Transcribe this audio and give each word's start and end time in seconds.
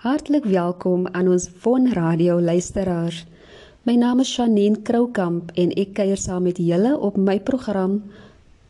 Hartlik 0.00 0.46
welkom 0.48 1.02
aan 1.12 1.26
ons 1.28 1.50
Von 1.60 1.90
Radio 1.92 2.38
luisteraars. 2.40 3.26
My 3.84 3.98
naam 4.00 4.22
is 4.24 4.30
Shanine 4.32 4.80
Kroukamp 4.80 5.50
en 5.60 5.74
ek 5.76 5.90
kuier 5.98 6.16
saam 6.16 6.46
met 6.48 6.56
julle 6.56 6.94
op 6.96 7.18
my 7.20 7.34
program 7.44 7.98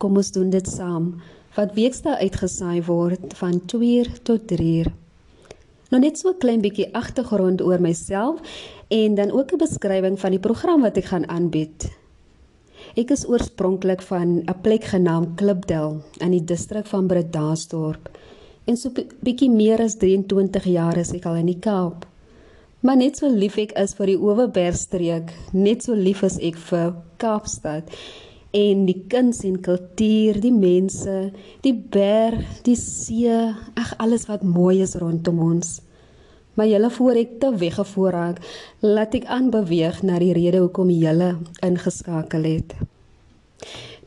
Kom 0.03 0.19
ons 0.19 0.33
doen 0.35 0.51
dit 0.51 0.67
saam 0.67 1.07
wat 1.55 1.77
weksdae 1.77 2.17
uitgesaai 2.27 2.83
word 2.89 3.37
van 3.39 3.61
2 3.71 4.09
tot 4.27 4.49
3. 4.51 4.91
Nou 5.95 6.01
net 6.03 6.19
so 6.19 6.33
'n 6.33 6.41
klein 6.43 6.67
bietjie 6.67 6.91
agtergrond 6.99 7.63
oor 7.63 7.79
myself 7.79 8.43
en 8.91 9.15
dan 9.15 9.31
ook 9.31 9.53
'n 9.53 9.63
beskrywing 9.63 10.19
van 10.19 10.31
die 10.31 10.43
program 10.43 10.83
wat 10.83 10.97
ek 10.97 11.15
gaan 11.15 11.29
aanbied. 11.29 11.87
Ek 12.97 13.11
is 13.11 13.29
oorspronklik 13.29 14.03
van 14.03 14.43
'n 14.43 14.61
plek 14.63 14.83
genaamd 14.83 15.37
Klipdel 15.37 16.03
in 16.19 16.31
die 16.31 16.45
distrik 16.45 16.87
van 16.87 17.07
Bredasdorp. 17.07 18.11
En 18.71 18.77
so 18.79 18.95
bietjie 18.95 19.51
meer 19.51 19.81
as 19.83 19.97
23 19.99 20.69
jaar 20.71 20.99
is 21.01 21.11
ek 21.17 21.25
al 21.27 21.41
in 21.41 21.49
die 21.51 21.59
Kaap. 21.59 22.05
Maar 22.87 23.01
net 23.01 23.19
so 23.19 23.27
lief 23.27 23.57
ek 23.59 23.73
is 23.81 23.97
vir 23.99 24.13
die 24.13 24.21
Oeverbergstreek, 24.21 25.33
net 25.59 25.83
so 25.85 25.97
lief 25.99 26.23
is 26.29 26.39
ek 26.39 26.61
vir 26.69 26.93
Kaapstad 27.21 27.91
en 28.57 28.87
die 28.87 28.97
kuns 29.11 29.43
en 29.47 29.59
kultuur, 29.63 30.39
die 30.43 30.55
mense, 30.55 31.17
die 31.67 31.75
berg, 31.75 32.47
die 32.67 32.79
see, 32.79 33.35
ag 33.79 33.93
alles 34.03 34.27
wat 34.31 34.47
mooi 34.47 34.81
is 34.87 34.97
rondom 35.03 35.43
ons. 35.45 35.77
Maar 36.55 36.71
julle 36.71 36.91
voor 36.95 37.21
ek 37.21 37.37
te 37.43 37.53
weggevoer 37.61 38.15
raak, 38.15 38.41
laat 38.87 39.19
ek 39.19 39.29
aanbeweeg 39.31 40.03
na 40.07 40.23
die 40.23 40.33
rede 40.37 40.63
hoekom 40.63 40.91
julle 40.95 41.35
ingeskakel 41.67 42.47
het. 42.49 42.75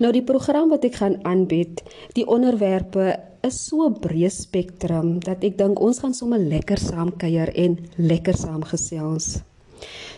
Nou 0.03 0.12
die 0.12 0.25
program 0.27 0.73
wat 0.73 0.84
ek 0.84 0.98
gaan 0.99 1.21
aanbied, 1.23 1.80
die 2.17 2.25
onderwerpe 2.27 3.13
is 3.48 3.61
so 3.70 3.88
breë 4.03 4.31
spektrum 4.34 5.16
dat 5.23 5.44
ek 5.48 5.55
dink 5.59 5.80
ons 5.80 6.02
gaan 6.03 6.16
sommer 6.17 6.41
lekker 6.44 6.80
saam 6.81 7.13
kuier 7.20 7.53
en 7.55 7.77
lekker 7.95 8.35
saam 8.35 8.66
gesels. 8.67 9.38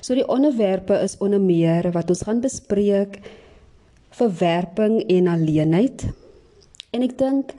So 0.01 0.17
die 0.17 0.25
onderwerpe 0.25 0.97
is 1.05 1.17
onder 1.21 1.41
meer 1.41 1.91
wat 1.93 2.09
ons 2.09 2.25
gaan 2.25 2.41
bespreek 2.41 3.19
verwerping 4.15 5.03
en 5.11 5.29
alleenheid. 5.29 6.07
En 6.89 7.05
ek 7.05 7.17
dink 7.21 7.53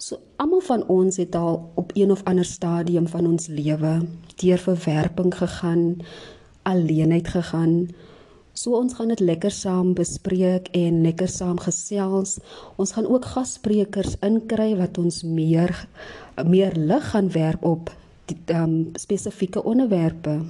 So 0.00 0.16
almal 0.40 0.62
van 0.64 0.86
ons 0.88 1.18
het 1.20 1.34
al 1.36 1.58
op 1.76 1.90
een 1.92 2.10
of 2.10 2.22
ander 2.24 2.44
stadium 2.48 3.04
van 3.08 3.26
ons 3.28 3.50
lewe 3.52 3.98
deur 4.40 4.62
verwerping 4.62 5.34
gegaan, 5.36 5.82
alleenheid 6.62 7.28
gegaan. 7.28 7.74
So 8.54 8.76
ons 8.76 8.94
gaan 8.98 9.12
dit 9.12 9.20
lekker 9.20 9.52
saam 9.54 9.94
bespreek 9.94 10.68
en 10.76 11.02
lekker 11.04 11.28
saam 11.28 11.58
gesels. 11.62 12.38
Ons 12.76 12.92
gaan 12.96 13.06
ook 13.06 13.24
gassprekers 13.34 14.18
inkry 14.26 14.74
wat 14.76 14.98
ons 14.98 15.22
meer 15.22 15.74
meer 16.44 16.72
lig 16.76 17.10
gaan 17.12 17.28
werp 17.34 17.64
op 17.64 17.90
die 18.30 18.38
um, 18.54 18.90
spesifieke 18.96 19.62
onderwerpe. 19.62 20.40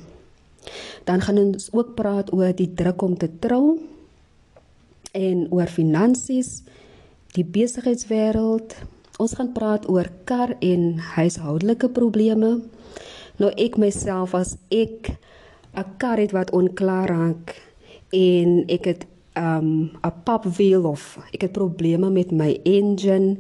Dan 1.04 1.20
gaan 1.20 1.38
ons 1.38 1.70
ook 1.72 1.94
praat 1.96 2.32
oor 2.32 2.52
die 2.54 2.70
druk 2.74 3.02
om 3.02 3.16
te 3.18 3.30
trou 3.40 3.80
en 5.12 5.46
oor 5.50 5.66
finansies, 5.66 6.60
die 7.34 7.44
besigheidswêreld, 7.44 8.76
Ons 9.20 9.34
gaan 9.36 9.50
praat 9.52 9.84
oor 9.92 10.08
kar 10.24 10.54
en 10.64 10.94
huishoudelike 11.12 11.90
probleme. 11.92 12.54
Nou 13.36 13.50
ek 13.52 13.76
myself 13.76 14.32
as 14.38 14.56
ek 14.72 15.12
'n 15.76 15.84
kar 16.00 16.16
het 16.16 16.32
wat 16.32 16.50
onklaar 16.56 17.08
raak 17.08 17.69
en 18.10 18.64
ek 18.66 18.84
het 18.84 19.06
um 19.38 19.90
'n 20.02 20.14
pop 20.24 20.44
wheel 20.44 20.84
of 20.84 21.18
ek 21.32 21.40
het 21.40 21.52
probleme 21.52 22.10
met 22.10 22.30
my 22.30 22.60
engine 22.62 23.36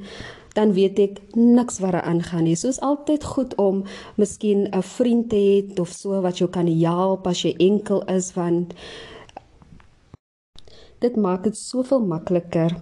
dan 0.52 0.72
weet 0.72 0.98
ek 0.98 1.20
niks 1.34 1.78
wat 1.78 1.92
daar 1.92 2.02
aangaan 2.02 2.42
nie. 2.42 2.56
Soos 2.56 2.80
altyd 2.80 3.24
goed 3.24 3.54
om 3.54 3.84
miskien 4.16 4.68
'n 4.70 4.82
vriend 4.82 5.28
te 5.28 5.36
hê 5.36 5.80
of 5.80 5.88
so 5.88 6.20
wat 6.20 6.38
jou 6.38 6.50
kan 6.50 6.66
help 6.66 7.26
as 7.26 7.42
jy 7.42 7.54
enkel 7.58 8.04
is 8.04 8.34
want 8.34 8.74
dit 10.98 11.16
maak 11.16 11.42
dit 11.42 11.56
soveel 11.56 12.00
makliker 12.00 12.76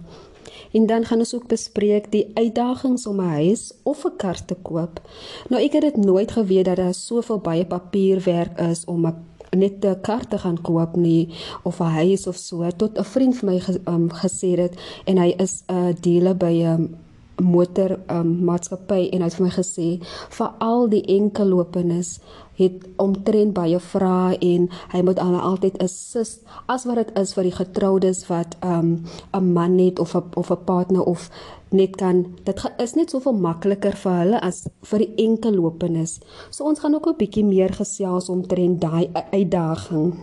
En 0.71 0.85
dan 0.85 1.05
gaan 1.05 1.17
ons 1.17 1.35
ook 1.35 1.47
bespreek 1.47 2.11
die 2.11 2.31
uitdagings 2.33 3.07
om 3.07 3.21
'n 3.21 3.33
huis 3.41 3.73
of 3.83 4.05
'n 4.05 4.15
kar 4.17 4.45
te 4.45 4.55
koop. 4.55 5.01
Nou 5.49 5.63
ek 5.63 5.71
het 5.71 5.81
dit 5.81 5.97
nooit 5.97 6.31
geweet 6.31 6.65
dat 6.65 6.75
daar 6.75 6.93
soveel 6.93 7.39
baie 7.39 7.65
papierwerk 7.65 8.59
is 8.59 8.85
om 8.85 9.05
'n 9.05 9.15
net 9.55 9.85
'n 9.85 10.01
kar 10.01 10.27
te 10.27 10.37
gaan 10.37 10.61
koop 10.61 10.95
nie 10.95 11.29
of 11.63 11.79
'n 11.79 11.95
huis 12.01 12.27
of 12.27 12.37
so 12.37 12.69
tot 12.77 12.97
'n 12.97 13.03
vriend 13.03 13.35
vir 13.35 13.49
my 13.49 13.61
um, 13.85 14.09
gesê 14.09 14.57
het 14.57 14.75
en 15.05 15.17
hy 15.17 15.33
is 15.37 15.63
'n 15.67 15.73
uh, 15.73 15.93
dealer 16.01 16.35
by 16.35 16.53
'n 16.53 16.65
um, 16.65 16.95
motor 17.41 17.99
um, 18.09 18.43
maatskappy 18.43 19.09
en 19.11 19.21
hy 19.21 19.27
het 19.27 19.35
vir 19.35 19.45
my 19.45 19.53
gesê 19.53 19.87
vir 20.29 20.49
al 20.59 20.87
die 20.91 21.03
enkellopenes 21.15 22.19
het 22.59 22.87
omtrent 22.99 23.53
baie 23.55 23.79
vrae 23.79 24.37
en 24.43 24.67
hy 24.91 25.01
moet 25.07 25.19
al 25.23 25.37
altyd 25.39 25.79
assist 25.83 26.43
as 26.67 26.85
wat 26.89 26.99
dit 26.99 27.13
is 27.21 27.33
vir 27.37 27.47
die 27.47 27.55
getroudes 27.55 28.25
wat 28.27 28.57
'n 28.61 29.05
um, 29.31 29.53
man 29.53 29.79
het 29.79 29.99
of 29.99 30.15
a, 30.15 30.23
of 30.35 30.51
'n 30.51 30.63
partner 30.65 31.03
of 31.03 31.29
net 31.69 31.95
kan 31.95 32.25
dit 32.43 32.63
is 32.77 32.95
net 32.97 33.09
soveel 33.13 33.37
makliker 33.37 33.95
vir 34.03 34.17
hulle 34.23 34.41
as 34.41 34.63
vir 34.91 35.05
die 35.05 35.25
enkellopenes. 35.25 36.19
So 36.49 36.65
ons 36.65 36.79
gaan 36.79 36.95
ook 36.95 37.07
'n 37.07 37.17
bietjie 37.17 37.45
meer 37.45 37.73
gesels 37.73 38.29
omtrent 38.29 38.81
daai 38.81 39.09
uitdaging. 39.31 40.13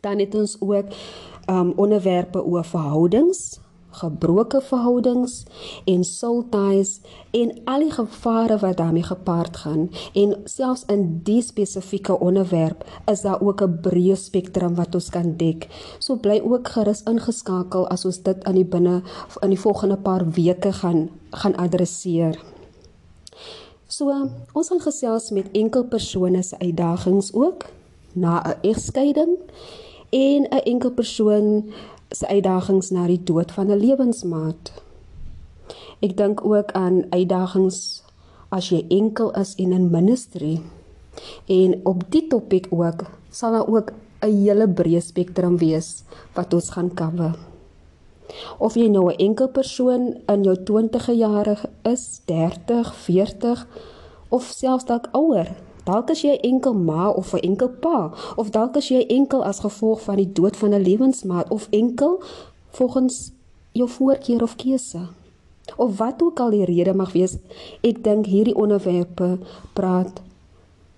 Dan 0.00 0.18
het 0.18 0.34
ons 0.34 0.56
ook 0.60 0.86
um 1.48 1.72
onderwerpe 1.76 2.44
oor 2.44 2.64
verhoudings 2.64 3.60
gebroke 4.00 4.60
verhoudings 4.60 5.44
en 5.84 6.04
soul 6.04 6.44
ties 6.52 7.00
en 7.36 7.52
al 7.64 7.84
die 7.86 7.92
gevare 7.94 8.58
wat 8.62 8.76
daarmee 8.80 9.06
gepaard 9.06 9.56
gaan 9.56 9.88
en 10.14 10.34
selfs 10.44 10.84
in 10.92 11.04
die 11.24 11.42
spesifieke 11.42 12.18
onderwerp 12.18 12.84
is 13.12 13.22
daar 13.26 13.40
ook 13.40 13.62
'n 13.62 13.78
breë 13.82 14.16
spektrum 14.16 14.74
wat 14.74 14.94
ons 14.94 15.10
kan 15.10 15.36
dek. 15.36 15.68
So 15.98 16.16
bly 16.16 16.40
ook 16.44 16.68
gerus 16.68 17.02
ingeskakel 17.02 17.88
as 17.88 18.04
ons 18.04 18.22
dit 18.22 18.44
aan 18.44 18.54
die 18.54 18.64
binne 18.64 19.02
in 19.40 19.50
die 19.50 19.60
volgende 19.60 19.96
paar 19.96 20.30
weke 20.30 20.72
gaan 20.72 21.08
gaan 21.30 21.56
adresseer. 21.56 22.38
So 23.86 24.10
ons 24.52 24.68
gaan 24.68 24.80
gesels 24.80 25.30
met 25.30 25.50
enkel 25.52 25.84
persone 25.84 26.42
se 26.42 26.58
uitdagings 26.58 27.32
ook 27.34 27.64
na 28.12 28.42
'n 28.42 28.58
egskeiding 28.62 29.38
en 30.10 30.42
'n 30.42 30.64
enkel 30.64 30.90
persoon 30.90 31.72
se 32.10 32.26
uitdagings 32.28 32.90
na 32.90 33.06
die 33.06 33.22
dood 33.22 33.52
van 33.52 33.70
'n 33.70 33.78
lewensmaat. 33.78 34.72
Ek 36.00 36.16
dink 36.16 36.44
ook 36.44 36.72
aan 36.72 37.04
uitdagings 37.10 38.02
as 38.48 38.68
jy 38.68 38.84
enkel 38.88 39.32
is 39.32 39.54
en 39.54 39.72
in 39.72 39.90
ministry. 39.90 40.60
En 41.46 41.80
op 41.84 42.04
die 42.10 42.26
topik 42.26 42.66
ook 42.70 43.04
sal 43.30 43.52
daar 43.52 43.68
ook 43.68 43.92
'n 44.22 44.32
hele 44.42 44.68
breë 44.68 45.00
spektrum 45.00 45.58
wees 45.58 46.04
wat 46.34 46.54
ons 46.54 46.70
gaan 46.70 46.94
cover. 46.94 47.34
Of 48.58 48.74
jy 48.74 48.88
nou 48.88 49.12
'n 49.12 49.18
enkel 49.18 49.48
persoon 49.48 50.16
in 50.26 50.42
jou 50.42 50.56
20e 50.62 51.12
jare 51.12 51.56
is, 51.82 52.20
30, 52.24 52.94
40 52.94 53.66
of 54.28 54.42
selfs 54.42 54.84
dalk 54.84 55.08
ouer, 55.12 55.48
Dalk 55.86 56.10
as 56.10 56.24
jy 56.24 56.34
enkel 56.42 56.74
ma 56.74 57.08
of 57.14 57.32
'n 57.34 57.44
enkel 57.46 57.68
pa 57.68 58.10
of 58.36 58.50
dalk 58.50 58.76
as 58.76 58.88
jy 58.88 59.06
enkel 59.06 59.44
as 59.44 59.62
gevolg 59.62 60.00
van 60.02 60.16
die 60.16 60.32
dood 60.32 60.56
van 60.56 60.74
'n 60.74 60.82
lewensmaat 60.82 61.48
of 61.48 61.68
enkel 61.70 62.22
volgens 62.78 63.32
jou 63.72 63.88
voorkeur 63.88 64.42
of 64.42 64.56
keuse. 64.56 65.08
Of 65.76 65.98
wat 65.98 66.22
ook 66.22 66.40
al 66.40 66.50
die 66.50 66.64
rede 66.64 66.94
mag 66.94 67.12
wees, 67.12 67.36
ek 67.80 68.02
dink 68.04 68.26
hierdie 68.26 68.54
onderwerpe 68.54 69.38
praat 69.72 70.22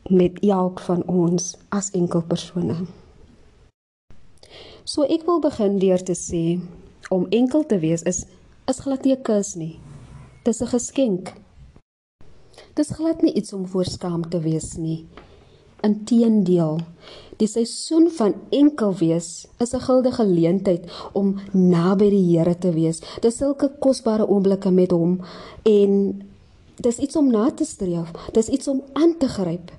met 0.08 0.40
elk 0.40 0.80
van 0.80 1.02
ons 1.06 1.56
as 1.68 1.90
enkel 1.90 2.22
persone. 2.22 2.76
So 4.84 5.02
ek 5.02 5.26
wil 5.26 5.40
begin 5.40 5.78
deur 5.78 6.02
te 6.02 6.16
sê 6.16 6.60
om 7.10 7.26
enkel 7.30 7.66
te 7.66 7.78
wees 7.78 8.02
is 8.02 8.24
is 8.66 8.80
glad 8.80 9.04
nie 9.04 9.12
'n 9.16 9.22
kus 9.22 9.54
nie. 9.54 9.80
Dis 10.44 10.60
'n 10.62 10.66
geskenk. 10.66 11.47
Dis 12.74 12.90
glad 12.90 13.22
nie 13.22 13.32
iets 13.32 13.52
om 13.52 13.66
voor 13.66 13.84
skaam 13.84 14.28
te 14.28 14.40
wees 14.40 14.76
nie. 14.76 15.06
Inteendeel, 15.80 16.80
die 17.38 17.46
seisoen 17.46 18.08
van 18.10 18.34
enkel 18.50 18.94
wees 18.98 19.46
is 19.58 19.74
'n 19.74 19.80
guldige 19.80 20.22
geleentheid 20.22 20.90
om 21.12 21.38
naby 21.52 22.10
die 22.10 22.38
Here 22.38 22.58
te 22.58 22.72
wees. 22.72 23.00
Dis 23.20 23.36
sulke 23.36 23.70
kosbare 23.78 24.28
oomblikke 24.28 24.70
met 24.70 24.90
hom 24.90 25.20
en 25.62 26.22
dis 26.76 26.98
iets 26.98 27.16
om 27.16 27.30
na 27.30 27.50
te 27.50 27.64
streef. 27.64 28.10
Dis 28.32 28.48
iets 28.48 28.68
om 28.68 28.82
aan 28.92 29.16
te 29.18 29.28
gryp. 29.28 29.72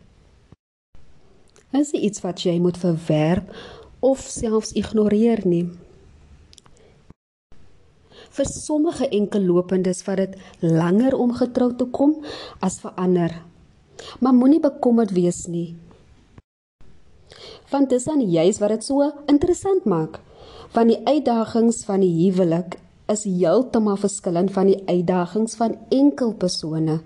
Is 1.72 1.92
iets 1.92 2.22
wat 2.22 2.42
jy 2.42 2.60
moet 2.60 2.78
verwerp 2.78 3.56
of 4.00 4.20
selfs 4.20 4.72
ignoreer 4.72 5.48
nie 5.48 5.70
vir 8.38 8.46
sommige 8.46 9.10
enkellopendes 9.10 10.04
wat 10.08 10.18
dit 10.18 10.36
langer 10.62 11.16
om 11.18 11.34
getrou 11.34 11.72
te 11.76 11.86
kom 11.86 12.18
as 12.62 12.80
vir 12.84 12.94
ander. 12.96 13.36
Maar 14.20 14.34
moenie 14.34 14.62
bekommerd 14.64 15.12
wees 15.16 15.46
nie. 15.48 15.76
Want 17.70 17.90
dis 17.90 18.08
dan 18.10 18.22
juis 18.22 18.60
wat 18.60 18.70
dit 18.70 18.86
so 18.86 19.12
interessant 19.28 19.86
maak. 19.86 20.20
Want 20.74 20.94
die 20.94 21.02
uitdagings 21.06 21.84
van 21.86 22.02
die 22.06 22.14
huwelik 22.24 22.80
is 23.10 23.26
heeltemal 23.26 23.98
verskillend 23.98 24.54
van 24.54 24.70
die 24.70 24.80
uitdagings 24.86 25.58
van 25.58 25.76
enkel 25.94 26.34
persone 26.38 27.00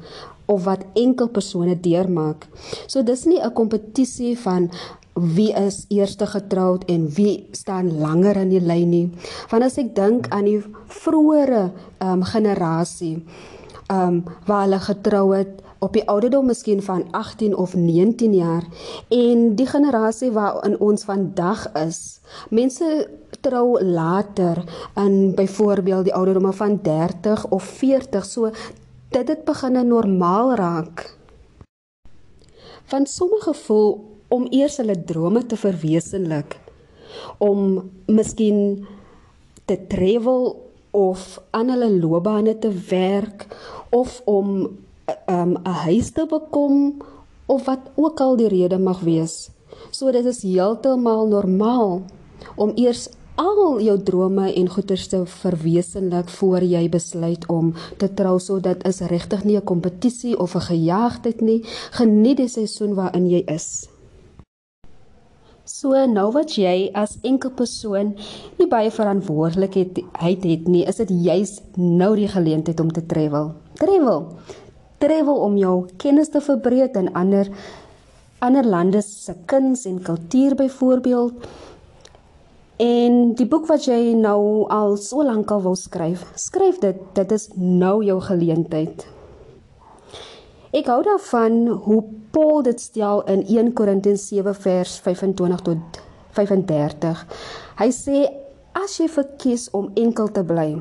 of 0.52 0.66
wat 0.68 0.84
enkel 1.00 1.30
persone 1.32 1.76
deurmaak. 1.80 2.48
So 2.88 3.04
dis 3.04 3.26
nie 3.26 3.40
'n 3.40 3.54
kompetisie 3.54 4.38
van 4.40 4.70
wie 5.14 5.54
is 5.54 5.86
eerste 5.90 6.26
getroud 6.26 6.86
en 6.86 7.10
wie 7.14 7.48
staan 7.52 8.00
langer 8.00 8.36
in 8.36 8.50
die 8.50 8.62
lyn 8.62 8.90
nie. 8.90 9.08
Want 9.52 9.64
as 9.64 9.78
ek 9.78 9.94
dink 9.96 10.30
aan 10.34 10.48
die 10.50 10.62
vroeëre 11.04 11.66
ehm 12.00 12.22
um, 12.22 12.24
generasie 12.24 13.18
ehm 13.88 14.08
um, 14.08 14.24
waar 14.48 14.66
hulle 14.66 14.80
getrou 14.80 15.28
het 15.36 15.62
op 15.84 15.94
die 15.94 16.06
ouderdom 16.08 16.46
miskien 16.48 16.82
van 16.82 17.04
18 17.12 17.56
of 17.56 17.76
19 17.76 18.34
jaar 18.34 18.64
en 19.10 19.56
die 19.56 19.68
generasie 19.68 20.32
waarin 20.32 20.80
ons 20.80 21.04
vandag 21.04 21.68
is. 21.76 22.22
Mense 22.50 23.10
trou 23.44 23.84
later 23.84 24.64
in 24.96 25.36
byvoorbeeld 25.36 26.04
die 26.04 26.14
ouderdomme 26.16 26.54
van 26.54 26.80
30 26.82 27.48
of 27.50 27.64
40. 27.64 28.26
So 28.26 28.52
dit 29.10 29.28
het 29.28 29.44
begin 29.44 29.88
normaal 29.88 30.56
raak. 30.56 31.18
Van 32.86 33.06
sommige 33.06 33.54
voel 33.54 34.13
om 34.34 34.48
eers 34.50 34.80
hulle 34.82 34.98
drome 35.06 35.46
te 35.46 35.58
verwesenlik 35.60 36.58
om 37.38 37.92
miskien 38.10 38.86
te 39.70 39.78
travel 39.90 40.56
of 40.94 41.40
aan 41.52 41.70
hulle 41.74 41.90
loopbane 42.02 42.56
te 42.62 42.72
werk 42.90 43.46
of 43.94 44.22
om 44.26 44.50
um, 45.30 45.54
'n 45.58 45.78
huis 45.86 46.12
te 46.12 46.26
bekom 46.30 47.02
of 47.46 47.66
wat 47.66 47.92
ook 47.96 48.20
al 48.20 48.36
die 48.36 48.48
rede 48.48 48.78
mag 48.78 49.00
wees. 49.00 49.50
So 49.92 50.12
dit 50.12 50.26
is 50.26 50.42
heeltemal 50.42 51.28
normaal 51.28 52.02
om 52.56 52.72
eers 52.76 53.10
al 53.36 53.82
jou 53.82 53.98
drome 54.04 54.54
en 54.54 54.70
goeders 54.70 55.08
te 55.08 55.26
verwesenlik 55.26 56.30
voor 56.30 56.62
jy 56.62 56.90
besluit 56.90 57.46
om 57.50 57.74
te 57.98 58.14
trou. 58.14 58.40
Sodat 58.40 58.86
is 58.88 59.00
regtig 59.00 59.44
nie 59.44 59.58
'n 59.58 59.64
kompetisie 59.64 60.40
of 60.40 60.56
'n 60.56 60.62
gejaagdheid 60.62 61.42
nie. 61.42 61.62
Geniet 61.92 62.38
die 62.38 62.48
seisoen 62.48 62.94
waarin 62.94 63.30
jy 63.30 63.44
is 63.46 63.93
so 65.74 65.98
nou 66.06 66.28
wat 66.36 66.52
jy 66.54 66.92
as 66.94 67.16
enkel 67.26 67.50
persoon 67.58 68.12
nie 68.60 68.68
baie 68.70 68.92
verantwoordelikheid 68.94 69.98
het, 69.98 70.44
het 70.46 70.68
nie 70.70 70.84
is 70.86 71.00
dit 71.02 71.14
juis 71.26 71.56
nou 71.82 72.12
die 72.20 72.30
geleentheid 72.30 72.84
om 72.84 72.92
te 72.94 73.02
travel. 73.10 73.50
Travel. 73.82 74.28
Travel 75.02 75.40
om 75.48 75.56
jou 75.58 75.74
kennis 75.98 76.30
te 76.30 76.44
verbreek 76.46 77.00
in 77.02 77.10
ander 77.18 77.50
ander 78.44 78.70
lande 78.70 79.02
se 79.02 79.34
kuns 79.50 79.88
en 79.90 79.98
kultuur 80.04 80.54
byvoorbeeld. 80.60 81.50
En 82.84 83.18
die 83.40 83.50
boek 83.50 83.66
wat 83.72 83.88
jy 83.90 84.14
nou 84.20 84.68
al 84.70 84.98
so 85.02 85.26
lank 85.26 85.50
al 85.56 85.64
wou 85.66 85.74
skryf, 85.80 86.28
skryf 86.38 86.84
dit, 86.86 87.02
dit 87.18 87.34
is 87.34 87.50
nou 87.56 88.04
jou 88.06 88.20
geleentheid. 88.22 89.08
Ek 90.74 90.88
hou 90.90 91.04
daarvan 91.06 91.68
hoe 91.86 92.00
Paul 92.34 92.64
dit 92.66 92.80
stel 92.82 93.20
in 93.30 93.44
1 93.46 93.68
Korintiërs 93.78 94.24
7 94.32 94.56
vers 94.58 94.94
25 95.06 95.60
tot 95.62 95.98
35. 96.34 97.20
Hy 97.78 97.90
sê 97.94 98.22
as 98.74 98.96
jy 98.98 99.06
verkies 99.14 99.68
om 99.78 99.92
enkel 100.02 100.32
te 100.34 100.42
bly, 100.42 100.72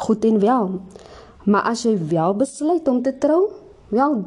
goed 0.00 0.24
en 0.24 0.38
wel. 0.40 0.70
Maar 1.44 1.66
as 1.68 1.82
jy 1.84 1.92
wel 2.08 2.38
besluit 2.40 2.88
om 2.88 3.02
te 3.04 3.12
trou, 3.20 3.50
wel 3.92 4.22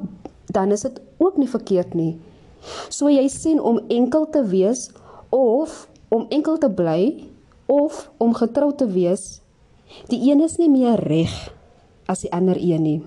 dan 0.54 0.70
is 0.76 0.86
dit 0.86 1.00
ook 1.18 1.40
nie 1.42 1.50
verkeerd 1.50 1.96
nie. 1.98 2.20
So 2.94 3.10
jy 3.10 3.26
sien 3.34 3.58
om 3.58 3.80
enkel 3.90 4.28
te 4.30 4.44
wees 4.52 4.92
of 5.34 5.88
om 6.14 6.28
enkel 6.30 6.60
te 6.62 6.70
bly 6.70 7.26
of 7.66 8.04
om 8.22 8.38
getrou 8.38 8.70
te 8.78 8.86
wees, 8.86 9.42
die 10.14 10.22
een 10.30 10.46
is 10.46 10.60
nie 10.62 10.70
meer 10.70 11.02
reg 11.10 11.34
as 12.06 12.22
die 12.28 12.32
ander 12.38 12.62
een 12.62 12.86
nie. 12.86 13.02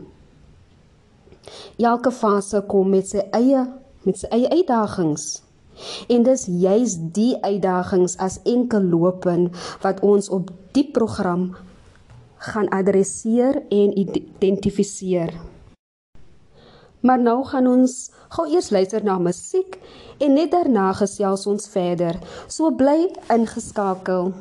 Elke 1.79 2.13
fase 2.13 2.63
kom 2.69 2.91
met 2.95 3.09
sy 3.09 3.25
eie 3.33 3.65
met 4.05 4.21
sy 4.21 4.29
eie 4.37 4.51
uitdagings. 4.53 5.43
En 6.13 6.23
dis 6.27 6.45
juis 6.47 6.97
die 7.17 7.33
uitdagings 7.43 8.17
as 8.23 8.39
enkel 8.49 8.85
lopen 8.93 9.49
wat 9.83 10.03
ons 10.07 10.29
op 10.29 10.53
die 10.77 10.87
program 10.93 11.55
gaan 12.45 12.69
adresseer 12.69 13.63
en 13.73 13.97
identifiseer. 13.99 15.33
Maar 17.05 17.21
nou 17.21 17.45
gaan 17.45 17.67
ons 17.69 17.95
gou 18.37 18.47
eers 18.49 18.71
luister 18.71 19.05
na 19.05 19.19
musiek 19.19 19.77
en 20.19 20.37
net 20.39 20.53
daarna 20.55 20.93
gesels 20.97 21.47
ons 21.47 21.69
verder. 21.69 22.17
So 22.49 22.71
bly 22.73 23.11
ingeskakel. 23.33 24.33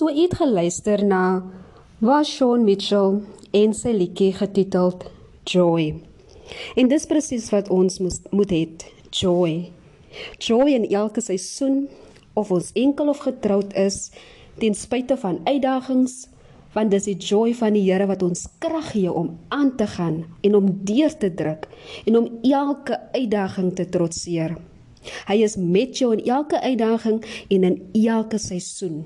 So 0.00 0.08
het 0.08 0.32
geluister 0.34 1.04
na 1.04 1.42
Washon 1.98 2.62
Mitchell 2.64 3.18
en 3.52 3.74
sy 3.76 3.90
liedjie 3.92 4.30
getiteld 4.32 5.02
Joy. 5.44 5.90
En 6.80 6.88
dis 6.88 7.04
presies 7.10 7.50
wat 7.52 7.68
ons 7.68 7.98
moet 8.00 8.30
moet 8.32 8.54
hê, 8.56 8.62
joy. 9.12 9.52
Joy 10.40 10.72
in 10.78 10.88
elke 10.88 11.20
seisoen 11.20 11.82
of 12.32 12.48
ons 12.48 12.72
enkel 12.80 13.12
of 13.12 13.20
getroud 13.26 13.76
is, 13.76 14.08
ten 14.56 14.72
spyte 14.72 15.20
van 15.20 15.42
uitdagings, 15.44 16.30
want 16.72 16.96
dis 16.96 17.10
die 17.12 17.18
joy 17.20 17.52
van 17.60 17.76
die 17.76 17.84
Here 17.90 18.08
wat 18.08 18.24
ons 18.24 18.48
krag 18.64 18.94
gee 18.94 19.12
om 19.12 19.34
aan 19.52 19.74
te 19.76 19.92
gaan 19.98 20.22
en 20.40 20.60
om 20.62 20.72
deur 20.88 21.12
te 21.12 21.28
druk 21.28 21.68
en 22.06 22.22
om 22.24 22.32
elke 22.40 23.02
uitdaging 23.12 23.74
te 23.76 23.90
trotseer. 23.92 24.56
Hy 25.28 25.42
is 25.44 25.60
met 25.60 26.00
jou 26.00 26.14
in 26.16 26.24
elke 26.24 26.56
uitdaging 26.56 27.20
en 27.52 27.72
in 27.74 27.82
elke 28.08 28.40
seisoen. 28.40 29.02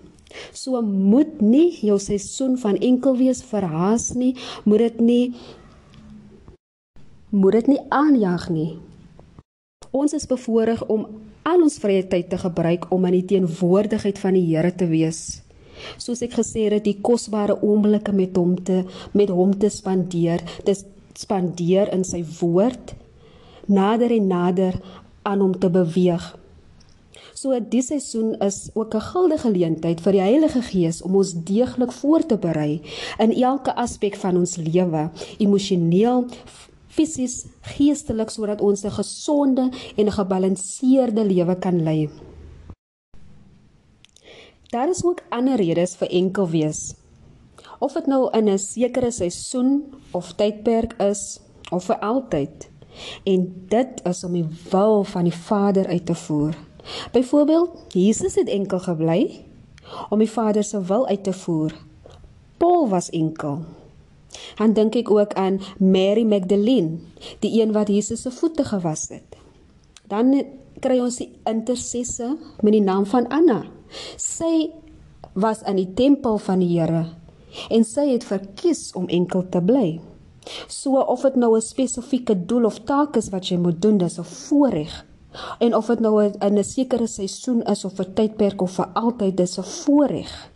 So 0.53 0.81
moet 0.83 1.41
nie 1.41 1.71
jou 1.85 1.99
seisoen 2.01 2.57
van 2.61 2.79
enkel 2.79 3.17
wees 3.19 3.43
verhaas 3.47 4.13
nie, 4.19 4.35
moet 4.65 4.89
dit 4.89 5.01
nie 5.01 5.25
moet 7.35 7.53
dit 7.59 7.73
nie 7.75 7.81
aanjaag 7.91 8.49
nie. 8.55 8.73
Ons 9.91 10.15
is 10.15 10.27
bevoorreg 10.31 10.85
om 10.91 11.07
al 11.43 11.65
ons 11.67 11.79
vrye 11.83 12.05
tyd 12.11 12.29
te 12.31 12.39
gebruik 12.39 12.87
om 12.95 13.05
in 13.09 13.19
die 13.19 13.27
teenwoordigheid 13.35 14.21
van 14.23 14.39
die 14.39 14.47
Here 14.47 14.71
te 14.75 14.87
wees. 14.91 15.43
Soos 15.99 16.23
ek 16.23 16.37
gesê 16.39 16.69
het, 16.71 16.85
die 16.87 17.01
kosbare 17.03 17.57
oomblikke 17.61 18.15
met 18.15 18.37
hom 18.39 18.55
te 18.57 18.85
met 19.13 19.33
hom 19.35 19.53
te 19.59 19.71
spandeer, 19.71 20.43
dis 20.67 20.85
spandeer 21.19 21.91
in 21.95 22.07
sy 22.07 22.23
woord 22.41 22.95
nader 23.67 24.13
en 24.15 24.27
nader 24.29 24.79
aan 25.23 25.41
hom 25.41 25.55
te 25.59 25.71
beweeg. 25.73 26.25
So 27.45 27.53
die 27.61 27.83
seisoen 27.85 28.39
is 28.41 28.71
ook 28.73 28.95
'n 28.95 29.01
guldige 29.01 29.43
geleentheid 29.45 30.01
vir 30.01 30.13
die 30.13 30.21
Heilige 30.21 30.63
Gees 30.63 31.03
om 31.03 31.17
ons 31.17 31.35
deeglik 31.35 31.93
voor 31.93 32.27
te 32.27 32.39
berei 32.39 32.81
in 33.19 33.33
elke 33.33 33.75
aspek 33.77 34.17
van 34.17 34.37
ons 34.37 34.57
lewe, 34.57 35.11
emosioneel, 35.39 36.25
fisies, 36.89 37.45
geestelik 37.61 38.31
sodat 38.31 38.61
ons 38.61 38.85
'n 38.85 38.91
gesonde 38.91 39.69
en 39.97 40.13
gebalanseerde 40.13 41.25
lewe 41.25 41.59
kan 41.59 41.83
lei. 41.83 42.09
Daar 44.71 44.89
is 44.89 45.05
ook 45.05 45.21
ander 45.29 45.57
redes 45.57 45.97
vir 45.97 46.09
enkel 46.09 46.49
wees. 46.49 46.95
Of 47.79 47.93
dit 47.93 48.07
nou 48.07 48.31
in 48.33 48.49
'n 48.49 48.59
sekere 48.59 49.11
seisoen 49.11 49.85
of 50.11 50.33
tydperk 50.33 50.93
is 50.93 51.41
of 51.71 51.85
vir 51.85 51.99
altyd. 51.99 52.71
En 53.25 53.67
dit 53.69 54.01
is 54.05 54.25
om 54.25 54.33
die 54.33 54.49
wil 54.71 55.05
van 55.05 55.25
die 55.25 55.37
Vader 55.37 55.87
uit 55.87 56.07
te 56.07 56.15
voer. 56.15 56.55
Byvoorbeeld, 57.13 57.71
Jesus 57.89 58.35
het 58.35 58.49
enkel 58.49 58.81
gebly 58.81 59.45
om 60.11 60.19
die 60.19 60.31
Vader 60.31 60.65
se 60.65 60.81
wil 60.85 61.07
uit 61.07 61.25
te 61.25 61.33
voer. 61.33 61.73
Paul 62.57 62.89
was 62.89 63.11
enkel. 63.11 63.65
Dan 64.59 64.73
dink 64.73 64.95
ek 64.95 65.11
ook 65.11 65.35
aan 65.39 65.61
Mary 65.79 66.25
Magdalene, 66.27 66.99
die 67.41 67.61
een 67.61 67.73
wat 67.73 67.89
Jesus 67.89 68.23
se 68.23 68.31
voete 68.31 68.65
gewas 68.65 69.09
het. 69.09 69.37
Dan 70.09 70.35
kry 70.81 70.99
ons 71.01 71.21
die 71.23 71.31
intercessor 71.49 72.37
met 72.61 72.73
die 72.73 72.83
naam 72.83 73.07
van 73.07 73.29
Anna. 73.29 73.63
Sy 74.17 74.71
was 75.33 75.63
in 75.67 75.79
die 75.81 75.93
tempel 75.95 76.39
van 76.39 76.63
die 76.63 76.73
Here 76.75 77.07
en 77.71 77.85
sy 77.87 78.09
het 78.11 78.25
verkies 78.27 78.89
om 78.99 79.07
enkel 79.07 79.45
te 79.49 79.61
bly. 79.63 80.01
So 80.67 80.99
of 80.99 81.23
dit 81.23 81.37
nou 81.37 81.55
'n 81.57 81.63
spesifieke 81.63 82.35
doel 82.47 82.65
of 82.65 82.83
taak 82.85 83.17
is 83.17 83.31
wat 83.31 83.49
jy 83.49 83.57
moet 83.57 83.83
doen, 83.83 83.99
dis 83.99 84.19
'n 84.19 84.25
voorreg 84.25 85.05
En 85.59 85.75
of 85.75 85.87
dit 85.87 86.01
nou 86.01 86.23
in 86.25 86.59
'n 86.59 86.65
sekere 86.65 87.07
seisoen 87.07 87.63
is 87.63 87.85
of 87.85 87.99
'n 87.99 88.15
tydperk 88.15 88.63
of 88.63 88.71
vir 88.71 88.89
altyd, 88.93 89.37
dis 89.37 89.59
'n 89.59 89.63
voorreg. 89.63 90.51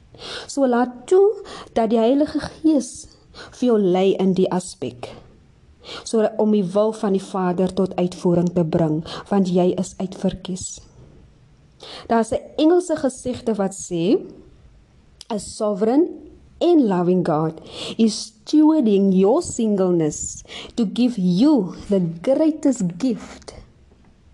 So 0.46 0.66
laat 0.66 1.06
toe 1.06 1.44
dat 1.72 1.90
die 1.90 1.98
Heilige 1.98 2.40
Gees 2.40 3.06
vir 3.32 3.66
jou 3.66 3.78
lei 3.80 4.14
in 4.18 4.32
die 4.32 4.50
aspek. 4.50 5.14
So 6.04 6.28
om 6.36 6.50
die 6.50 6.64
wil 6.64 6.92
van 6.92 7.12
die 7.12 7.22
Vader 7.22 7.74
tot 7.74 7.96
uitvoering 7.96 8.52
te 8.52 8.64
bring, 8.64 9.04
want 9.28 9.48
jy 9.48 9.72
is 9.78 9.94
uitverkies. 9.96 10.80
Daar's 12.06 12.32
'n 12.32 12.42
Engelse 12.56 12.96
gesegde 12.96 13.54
wat 13.54 13.74
sê: 13.74 14.18
A 15.32 15.38
sovereign 15.38 16.08
and 16.58 16.80
loving 16.80 17.26
God 17.26 17.60
is 17.96 18.20
stewarding 18.20 19.12
your 19.12 19.42
singleness 19.42 20.42
to 20.74 20.84
give 20.92 21.20
you 21.20 21.74
the 21.88 22.00
greatest 22.22 22.82
gift 22.98 23.54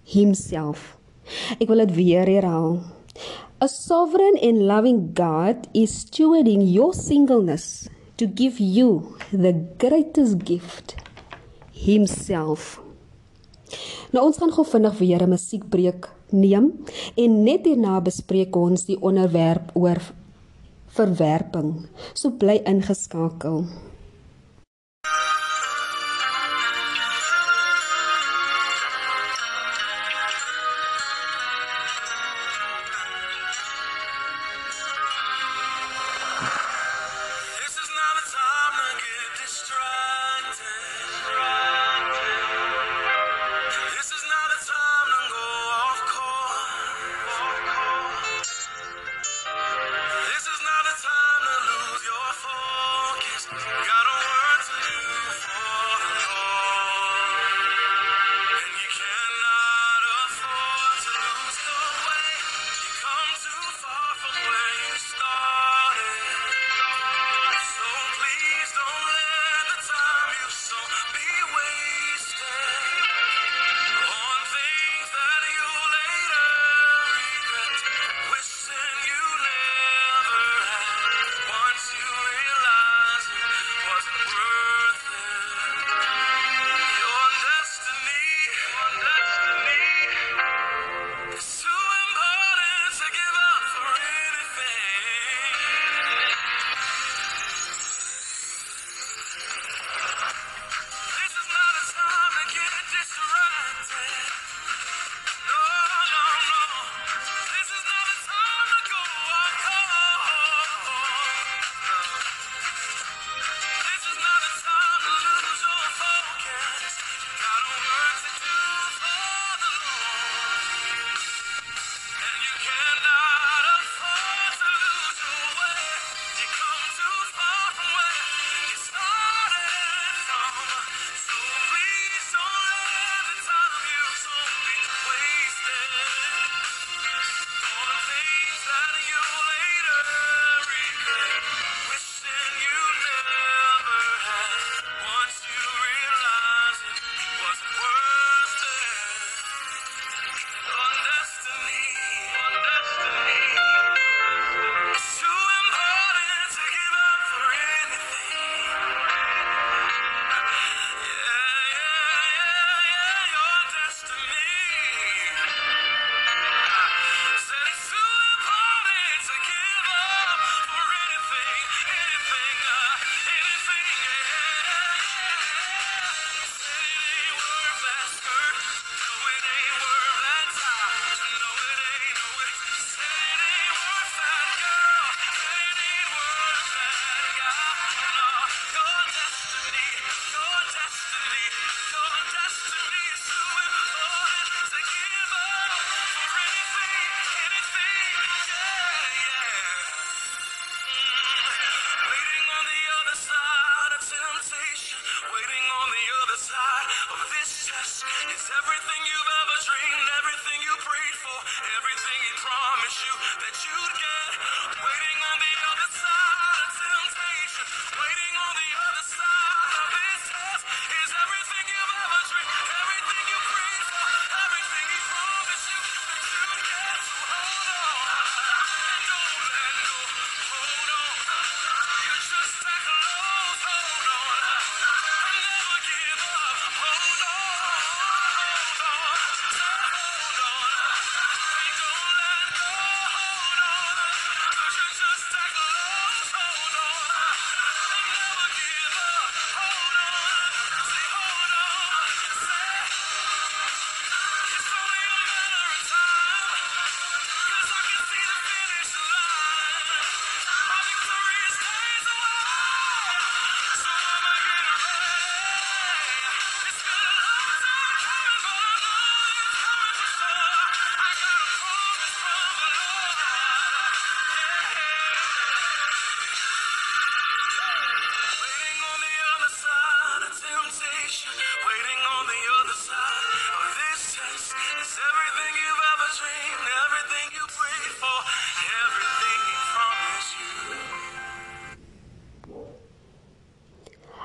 himself. 0.04 0.96
Ek 1.58 1.68
wil 1.68 1.84
dit 1.86 1.94
weer 1.96 2.28
herhaal. 2.28 2.78
A 3.62 3.68
sovereign 3.70 4.36
and 4.42 4.66
loving 4.68 5.14
God 5.16 5.68
is 5.72 6.04
stewarding 6.04 6.62
your 6.68 6.92
singleness 6.92 7.88
to 8.16 8.26
give 8.26 8.60
you 8.60 9.16
the 9.32 9.54
greatest 9.78 10.44
gift 10.44 10.96
himself. 11.72 12.80
Nou 14.12 14.26
ons 14.28 14.38
gaan 14.38 14.52
gou 14.54 14.66
vinnig 14.66 14.98
weer 14.98 15.22
'n 15.22 15.32
musiekbreek 15.32 16.10
neem 16.30 16.84
en 17.16 17.42
net 17.42 17.64
hierna 17.66 18.00
bespreek 18.00 18.56
ons 18.56 18.84
die 18.84 19.00
onderwerp 19.00 19.70
oor 19.74 19.98
verwerping. 20.86 21.86
So 22.14 22.30
bly 22.30 22.60
ingeskakel. 22.64 23.66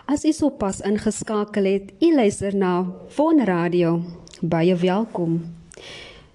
As 0.10 0.24
u 0.26 0.32
sopas 0.34 0.80
ingeskakel 0.82 1.68
het, 1.70 1.92
u 2.02 2.16
luister 2.16 2.56
na 2.56 2.86
Von 3.14 3.44
Radio. 3.46 4.02
Baie 4.42 4.76
welkom. 4.76 5.36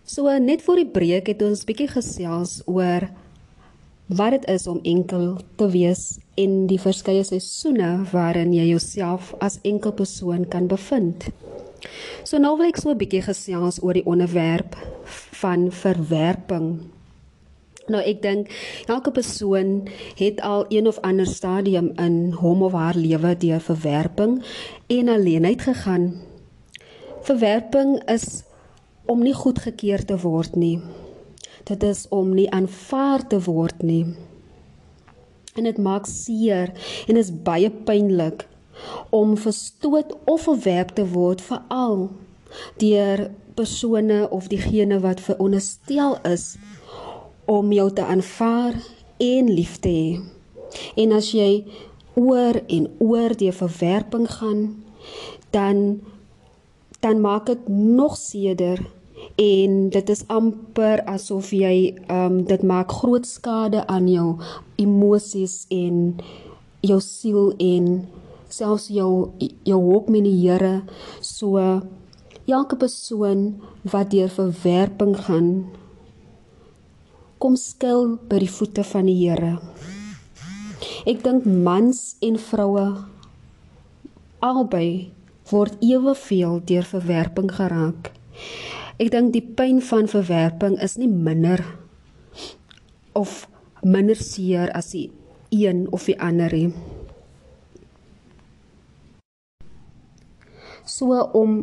So 0.06 0.30
net 0.38 0.62
voor 0.62 0.78
die 0.78 0.86
breek 0.86 1.26
het 1.26 1.42
ons 1.42 1.64
bietjie 1.66 1.88
gesels 1.90 2.60
oor 2.70 3.08
wat 4.06 4.36
dit 4.36 4.46
is 4.54 4.68
om 4.70 4.78
enkel 4.86 5.40
te 5.58 5.66
wees 5.74 6.04
en 6.38 6.68
die 6.70 6.78
verskeie 6.78 7.24
seisoene 7.26 8.04
waarin 8.12 8.54
jy 8.54 8.68
jouself 8.68 9.34
as 9.42 9.58
enkel 9.66 9.96
persoon 9.98 10.46
kan 10.46 10.70
bevind. 10.70 11.26
So 12.22 12.38
nou 12.38 12.54
wil 12.60 12.70
ek 12.70 12.78
so 12.78 12.94
'n 12.94 13.02
bietjie 13.02 13.26
gesels 13.26 13.82
oor 13.82 13.98
die 13.98 14.06
onderwerp 14.06 14.78
van 15.42 15.72
verwerping. 15.72 16.94
Nou 17.92 18.00
ek 18.00 18.22
dink 18.24 18.52
elke 18.88 19.12
persoon 19.12 19.82
het 20.16 20.40
al 20.40 20.64
een 20.72 20.86
of 20.88 20.98
ander 21.04 21.26
stadium 21.28 21.90
in 22.00 22.32
hom 22.40 22.62
of 22.64 22.72
haar 22.72 22.96
lewe 22.96 23.34
deur 23.36 23.60
verwerping 23.60 24.38
en 24.86 25.08
alleenheid 25.08 25.60
gegaan. 25.60 26.14
Verwerping 27.28 28.00
is 28.08 28.44
om 29.04 29.20
nie 29.20 29.34
goedgekeur 29.36 30.04
te 30.04 30.16
word 30.20 30.56
nie. 30.56 30.80
Dit 31.68 31.82
is 31.82 32.06
om 32.08 32.32
nie 32.34 32.48
aanvaar 32.50 33.26
te 33.28 33.40
word 33.44 33.82
nie. 33.82 34.16
En 35.54 35.68
dit 35.68 35.78
maak 35.78 36.08
seer 36.08 36.72
en 37.08 37.20
is 37.20 37.32
baie 37.44 37.70
pynlik 37.70 38.46
om 39.12 39.36
verstoot 39.36 40.16
of 40.24 40.48
verwerp 40.48 40.96
te 40.96 41.04
word 41.12 41.44
veral 41.44 42.08
deur 42.80 43.28
persone 43.54 44.24
of 44.30 44.48
diegene 44.48 44.98
wat 45.04 45.20
veronderstel 45.20 46.18
is 46.26 46.54
om 47.44 47.72
jou 47.72 47.90
te 47.92 48.04
aanvaar 48.04 48.74
en 49.16 49.50
lief 49.50 49.78
te 49.78 49.88
hê. 49.88 50.20
En 50.96 51.12
as 51.12 51.30
jy 51.34 51.64
oor 52.14 52.60
en 52.66 52.88
oor 52.98 53.34
die 53.38 53.52
verwerping 53.52 54.26
gaan, 54.38 54.84
dan 55.50 56.00
dan 57.04 57.20
maak 57.20 57.46
dit 57.46 57.68
nog 57.68 58.16
seerder 58.16 58.80
en 59.36 59.88
dit 59.92 60.08
is 60.08 60.22
amper 60.32 61.02
asof 61.10 61.50
jy 61.52 61.92
ehm 62.06 62.38
um, 62.38 62.38
dit 62.48 62.62
maak 62.62 62.92
groot 62.92 63.26
skade 63.26 63.86
aan 63.86 64.08
jou 64.08 64.28
emosies 64.80 65.66
en 65.68 66.16
jou 66.80 67.00
siel 67.00 67.52
en 67.58 68.08
selfs 68.48 68.88
jou 68.88 69.30
jou 69.64 69.80
hoop 69.82 70.08
met 70.08 70.24
die 70.24 70.36
Here. 70.44 70.82
So 71.20 71.60
elke 72.46 72.76
persoon 72.76 73.60
wat 73.82 74.10
deur 74.10 74.28
verwerping 74.28 75.16
gaan, 75.26 75.48
kom 77.44 77.58
skuil 77.60 78.14
by 78.24 78.38
die 78.40 78.48
voete 78.48 78.80
van 78.88 79.04
die 79.04 79.18
Here. 79.18 79.58
Ek 81.04 81.18
dink 81.20 81.44
mans 81.44 82.14
en 82.24 82.38
vroue 82.40 82.84
albei 84.40 85.12
word 85.50 85.76
eweveel 85.84 86.62
deur 86.64 86.88
verwerping 86.88 87.50
geraak. 87.52 88.08
Ek 88.96 89.10
dink 89.12 89.34
die 89.34 89.44
pyn 89.44 89.82
van 89.84 90.08
verwerping 90.08 90.78
is 90.80 90.96
nie 90.96 91.10
minder 91.10 91.60
of 93.12 93.42
minder 93.84 94.16
seer 94.16 94.72
as 94.72 94.94
die 94.96 95.10
een 95.52 95.84
of 95.92 96.08
die 96.08 96.16
ander 96.16 96.48
nie. 96.48 96.72
So 100.88 101.20
om 101.36 101.60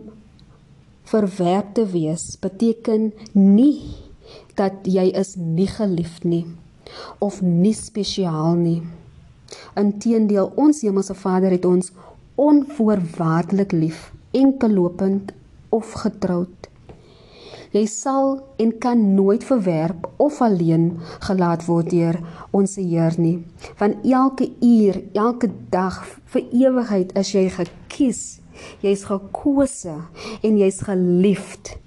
verwerp 1.10 1.74
te 1.74 1.90
wees 1.90 2.36
beteken 2.38 3.10
nie 3.34 4.11
dat 4.56 4.86
jy 4.88 5.10
is 5.18 5.36
nie 5.36 5.70
geliefd 5.70 6.24
nie 6.24 6.46
of 7.20 7.42
nie 7.42 7.74
spesiaal 7.76 8.56
nie. 8.60 8.82
Inteendeel, 9.80 10.52
ons 10.60 10.82
Hemelse 10.84 11.16
Vader 11.16 11.54
het 11.54 11.66
ons 11.66 11.92
onvoorwaardelik 12.42 13.72
lief, 13.72 14.10
enkellopend 14.32 15.32
of 15.70 15.92
getroud. 16.04 16.72
Jy 17.72 17.86
sal 17.88 18.34
en 18.60 18.74
kan 18.84 19.04
nooit 19.16 19.44
verwerp 19.48 20.10
of 20.20 20.42
alleen 20.44 20.98
gelaat 21.24 21.64
word 21.70 21.92
deur 21.94 22.18
ons 22.52 22.76
Heer 22.76 23.16
nie. 23.16 23.38
Van 23.80 23.96
elke 24.04 24.50
uur, 24.60 25.00
elke 25.16 25.48
dag 25.72 26.02
vir 26.34 26.50
ewigheid 26.52 27.16
is 27.20 27.32
jy 27.32 27.46
gekies. 27.56 28.24
Jy's 28.84 29.06
gekose 29.08 29.96
en 30.44 30.60
jy's 30.60 30.82
geliefd. 30.84 31.78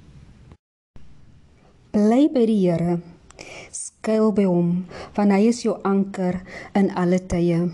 Bly 1.94 2.24
by 2.26 2.42
die 2.50 2.56
Here. 2.58 2.96
Skuil 3.70 4.32
by 4.34 4.48
hom, 4.50 4.70
want 5.14 5.30
hy 5.30 5.44
is 5.46 5.60
jou 5.62 5.76
anker 5.86 6.40
in 6.74 6.88
alle 6.98 7.20
tye. 7.22 7.68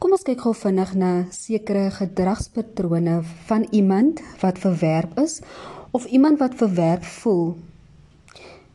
Kom 0.00 0.14
ons 0.16 0.24
kyk 0.24 0.40
gou 0.40 0.54
vinnig 0.56 0.94
na 0.96 1.10
sekere 1.36 1.90
gedragspatrone 1.92 3.18
van 3.50 3.66
iemand 3.76 4.22
wat 4.40 4.62
verwerp 4.62 5.20
is 5.20 5.42
of 5.92 6.06
iemand 6.08 6.40
wat 6.40 6.56
verwerp 6.62 7.04
voel. 7.20 7.58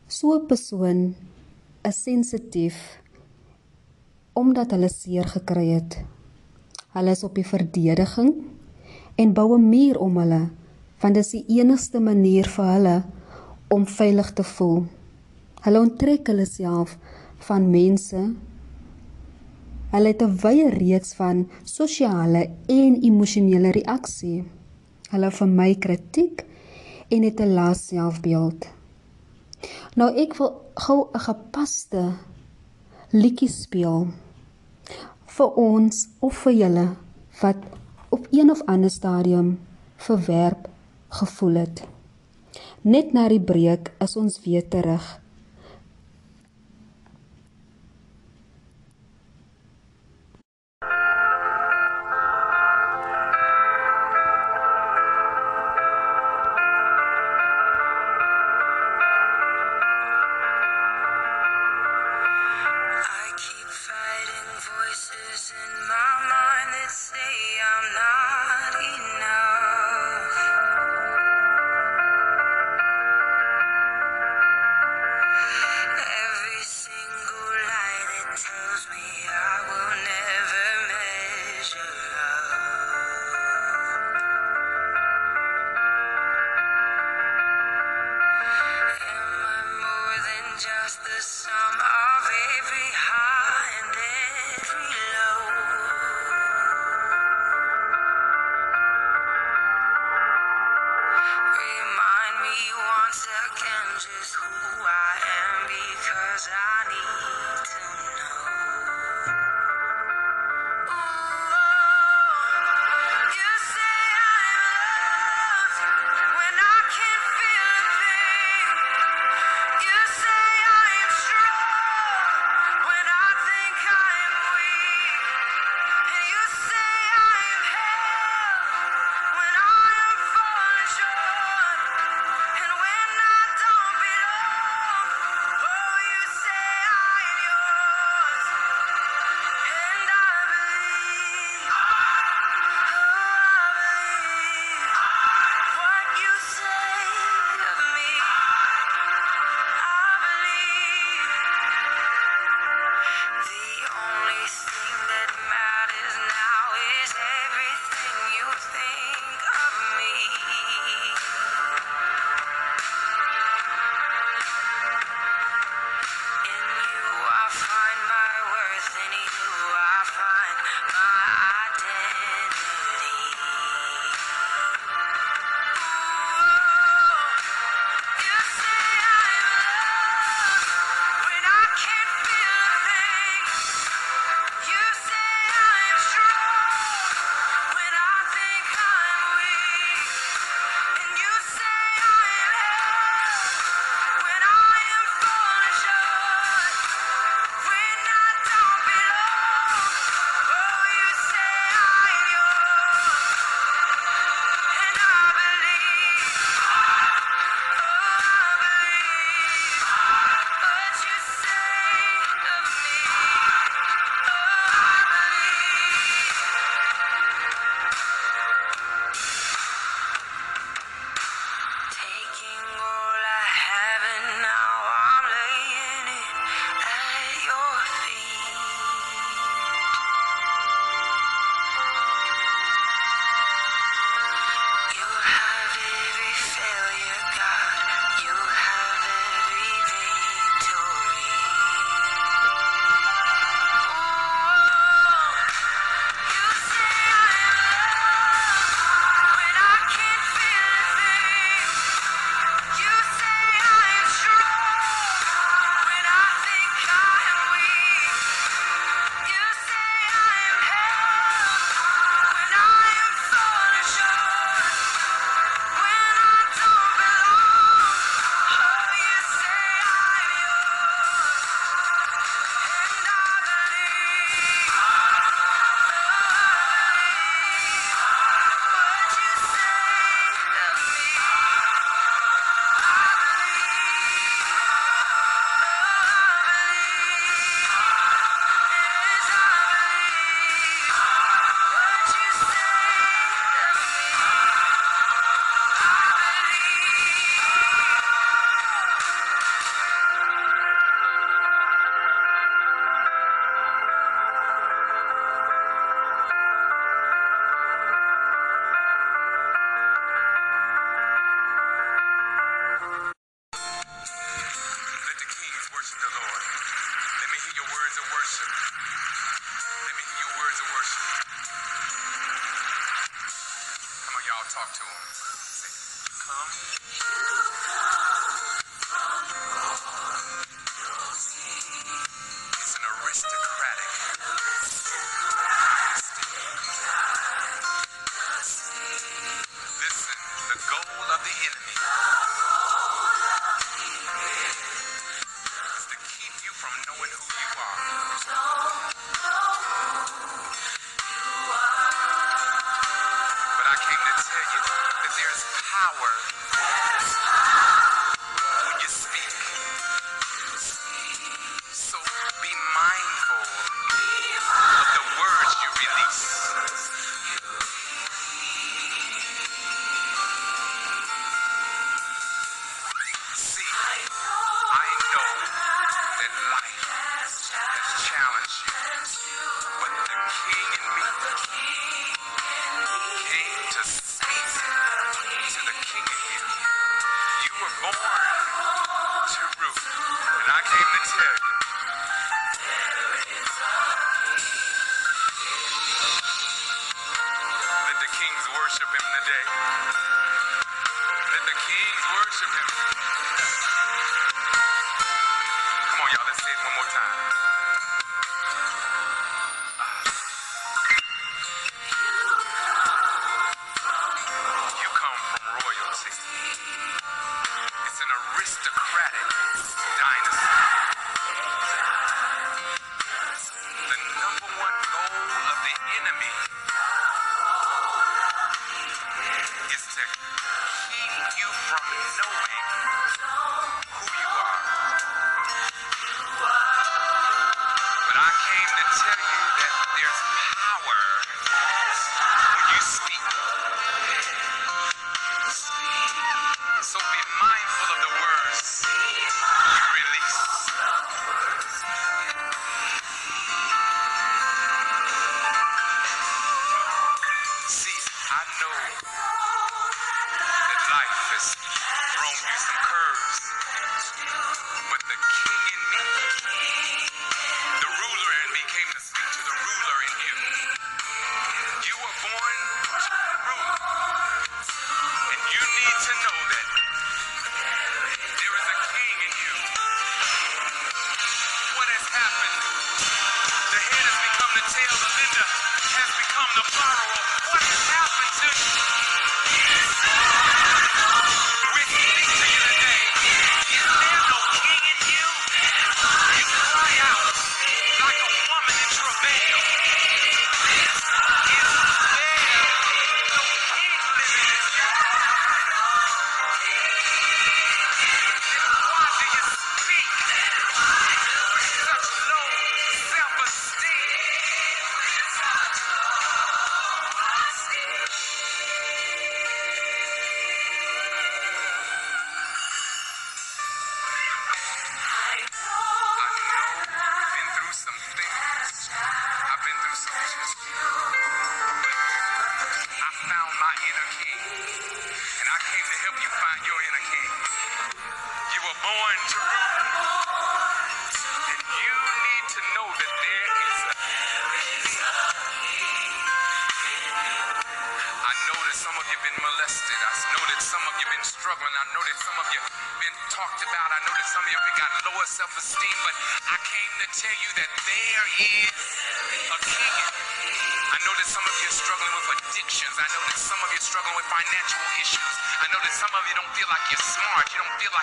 So 0.06 0.38
'n 0.38 0.46
persoon 0.46 1.00
is 1.82 1.98
sensitief 2.06 3.02
omdat 4.32 4.70
hulle 4.70 4.88
seer 4.88 5.26
gekry 5.26 5.74
het. 5.74 5.98
Hulle 6.94 7.10
is 7.10 7.24
op 7.24 7.34
die 7.34 7.50
verdediging 7.54 8.30
en 9.18 9.34
bou 9.34 9.58
'n 9.58 9.68
muur 9.68 9.98
om 9.98 10.22
hulle 10.22 10.42
want 11.02 11.14
dit 11.14 11.24
is 11.24 11.32
die 11.32 11.58
enigste 11.58 12.00
manier 12.00 12.46
vir 12.46 12.66
hulle 12.76 12.96
om 13.68 13.86
veilig 13.86 14.32
te 14.32 14.44
voel. 14.44 14.84
Hulle 15.64 15.80
onttrek 15.80 16.26
hulle 16.30 16.46
self 16.46 16.96
van 17.48 17.70
mense. 17.70 18.20
Hulle 19.90 20.12
het 20.12 20.22
'n 20.22 20.36
wye 20.42 20.68
reeks 20.70 21.14
van 21.14 21.48
sosiale 21.64 22.50
en 22.66 23.02
emosionele 23.02 23.70
reaksie. 23.70 24.44
Hulle 25.10 25.30
vermy 25.30 25.74
kritiek 25.74 26.44
en 27.08 27.22
het 27.22 27.40
'n 27.40 27.54
lae 27.54 27.74
selfbeeld. 27.74 28.68
Nou 29.94 30.10
ek 30.14 30.36
wil 30.38 30.52
gou 30.74 31.08
'n 31.14 31.18
gepaste 31.18 32.12
liedjie 33.10 33.48
speel 33.48 34.06
vir 35.26 35.50
ons 35.60 36.08
of 36.20 36.34
vir 36.44 36.52
julle 36.52 36.86
wat 37.40 37.56
op 38.08 38.26
een 38.30 38.50
of 38.50 38.62
ander 38.66 38.90
stadium 38.90 39.58
verwerp 39.96 40.68
gevoel 41.08 41.54
het. 41.54 41.95
Net 42.86 43.08
na 43.16 43.24
die 43.26 43.40
breek 43.42 43.88
is 44.04 44.12
ons 44.14 44.36
weer 44.44 44.62
terug. 44.70 45.02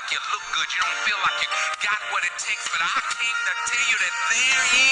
like 0.03 0.11
you 0.11 0.19
look 0.35 0.43
good. 0.51 0.67
You 0.75 0.81
don't 0.83 1.01
feel 1.07 1.19
like 1.23 1.37
you 1.39 1.49
got 1.79 1.99
what 2.11 2.23
it 2.23 2.35
takes, 2.35 2.67
but 2.67 2.81
I 2.83 2.99
came 3.15 3.39
to 3.47 3.53
tell 3.71 3.85
you 3.87 3.97
that 4.03 4.13
there 4.31 4.63
is. 4.75 4.82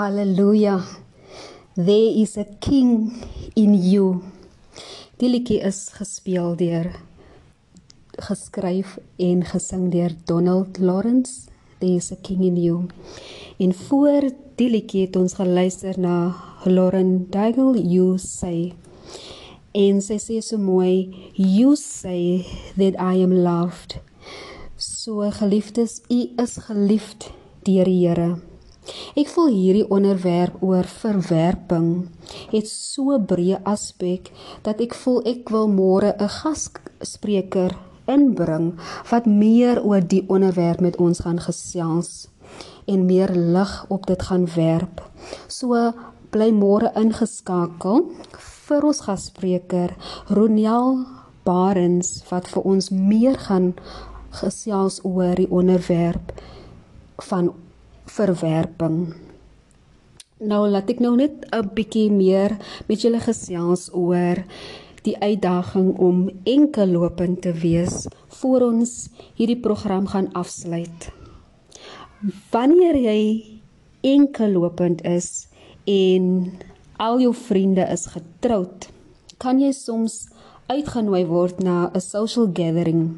Hallelujah. 0.00 0.80
There 1.76 2.12
is 2.22 2.38
a 2.38 2.46
king 2.58 3.12
in 3.54 3.74
you. 3.74 4.22
Die 5.20 5.28
liedjie 5.28 5.58
is 5.60 5.90
gespeel 5.92 6.54
deur 6.56 6.88
geskryf 8.16 8.94
en 9.20 9.44
gesing 9.44 9.90
deur 9.92 10.16
Donald 10.24 10.80
Lawrence. 10.80 11.52
There 11.84 12.00
is 12.00 12.08
a 12.12 12.16
king 12.16 12.46
in 12.48 12.56
you. 12.56 12.86
En 13.60 13.76
voor 13.76 14.30
die 14.56 14.70
liedjie 14.72 15.04
het 15.04 15.20
ons 15.20 15.36
geluister 15.36 16.00
na 16.00 16.32
Lauren 16.64 17.26
Daigle 17.28 17.76
You 17.84 18.16
Say. 18.16 18.72
En 19.76 20.00
sy 20.00 20.16
sê 20.16 20.40
so 20.40 20.56
mooi, 20.56 21.12
you 21.36 21.76
say 21.76 22.46
that 22.80 22.96
I 22.96 23.20
am 23.20 23.36
loved. 23.44 24.00
So 24.80 25.28
geliefdes, 25.28 26.00
u 26.08 26.30
is 26.40 26.62
geliefd 26.70 27.34
deur 27.68 27.84
die 27.84 28.06
Here. 28.06 28.38
Ek 29.18 29.28
voel 29.28 29.50
hierdie 29.52 29.86
onderwerp 29.92 30.62
oor 30.64 30.86
verwerping 30.88 32.08
het 32.52 32.68
so 32.70 33.18
breë 33.32 33.60
aspek 33.68 34.30
dat 34.64 34.80
ek 34.80 34.94
voel 35.02 35.20
ek 35.28 35.52
wil 35.52 35.68
môre 35.68 36.14
'n 36.16 36.32
gasspreker 36.40 37.76
inbring 38.08 38.72
wat 39.10 39.26
meer 39.26 39.82
oor 39.84 40.00
die 40.00 40.24
onderwerp 40.28 40.80
met 40.80 40.96
ons 40.96 41.20
gaan 41.20 41.40
gesels 41.40 42.28
en 42.86 43.06
meer 43.06 43.30
lig 43.34 43.84
op 43.88 44.06
dit 44.06 44.22
gaan 44.22 44.46
werp. 44.56 45.02
So 45.48 45.92
bly 46.30 46.50
môre 46.50 46.92
ingeskakel 46.96 48.10
vir 48.66 48.84
ons 48.86 49.00
gasspreker 49.06 49.94
Ronel 50.28 51.04
Barends 51.44 52.22
wat 52.30 52.48
vir 52.48 52.62
ons 52.62 52.90
meer 52.90 53.38
gaan 53.48 53.74
gesels 54.30 55.00
oor 55.04 55.34
die 55.34 55.50
onderwerp 55.50 56.32
van 57.30 57.52
verwerping. 58.16 59.14
Nou 60.40 60.64
laat 60.72 60.88
ek 60.88 61.00
nou 61.04 61.16
net 61.16 61.44
'n 61.52 61.70
bietjie 61.74 62.10
meer 62.10 62.56
met 62.88 63.02
julle 63.02 63.20
gesels 63.20 63.90
oor 63.92 64.44
die 65.04 65.16
uitdaging 65.20 65.96
om 65.98 66.30
enkellopend 66.44 67.42
te 67.42 67.52
wees 67.52 68.06
voor 68.40 68.60
ons 68.72 69.08
hierdie 69.36 69.60
program 69.60 70.06
gaan 70.06 70.32
afsluit. 70.32 71.10
Wanneer 72.52 72.96
jy 72.96 73.20
enkellopend 74.00 75.04
is 75.04 75.48
en 75.84 76.52
al 76.96 77.20
jou 77.20 77.34
vriende 77.34 77.84
is 77.92 78.06
getroud, 78.12 78.88
kan 79.38 79.60
jy 79.60 79.72
soms 79.72 80.28
uitgenooi 80.68 81.24
word 81.26 81.60
na 81.60 81.90
'n 81.94 82.00
social 82.00 82.50
gathering. 82.52 83.16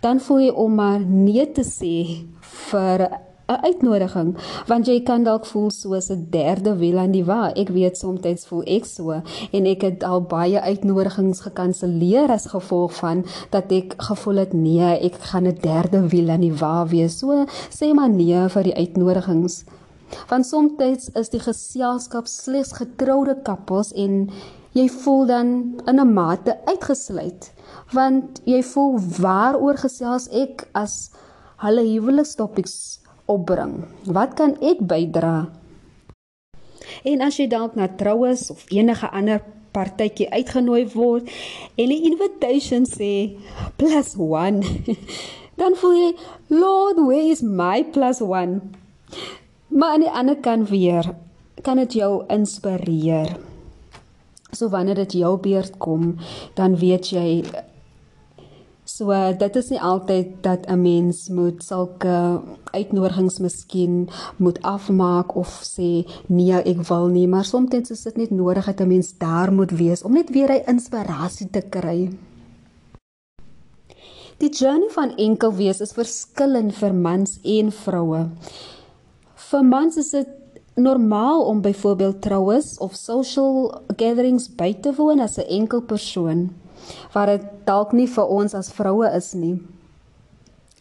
Dan 0.00 0.20
voel 0.20 0.40
jy 0.40 0.50
om 0.50 0.74
maar 0.74 1.00
nee 1.00 1.46
te 1.52 1.62
sê 1.62 2.26
vir 2.70 3.08
'n 3.48 3.62
uitnodiging 3.68 4.30
want 4.66 4.86
jy 4.86 5.02
kan 5.02 5.22
dalk 5.22 5.46
voel 5.46 5.70
soos 5.70 6.08
'n 6.10 6.26
derde 6.30 6.76
wiel 6.76 6.98
aan 6.98 7.12
die 7.12 7.24
wa. 7.24 7.52
Ek 7.54 7.68
weet 7.68 7.96
soms 7.98 8.44
voel 8.48 8.64
ek 8.66 8.84
so 8.84 9.22
en 9.52 9.66
ek 9.66 9.82
het 9.82 10.02
al 10.02 10.22
baie 10.22 10.60
uitnodigings 10.60 11.40
gekanselleer 11.40 12.30
as 12.30 12.46
gevolg 12.46 12.94
van 12.94 13.24
dat 13.50 13.72
ek 13.72 13.94
gevoel 13.96 14.36
het 14.36 14.52
nee, 14.52 14.98
ek 15.08 15.14
gaan 15.14 15.46
'n 15.46 15.58
derde 15.60 16.08
wiel 16.08 16.28
aan 16.28 16.40
die 16.40 16.58
wa 16.62 16.86
wees. 16.86 17.18
So 17.18 17.46
sê 17.70 17.94
maar 17.94 18.08
nee 18.08 18.48
vir 18.48 18.62
die 18.62 18.74
uitnodigings. 18.74 19.64
Want 20.28 20.46
soms 20.46 21.10
is 21.14 21.28
die 21.28 21.40
geselskap 21.40 22.26
slegs 22.26 22.72
getroude 22.72 23.36
koppels 23.42 23.92
en 23.92 24.30
jy 24.72 24.88
voel 24.88 25.26
dan 25.26 25.46
in 25.86 26.00
'n 26.00 26.12
mate 26.12 26.58
uitgesluit 26.66 27.52
want 27.92 28.40
jy 28.44 28.62
voel 28.62 28.98
waaroor 29.20 29.76
gesels 29.76 30.28
ek 30.28 30.68
as 30.72 31.10
hulle 31.56 31.84
huwelikstopics 31.86 33.05
opbring? 33.26 33.84
Wat 34.06 34.34
kan 34.38 34.56
ek 34.62 34.80
bydra? 34.80 35.50
En 37.06 37.22
as 37.26 37.38
jy 37.38 37.46
dalk 37.50 37.74
na 37.78 37.90
troues 37.98 38.48
of 38.50 38.64
enige 38.70 39.10
ander 39.10 39.42
partytjie 39.76 40.28
uitgenooi 40.32 40.84
word 40.94 41.28
en 41.76 41.92
die 41.92 42.02
invitation 42.08 42.86
sê 42.88 43.12
plus 43.80 44.14
1 44.16 44.62
dan 45.60 45.76
voel 45.80 45.96
jy 45.98 46.10
lord 46.52 47.00
where 47.02 47.28
is 47.34 47.42
my 47.44 47.82
plus 47.96 48.22
1 48.24 48.56
maar 49.76 49.96
aan 49.96 50.06
die 50.06 50.14
ander 50.22 50.40
kant 50.48 50.70
weer 50.72 51.12
kan 51.66 51.80
dit 51.82 51.98
jou 52.00 52.12
inspireer 52.32 53.34
so 54.52 54.70
wanneer 54.72 55.02
dit 55.04 55.18
jou 55.20 55.36
beurt 55.48 55.76
kom 55.82 56.14
dan 56.56 56.78
weet 56.80 57.12
jy 57.12 57.28
So 58.96 59.12
dit 59.12 59.56
is 59.60 59.66
nie 59.74 59.80
altyd 59.84 60.28
dat 60.40 60.66
'n 60.72 60.80
mens 60.80 61.28
moet 61.28 61.64
sulke 61.64 62.40
uitnodigings 62.72 63.38
miskien 63.38 64.08
moet 64.36 64.62
afmaak 64.62 65.34
of 65.36 65.50
sê 65.76 66.08
nee, 66.26 66.52
ek 66.52 66.80
wil 66.88 67.06
nie, 67.06 67.28
maar 67.28 67.44
soms 67.44 67.90
is 67.90 68.02
dit 68.02 68.16
net 68.16 68.30
nodig 68.30 68.64
dat 68.64 68.80
'n 68.80 68.88
mens 68.88 69.18
daar 69.18 69.52
moet 69.52 69.70
wees 69.70 70.02
om 70.02 70.12
net 70.12 70.30
weer 70.30 70.50
'n 70.50 70.66
inspirasie 70.66 71.50
te 71.50 71.60
kry. 71.60 72.10
Die 74.38 74.50
journey 74.50 74.88
van 74.88 75.16
enkel 75.16 75.52
wees 75.52 75.80
is 75.80 75.92
verskillend 75.92 76.74
vir 76.74 76.94
mans 76.94 77.38
en 77.42 77.72
vroue. 77.72 78.28
Vir 79.34 79.64
mans 79.64 79.96
is 79.96 80.10
dit 80.10 80.28
normaal 80.74 81.44
om 81.44 81.60
byvoorbeeld 81.60 82.22
troues 82.22 82.78
of 82.78 82.94
social 82.94 83.80
gatherings 83.96 84.54
by 84.54 84.74
te 84.80 84.92
woon 84.94 85.20
as 85.20 85.38
'n 85.38 85.48
enkel 85.48 85.80
persoon 85.80 86.50
wat 87.14 87.32
dit 87.32 87.48
dalk 87.66 87.92
nie 87.92 88.08
vir 88.10 88.32
ons 88.38 88.54
as 88.54 88.72
vroue 88.72 89.08
is 89.16 89.32
nie. 89.34 89.56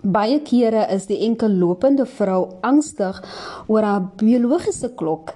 Baie 0.06 0.40
kere 0.46 0.86
is 0.94 1.08
die 1.10 1.22
enkel 1.26 1.54
lopende 1.58 2.06
vrou 2.06 2.58
angstig 2.62 3.22
oor 3.68 3.88
haar 3.88 4.10
biologiese 4.20 4.92
klok, 4.98 5.34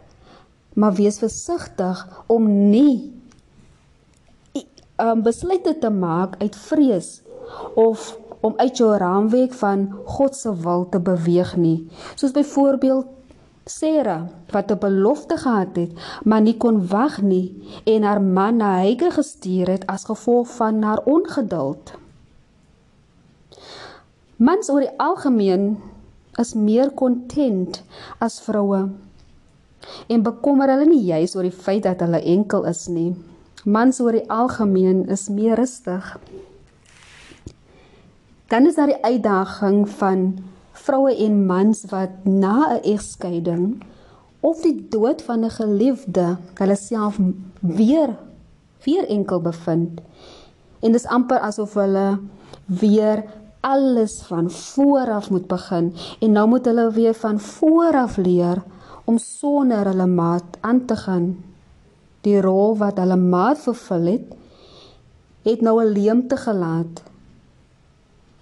maar 0.75 0.93
wees 0.97 1.17
versigtig 1.19 2.03
om 2.27 2.45
nie 2.69 3.13
um, 4.99 5.23
besluite 5.25 5.77
te 5.79 5.89
maak 5.89 6.37
uit 6.43 6.55
vrees 6.55 7.21
of 7.75 8.11
om 8.45 8.53
uit 8.57 8.77
jou 8.77 8.91
raamwerk 8.97 9.53
van 9.59 9.87
God 10.05 10.35
se 10.35 10.51
wil 10.63 10.85
te 10.89 10.99
beweeg 10.99 11.55
nie. 11.59 11.87
Soos 12.15 12.31
byvoorbeeld 12.31 13.07
Sarah 13.69 14.27
wat 14.51 14.71
'n 14.71 14.79
belofte 14.79 15.37
gehad 15.37 15.75
het, 15.75 15.91
maar 16.23 16.41
nie 16.41 16.57
kon 16.57 16.87
wag 16.87 17.21
nie 17.21 17.47
en 17.85 18.03
haar 18.03 18.21
man 18.21 18.57
na 18.57 18.75
Heige 18.75 19.11
gestuur 19.11 19.67
het 19.67 19.85
as 19.85 20.05
gevolg 20.05 20.47
van 20.55 20.81
haar 20.81 21.01
ongeduld. 21.05 21.93
Mans 24.35 24.69
oor 24.69 24.79
die 24.79 24.97
algemeen 24.97 25.77
is 26.39 26.53
meer 26.53 26.91
kontent 26.91 27.83
as 28.17 28.39
vroue 28.41 28.89
en 30.07 30.23
bekommer 30.23 30.69
hulle 30.71 30.85
nie 30.85 31.03
juis 31.03 31.35
oor 31.35 31.43
die 31.43 31.61
feit 31.65 31.83
dat 31.83 31.99
hulle 31.99 32.21
enkel 32.21 32.65
is 32.65 32.87
nie. 32.87 33.15
Mans 33.65 33.99
oor 33.99 34.15
die 34.15 34.29
algemeen 34.29 35.07
is 35.09 35.27
meer 35.29 35.55
rustig. 35.59 36.19
Dan 38.47 38.65
is 38.65 38.75
daar 38.75 38.87
die 38.87 39.03
uitdaging 39.03 39.89
van 39.89 40.23
vroue 40.85 41.15
en 41.25 41.45
mans 41.45 41.85
wat 41.91 42.23
na 42.23 42.57
'n 42.75 42.83
egskeiding 42.93 43.83
of 44.39 44.61
die 44.61 44.87
dood 44.89 45.21
van 45.21 45.43
'n 45.45 45.49
geliefde 45.49 46.37
hulle 46.53 46.75
self 46.75 47.19
weer 47.59 48.15
weer 48.83 49.07
enkel 49.07 49.41
bevind. 49.41 50.01
En 50.79 50.91
dis 50.91 51.05
amper 51.05 51.39
asof 51.39 51.73
hulle 51.73 52.19
weer 52.65 53.23
alles 53.59 54.21
van 54.21 54.51
voor 54.51 55.11
af 55.11 55.29
moet 55.29 55.47
begin 55.47 55.93
en 56.19 56.31
nou 56.31 56.47
moet 56.47 56.65
hulle 56.65 56.91
weer 56.91 57.13
van 57.13 57.39
voor 57.39 57.93
af 57.93 58.17
leer 58.17 58.63
om 59.03 59.17
sonder 59.17 59.85
hulle 59.85 60.05
maat 60.05 60.57
aan 60.59 60.85
te 60.85 60.95
gaan. 60.95 61.43
Die 62.21 62.41
rol 62.41 62.77
wat 62.77 62.97
hulle 62.97 63.15
maat 63.15 63.59
vervul 63.59 64.05
het, 64.05 64.35
het 65.43 65.61
nou 65.61 65.83
'n 65.83 65.91
leemte 65.91 66.37
gelaat. 66.37 67.03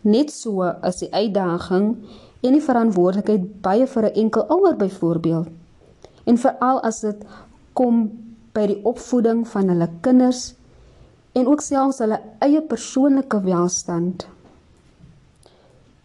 Net 0.01 0.31
so 0.31 0.63
is 0.81 0.97
die 0.97 1.13
uitdaging 1.13 1.95
en 2.41 2.53
die 2.53 2.63
verantwoordelikheid 2.63 3.61
baie 3.61 3.87
vir 3.87 4.03
'n 4.05 4.15
enkel 4.23 4.45
ouer 4.49 4.75
byvoorbeeld. 4.75 5.47
En 6.25 6.37
veral 6.37 6.81
as 6.81 7.01
dit 7.01 7.25
kom 7.73 8.11
by 8.53 8.67
die 8.67 8.79
opvoeding 8.83 9.47
van 9.47 9.69
hulle 9.69 9.89
kinders 10.01 10.55
en 11.33 11.47
ook 11.47 11.61
selfs 11.61 11.99
hulle 11.99 12.19
eie 12.39 12.61
persoonlike 12.61 13.41
welstand. 13.41 14.27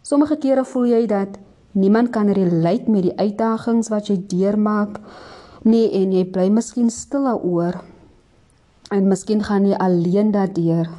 Sommige 0.02 0.36
kere 0.36 0.64
voel 0.64 0.84
jy 0.84 1.06
dat 1.06 1.38
niemand 1.72 2.10
kan 2.10 2.28
relate 2.28 2.90
met 2.90 3.02
die 3.02 3.16
uitdagings 3.16 3.88
wat 3.88 4.10
jy 4.10 4.18
deurmaak 4.28 4.98
nie 5.64 5.86
en 5.92 6.12
jy 6.12 6.24
bly 6.24 6.48
miskien 6.50 6.90
stil 6.90 7.24
daaroor. 7.24 7.80
En 8.90 9.08
miskien 9.08 9.42
gaan 9.42 9.66
jy 9.66 9.78
alleen 9.80 10.32
daardeur. 10.34 10.90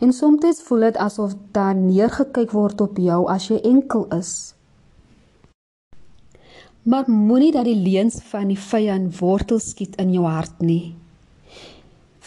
En 0.00 0.12
soms 0.12 0.62
voel 0.62 0.80
dit 0.88 0.96
asof 0.96 1.34
daar 1.52 1.74
neergekyk 1.74 2.50
word 2.56 2.80
op 2.80 2.98
jou 2.98 3.26
as 3.28 3.48
jy 3.48 3.60
enkel 3.62 4.06
is. 4.16 4.54
Maar 6.82 7.10
moenie 7.10 7.52
dat 7.52 7.68
die 7.68 7.76
leuns 7.76 8.22
van 8.30 8.48
die 8.48 8.58
vyand 8.58 9.18
wortel 9.18 9.60
skiet 9.60 9.98
in 10.00 10.14
jou 10.14 10.24
hart 10.24 10.62
nie. 10.64 10.94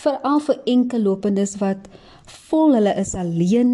Veral 0.03 0.39
vir 0.45 0.59
enkel 0.69 1.01
lopendes 1.07 1.55
wat 1.61 1.89
vol 2.49 2.75
hulle 2.77 2.93
is 3.01 3.15
alleen 3.17 3.73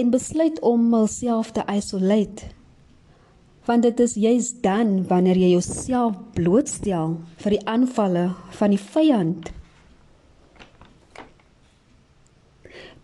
en 0.00 0.10
besluit 0.10 0.56
om 0.64 0.88
hulself 0.94 1.52
te 1.52 1.64
isolate. 1.68 2.48
Want 3.68 3.84
dit 3.84 4.00
is 4.00 4.16
juis 4.16 4.52
dan 4.64 5.02
wanneer 5.10 5.36
jy 5.36 5.52
jouself 5.52 6.16
blootstel 6.34 7.18
vir 7.44 7.58
die 7.58 7.64
aanvalle 7.68 8.30
van 8.56 8.72
die 8.72 8.80
vyand. 8.80 9.50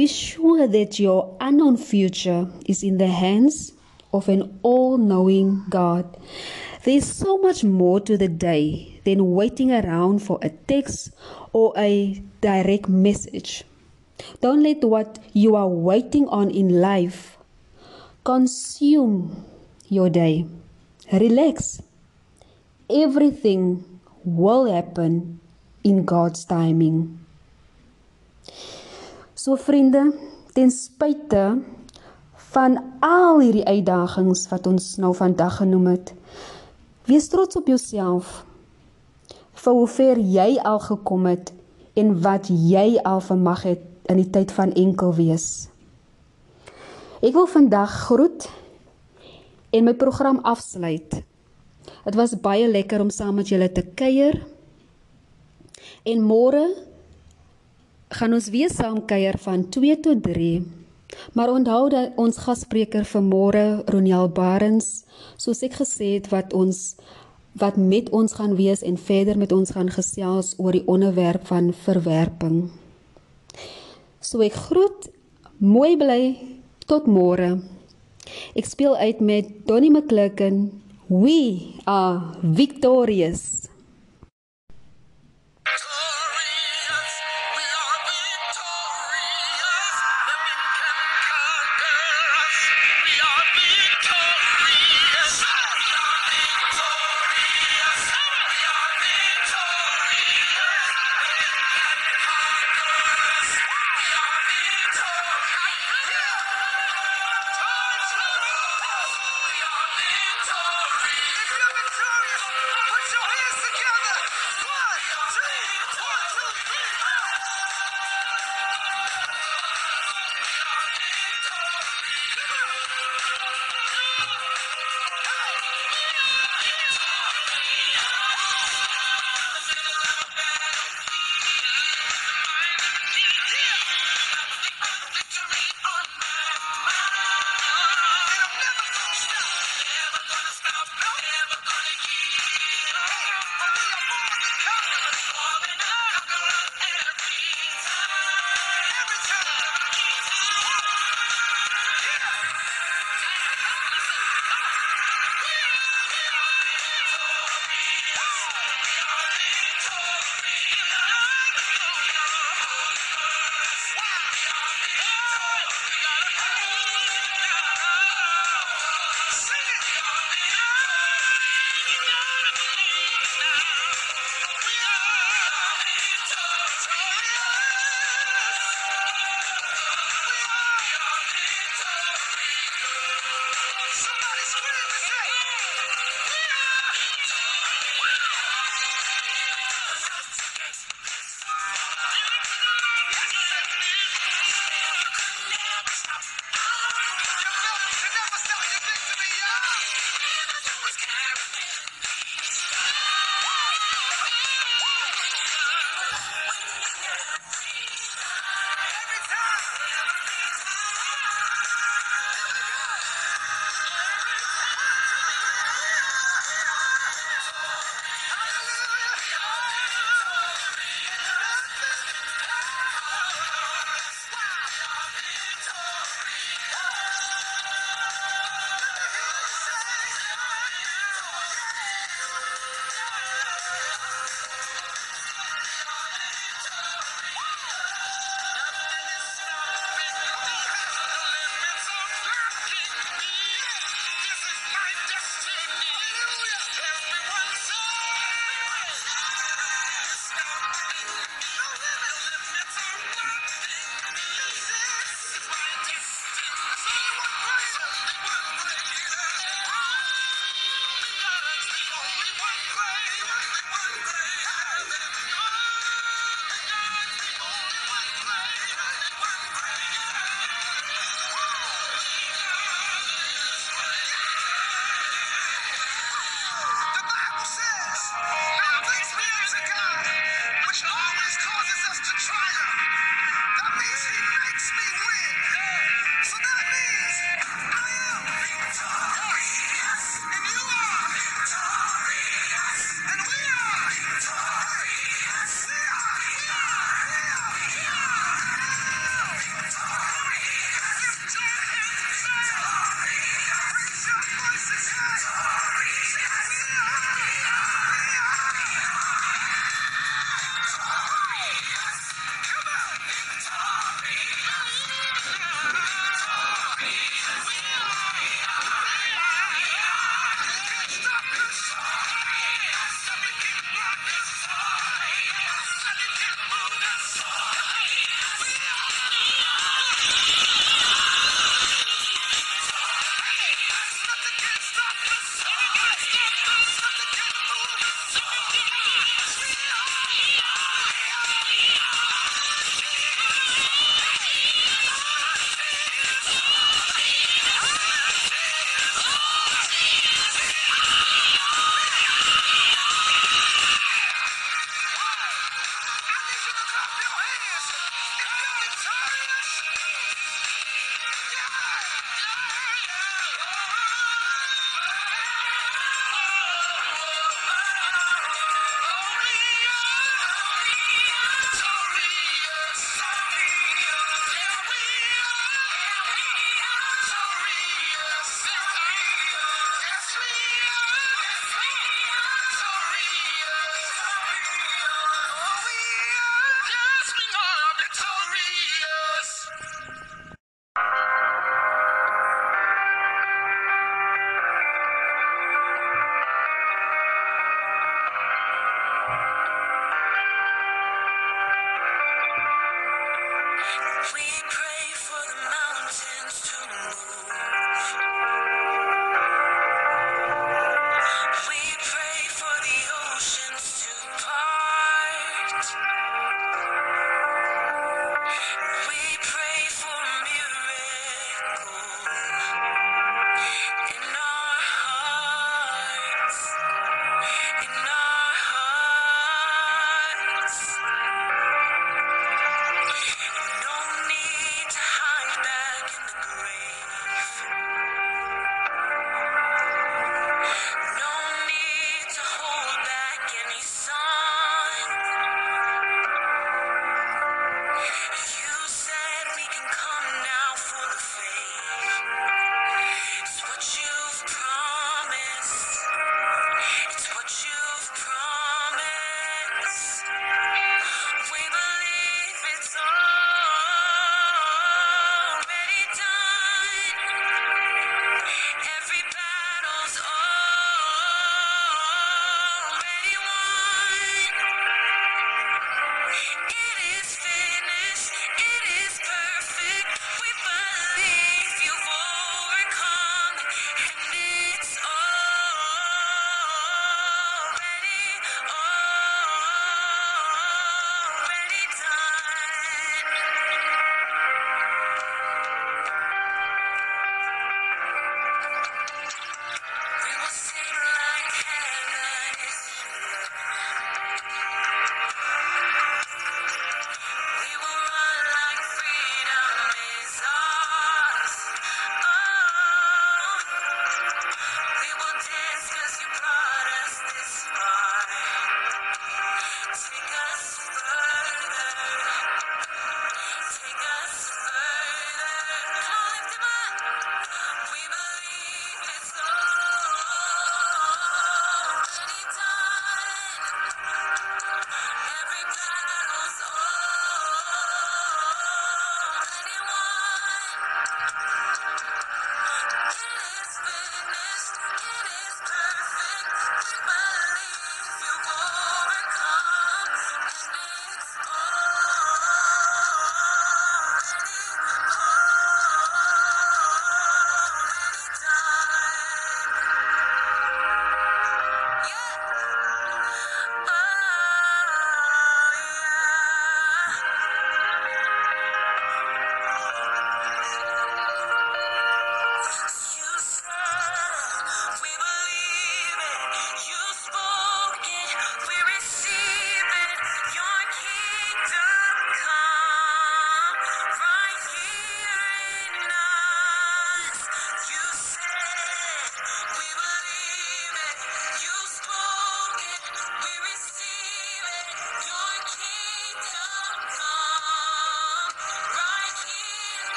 Be 0.00 0.06
sure 0.06 0.66
that 0.66 0.98
your 0.98 1.36
unknown 1.42 1.76
future 1.76 2.48
is 2.64 2.82
in 2.82 2.96
the 2.96 3.06
hands 3.06 3.74
of 4.14 4.30
an 4.30 4.58
all-knowing 4.62 5.66
God. 5.68 6.16
There's 6.84 7.04
so 7.04 7.36
much 7.36 7.64
more 7.64 8.00
to 8.00 8.16
the 8.16 8.26
day 8.26 8.98
than 9.04 9.32
waiting 9.32 9.70
around 9.70 10.20
for 10.20 10.38
a 10.40 10.48
text 10.48 11.10
or 11.52 11.74
a 11.76 12.16
direct 12.40 12.88
message. 12.88 13.62
Don't 14.40 14.62
let 14.62 14.82
what 14.84 15.18
you 15.34 15.54
are 15.54 15.68
waiting 15.68 16.26
on 16.28 16.48
in 16.48 16.80
life 16.80 17.36
consume 18.24 19.44
your 19.90 20.08
day. 20.08 20.46
Relax. 21.12 21.82
Everything 22.88 23.84
will 24.24 24.64
happen 24.64 25.40
in 25.84 26.06
God's 26.06 26.46
timing. 26.46 27.19
So 29.40 29.56
vriende, 29.56 30.12
ten 30.52 30.68
spyte 30.70 31.62
van 32.52 32.74
al 33.00 33.38
hierdie 33.40 33.64
uitdagings 33.64 34.42
wat 34.50 34.66
ons 34.68 34.88
nou 35.00 35.14
vandag 35.16 35.62
genoem 35.62 35.86
het, 35.94 36.10
wees 37.08 37.30
trots 37.32 37.56
op 37.56 37.70
jouself 37.72 38.42
vir 39.62 39.78
hoe 39.78 39.86
ver 39.94 40.20
jy 40.20 40.48
al 40.72 40.76
gekom 40.84 41.24
het 41.30 41.54
en 41.96 42.12
wat 42.26 42.50
jy 42.52 42.98
al 43.00 43.22
vermag 43.24 43.64
het 43.70 44.12
in 44.12 44.20
die 44.20 44.28
tyd 44.28 44.52
van 44.52 44.74
enkel 44.76 45.16
wees. 45.16 45.70
Ek 47.24 47.32
wil 47.32 47.48
vandag 47.48 47.96
groet 48.10 48.44
en 49.72 49.88
my 49.88 49.96
program 49.96 50.42
afsluit. 50.44 51.22
Dit 52.04 52.20
was 52.20 52.36
baie 52.44 52.68
lekker 52.68 53.00
om 53.00 53.08
saam 53.08 53.40
met 53.40 53.48
julle 53.48 53.72
te 53.72 53.88
kuier. 53.96 54.36
En 56.04 56.28
môre 56.28 56.66
gaan 58.10 58.34
ons 58.34 58.50
weer 58.50 58.70
saam 58.70 59.04
kuier 59.06 59.38
van 59.38 59.68
2 59.70 60.00
tot 60.02 60.22
3. 60.22 60.66
Maar 61.32 61.50
onthou 61.50 61.88
dat 61.90 62.16
ons 62.18 62.38
gasspreker 62.38 63.04
vir 63.06 63.22
môre 63.22 63.64
Ronel 63.90 64.28
Barends, 64.34 65.04
soos 65.36 65.62
ek 65.66 65.78
gesê 65.82 66.16
het 66.18 66.30
wat 66.34 66.54
ons 66.54 66.94
wat 67.58 67.74
met 67.76 68.06
ons 68.14 68.32
gaan 68.38 68.54
wees 68.54 68.82
en 68.86 68.94
verder 68.94 69.38
met 69.38 69.52
ons 69.52 69.72
gaan 69.74 69.90
gesels 69.90 70.54
oor 70.62 70.76
die 70.76 70.86
onderwerp 70.86 71.48
van 71.50 71.72
verwerping. 71.74 72.70
So 74.22 74.42
ek 74.46 74.54
groet 74.70 75.10
mooi 75.58 75.96
bly 75.98 76.22
tot 76.86 77.10
môre. 77.10 77.58
Ek 78.54 78.66
speel 78.70 78.94
uit 78.96 79.20
met 79.20 79.50
Donnie 79.66 79.90
McClicken. 79.90 80.68
We 81.10 81.74
are. 81.90 82.38
Victorious, 82.42 83.66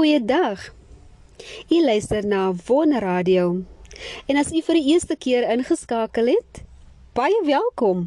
Goeiedag. 0.00 0.72
U 1.68 1.84
luister 1.84 2.26
na 2.26 2.54
Wonderradio. 2.66 3.60
En 4.26 4.38
as 4.40 4.48
u 4.48 4.62
vir 4.64 4.78
die 4.78 4.94
eerste 4.94 5.12
keer 5.20 5.44
ingeskakel 5.52 6.30
het, 6.32 6.62
baie 7.12 7.36
welkom. 7.44 8.06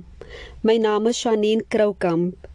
My 0.66 0.80
naam 0.82 1.12
is 1.12 1.20
Shanine 1.22 1.62
Kroukamp. 1.70 2.48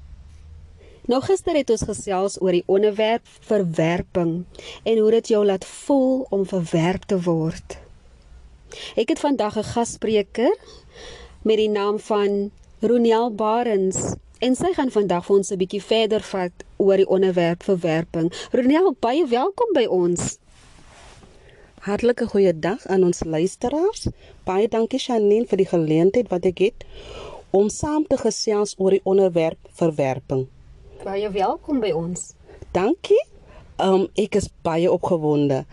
Nou 1.07 1.23
gister 1.23 1.55
het 1.55 1.71
ons 1.71 1.87
gesels 1.87 2.41
oor 2.43 2.59
die 2.59 2.65
onderwerp 2.67 3.31
verwerping 3.47 4.33
en 4.83 4.99
hoe 4.99 5.15
dit 5.21 5.31
jou 5.37 5.45
laat 5.47 5.71
voel 5.87 6.27
om 6.35 6.43
verwerp 6.43 7.07
te 7.07 7.23
word. 7.23 7.79
Ek 8.99 9.15
het 9.15 9.23
vandag 9.23 9.55
'n 9.55 9.71
gasspreker 9.71 10.51
met 11.47 11.63
die 11.63 11.71
naam 11.71 12.03
van 12.11 12.51
Ronel 12.83 13.31
Barends 13.31 14.19
en 14.39 14.55
sy 14.55 14.71
gaan 14.77 14.91
vandag 14.95 15.25
vir 15.27 15.37
ons 15.37 15.51
'n 15.53 15.59
bietjie 15.59 15.83
verder 15.83 16.23
vat 16.23 16.53
oor 16.77 16.97
die 16.97 17.09
onderwerp 17.09 17.63
verwerping. 17.63 18.33
Ronel, 18.53 18.95
baie 19.01 19.27
welkom 19.27 19.73
by 19.75 19.85
ons. 19.85 20.39
Hartlike 21.81 22.27
goeiedag 22.27 22.87
aan 22.87 23.05
ons 23.05 23.25
luisteraars. 23.25 24.09
Baie 24.45 24.69
dankie 24.69 24.99
Shanine 24.99 25.47
vir 25.47 25.57
die 25.57 25.67
geleentheid 25.67 26.29
wat 26.31 26.45
ek 26.47 26.59
het 26.59 26.85
om 27.51 27.69
saam 27.69 28.07
te 28.07 28.17
gesels 28.17 28.75
oor 28.79 28.91
die 28.91 29.05
onderwerp 29.05 29.59
verwerping. 29.73 30.47
Baie 31.05 31.31
welkom 31.31 31.81
by 31.81 31.91
ons. 31.91 32.35
Dankie. 32.73 33.25
Um 33.79 34.09
ek 34.15 34.35
is 34.35 34.49
baie 34.63 34.91
opgewonde. 34.91 35.65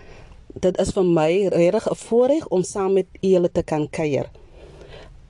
Dit 0.54 0.78
is 0.80 0.92
vir 0.92 1.04
my 1.04 1.48
regtig 1.48 1.88
'n 1.92 1.96
voorreg 1.96 2.48
om 2.48 2.64
saam 2.64 2.94
met 2.94 3.08
julle 3.22 3.52
te 3.52 3.64
kan 3.64 3.90
kuier. 3.90 4.30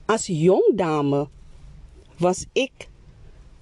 As 0.06 0.26
jong 0.26 0.76
dame 0.76 1.28
was 2.18 2.46
ek 2.54 2.88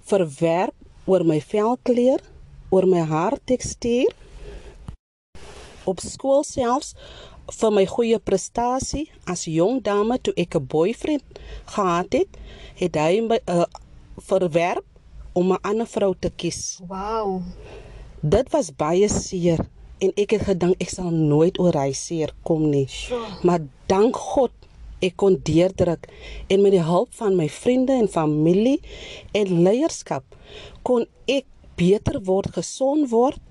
verwerp 0.09 0.75
oor 1.05 1.23
my 1.25 1.39
velkleur, 1.41 2.21
oor 2.69 2.85
my 2.89 3.03
haartekstuur, 3.05 4.13
op 5.85 6.01
skool 6.01 6.43
selfs 6.45 6.95
vir 7.53 7.73
my 7.73 7.85
goeie 7.85 8.17
prestasie 8.17 9.05
as 9.29 9.45
jong 9.45 9.83
dame 9.85 10.17
toe 10.17 10.33
ek 10.43 10.57
'n 10.57 10.65
boyfriend 10.65 11.39
gehad 11.75 12.13
het, 12.13 12.31
het 12.81 12.95
hy 12.97 13.21
my 13.21 13.37
uh, 13.45 13.69
verwerp 14.17 14.85
om 15.33 15.53
'n 15.53 15.61
ander 15.61 15.87
vrou 15.87 16.13
te 16.19 16.29
kies. 16.29 16.81
Wow. 16.87 17.43
Dit 18.21 18.49
was 18.49 18.73
baie 18.73 19.09
seer 19.09 19.61
en 19.99 20.11
ek 20.17 20.31
het 20.31 20.43
gedink 20.49 20.81
ek 20.81 20.89
sal 20.89 21.11
nooit 21.11 21.59
oor 21.59 21.75
hy 21.77 21.91
seer 21.93 22.33
kom 22.43 22.69
nie. 22.69 22.87
Sure. 22.87 23.21
Maar 23.43 23.61
dank 23.87 24.15
God 24.15 24.51
ek 25.07 25.17
kon 25.21 25.37
deurdruk 25.47 26.07
en 26.49 26.63
met 26.63 26.75
die 26.75 26.85
hulp 26.85 27.13
van 27.19 27.37
my 27.39 27.47
vriende 27.51 27.95
en 27.99 28.09
familie 28.11 28.79
en 29.37 29.61
leierskap 29.67 30.37
kon 30.87 31.05
ek 31.31 31.47
beter 31.79 32.21
word, 32.23 32.53
gesond 32.55 33.09
word 33.11 33.41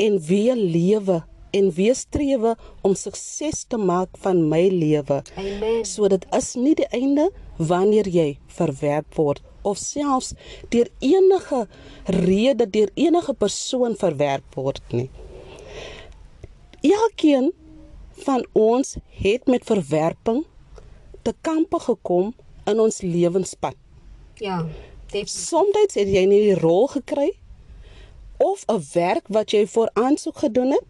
en 0.00 0.20
weer 0.28 0.56
lewe 0.56 1.22
en 1.56 1.70
weer 1.72 1.96
strewe 1.96 2.54
om 2.84 2.94
sukses 2.98 3.64
te 3.70 3.78
maak 3.80 4.16
van 4.20 4.42
my 4.50 4.66
lewe. 4.72 5.22
Amen. 5.40 5.84
So 5.88 6.08
dit 6.12 6.26
is 6.36 6.54
nie 6.60 6.74
die 6.76 6.88
einde 6.94 7.30
wanneer 7.56 8.08
jy 8.12 8.34
verwerp 8.58 9.16
word 9.16 9.44
of 9.66 9.78
selfs 9.80 10.34
deur 10.70 10.90
enige 11.02 11.64
rede 12.26 12.68
deur 12.70 12.92
enige 12.94 13.34
persoon 13.34 13.96
verwerp 13.98 14.58
word 14.58 14.82
nie. 14.94 15.08
Elkeen 16.86 17.50
van 18.26 18.44
ons 18.52 18.96
het 19.22 19.48
met 19.50 19.64
verwerping 19.66 20.44
te 21.26 21.34
kampe 21.46 21.80
gekom 21.82 22.30
in 22.70 22.80
ons 22.82 23.00
lewenspad. 23.02 23.74
Ja, 24.38 24.62
definitief. 25.10 25.32
Soms 25.32 25.94
het 25.96 26.10
jy 26.12 26.24
nie 26.28 26.42
die 26.50 26.58
rol 26.60 26.86
gekry 26.92 27.32
of 28.42 28.64
'n 28.68 28.82
werk 28.92 29.28
wat 29.28 29.50
jy 29.50 29.66
voor 29.66 29.90
aansoek 29.94 30.38
gedoen 30.44 30.70
het 30.70 30.86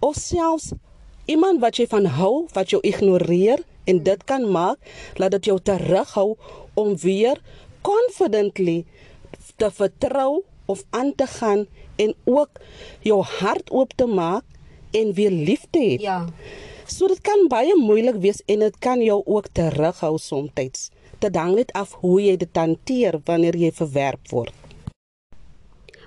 of 0.00 0.14
selfs 0.16 0.72
iemand 1.24 1.60
wat 1.60 1.76
jy 1.76 1.86
van 1.86 2.04
hou 2.04 2.46
wat 2.52 2.70
jou 2.70 2.80
ignoreer 2.82 3.64
en 3.84 4.02
dit 4.02 4.24
kan 4.24 4.50
maak 4.50 4.78
dat 5.14 5.30
dit 5.30 5.44
jou 5.44 5.58
terughou 5.60 6.36
om 6.74 6.96
weer 6.96 7.40
confidently 7.82 8.84
te 9.56 9.70
vertrou 9.70 10.42
of 10.66 10.84
aan 10.90 11.14
te 11.14 11.26
gaan 11.26 11.66
en 11.96 12.14
ook 12.24 12.60
jou 13.00 13.22
hart 13.22 13.70
oop 13.70 13.92
te 13.96 14.06
maak 14.06 14.44
en 14.90 15.12
weer 15.12 15.30
lief 15.30 15.66
te 15.70 15.78
hê. 15.78 15.96
Ja. 16.00 16.26
So 16.88 17.04
dit 17.06 17.20
kan 17.20 17.50
baie 17.52 17.74
moeilik 17.76 18.16
wees 18.22 18.38
en 18.48 18.62
dit 18.64 18.78
kan 18.80 19.02
jou 19.04 19.18
ook 19.26 19.50
terughou 19.52 20.16
soms. 20.18 20.88
Dit 21.20 21.36
hang 21.36 21.54
net 21.58 21.72
af 21.76 21.92
hoe 22.00 22.16
jy 22.22 22.36
dit 22.40 22.56
hanteer 22.56 23.20
wanneer 23.28 23.56
jy 23.60 23.70
verwerp 23.76 24.32
word. 24.32 24.54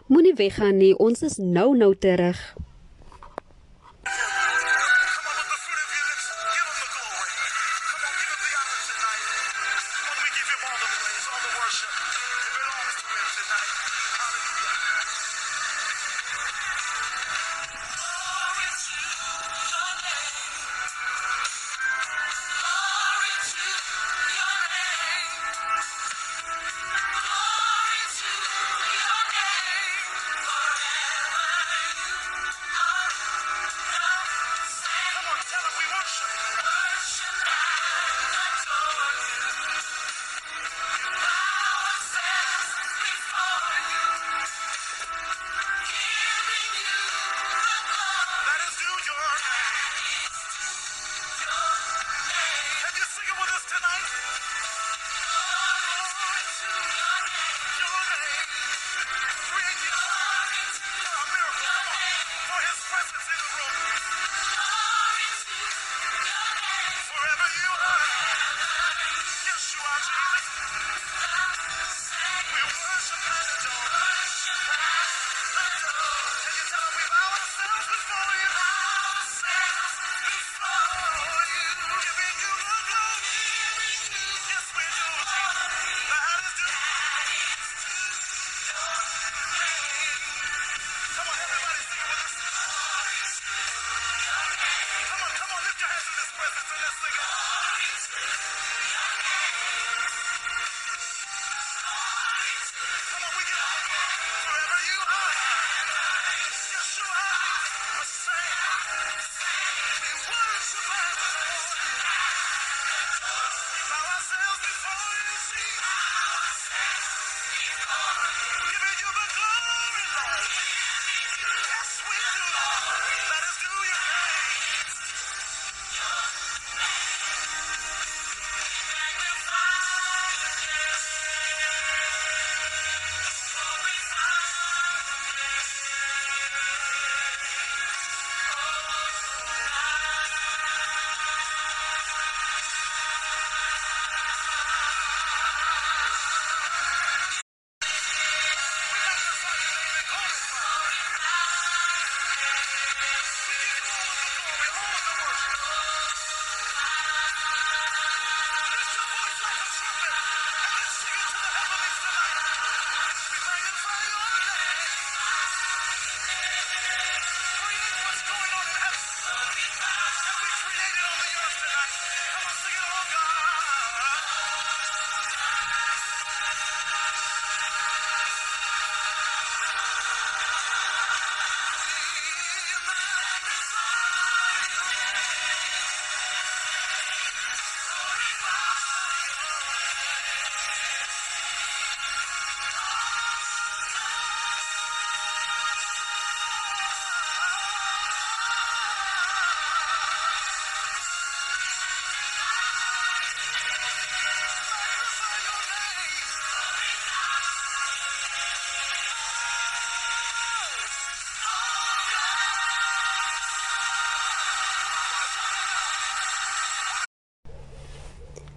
Moenie 0.09 0.33
weggaan 0.35 0.81
nie. 0.81 0.95
Ons 0.97 1.21
is 1.21 1.37
nou 1.37 1.77
nou 1.77 1.93
terug. 1.95 2.41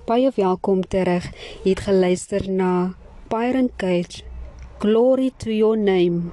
Baie 0.04 0.28
welkom 0.36 0.82
terug. 0.84 1.24
Jy 1.64 1.70
het 1.72 1.80
geluister 1.86 2.42
na 2.52 2.92
Byron 3.32 3.70
Cage. 3.80 4.20
Glory 4.82 5.30
to 5.40 5.48
your 5.48 5.78
name. 5.80 6.28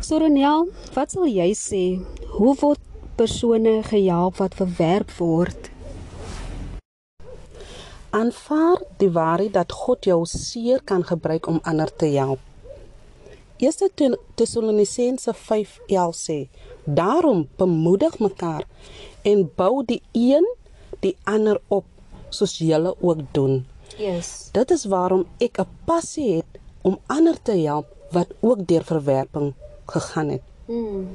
Soronel, 0.00 0.70
wat 0.96 1.12
sal 1.12 1.28
jy 1.28 1.50
sê? 1.52 1.82
Hoe 2.38 2.54
word 2.62 2.80
persone 3.20 3.74
gehelp 3.90 4.40
wat 4.40 4.56
verwerp 4.56 5.12
word? 5.18 5.68
Aanvaar 8.16 8.80
die 9.04 9.12
waarheid 9.12 9.52
dat 9.60 9.76
God 9.84 10.08
jou 10.08 10.22
seer 10.24 10.80
kan 10.80 11.04
gebruik 11.04 11.44
om 11.44 11.60
ander 11.60 11.92
te 11.92 12.08
help. 12.16 12.40
1 13.60 14.16
Tessalonisense 14.40 15.36
5:11 15.44 16.16
sê: 16.24 16.48
"Daarom 16.88 17.48
bemoedig 17.60 18.18
mekaar 18.18 18.64
en 19.22 19.50
bou 19.56 19.84
die 19.84 20.00
een 20.12 20.54
die 21.00 21.16
ander 21.28 21.60
op, 21.68 21.84
soos 22.34 22.58
julle 22.58 22.94
ook 23.00 23.22
doen." 23.32 23.64
Yes. 23.96 24.48
Dit 24.52 24.70
is 24.70 24.84
waarom 24.84 25.26
ek 25.38 25.58
'n 25.58 25.68
passie 25.84 26.36
het 26.36 26.60
om 26.82 26.98
ander 27.06 27.42
te 27.42 27.52
help 27.52 27.86
wat 28.10 28.28
ook 28.40 28.66
deur 28.66 28.84
verwerping 28.84 29.54
gegaan 29.86 30.28
het. 30.28 30.42
Mm. 30.66 31.08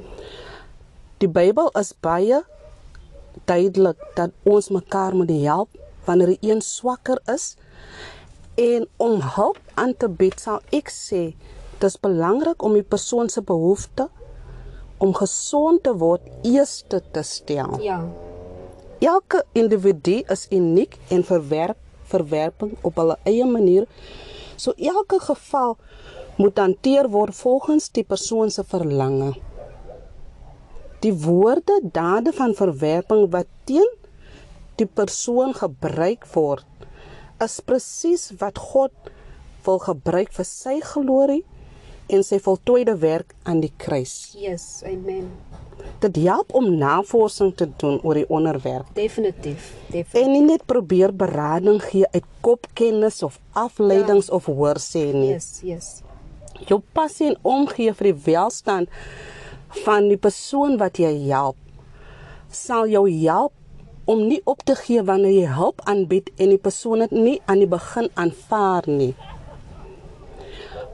Die 1.18 1.28
Bybel 1.28 1.68
is 1.78 1.92
baie 2.00 2.44
duidelik 3.44 3.98
dat 4.14 4.30
ons 4.42 4.68
mekaar 4.68 5.14
moet 5.14 5.30
help 5.30 5.68
wanneer 6.04 6.36
een 6.40 6.60
swakker 6.60 7.20
is 7.24 7.56
en 8.54 8.88
om 8.96 9.20
hulp 9.20 9.58
aan 9.74 9.96
te 9.96 10.08
bied 10.08 10.40
sal 10.40 10.60
ek 10.70 10.90
sê 10.92 11.22
dis 11.80 12.00
belangrik 12.00 12.62
om 12.62 12.72
die 12.76 12.84
persoon 12.84 13.28
se 13.28 13.42
behoefte 13.42 14.08
om 14.98 15.14
gesond 15.16 15.82
te 15.82 15.94
word 15.96 16.26
eers 16.44 16.82
te 16.88 17.22
stel. 17.22 17.78
Ja. 17.80 18.02
Elke 19.00 19.44
individu 19.52 20.20
is 20.28 20.46
uniek 20.50 20.98
en 21.08 21.24
verwerp 21.24 21.78
verwerping 22.10 22.72
op 22.82 22.96
hulle 22.98 23.14
eie 23.24 23.46
manier 23.46 23.86
So 24.60 24.74
elke 24.76 25.16
geval 25.24 25.78
moet 26.36 26.58
hanteer 26.60 27.06
word 27.08 27.32
volgens 27.36 27.86
die 27.96 28.04
persoon 28.04 28.50
se 28.52 28.64
verlange. 28.68 29.30
Die 31.00 31.14
woorde 31.16 31.78
dade 31.94 32.34
van 32.36 32.52
verwerping 32.58 33.30
wat 33.32 33.48
teen 33.64 33.88
die 34.76 34.88
persoon 35.00 35.54
gebruik 35.56 36.26
word 36.34 36.66
is 37.40 37.56
presies 37.64 38.26
wat 38.42 38.60
God 38.60 38.92
wil 39.64 39.80
gebruik 39.80 40.32
vir 40.36 40.48
sy 40.48 40.76
glorie 40.84 41.40
en 42.10 42.24
sy 42.26 42.40
voltooide 42.42 42.96
werk 43.02 43.34
aan 43.48 43.62
die 43.62 43.72
kruis. 43.76 44.34
Yes, 44.38 44.82
amen. 44.86 45.30
Dit 46.00 46.16
help 46.24 46.52
om 46.56 46.68
navorsing 46.80 47.54
te 47.56 47.68
doen 47.80 47.98
oor 48.02 48.18
die 48.20 48.28
onderwerp 48.28 48.88
Definitief. 48.96 49.72
Definitief. 49.88 50.14
en 50.22 50.32
nie 50.32 50.44
net 50.44 50.66
probeer 50.68 51.14
berading 51.16 51.80
gee 51.84 52.08
uit 52.12 52.26
kopkennis 52.44 53.22
of 53.22 53.40
afleidings 53.52 54.28
ja. 54.28 54.34
of 54.34 54.48
hoorsê 54.48 55.10
nie. 55.12 55.32
Yes, 55.32 55.60
yes. 55.64 55.88
Jou 56.68 56.80
passie 56.92 57.30
en 57.32 57.38
omgee 57.42 57.92
vir 57.96 58.12
die 58.12 58.18
welstand 58.26 58.92
van 59.84 60.08
die 60.10 60.20
persoon 60.20 60.76
wat 60.80 61.00
jy 61.00 61.12
help 61.30 61.56
sal 62.50 62.88
jou 62.90 63.06
help 63.08 63.54
om 64.10 64.24
nie 64.26 64.40
op 64.44 64.64
te 64.66 64.74
gee 64.74 65.02
wanneer 65.06 65.34
jy 65.36 65.50
hulp 65.54 65.82
aanbied 65.90 66.30
en 66.36 66.50
die 66.50 66.62
persoon 66.62 67.04
dit 67.04 67.12
nie 67.14 67.36
aan 67.46 67.62
die 67.62 67.70
begin 67.70 68.08
aanvaar 68.18 68.88
nie. 68.90 69.12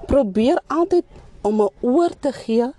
Probeer 0.06 0.60
altyd 0.66 1.04
om 1.42 1.62
'n 1.62 1.70
oor 1.80 2.12
te 2.20 2.32
gee 2.32 2.72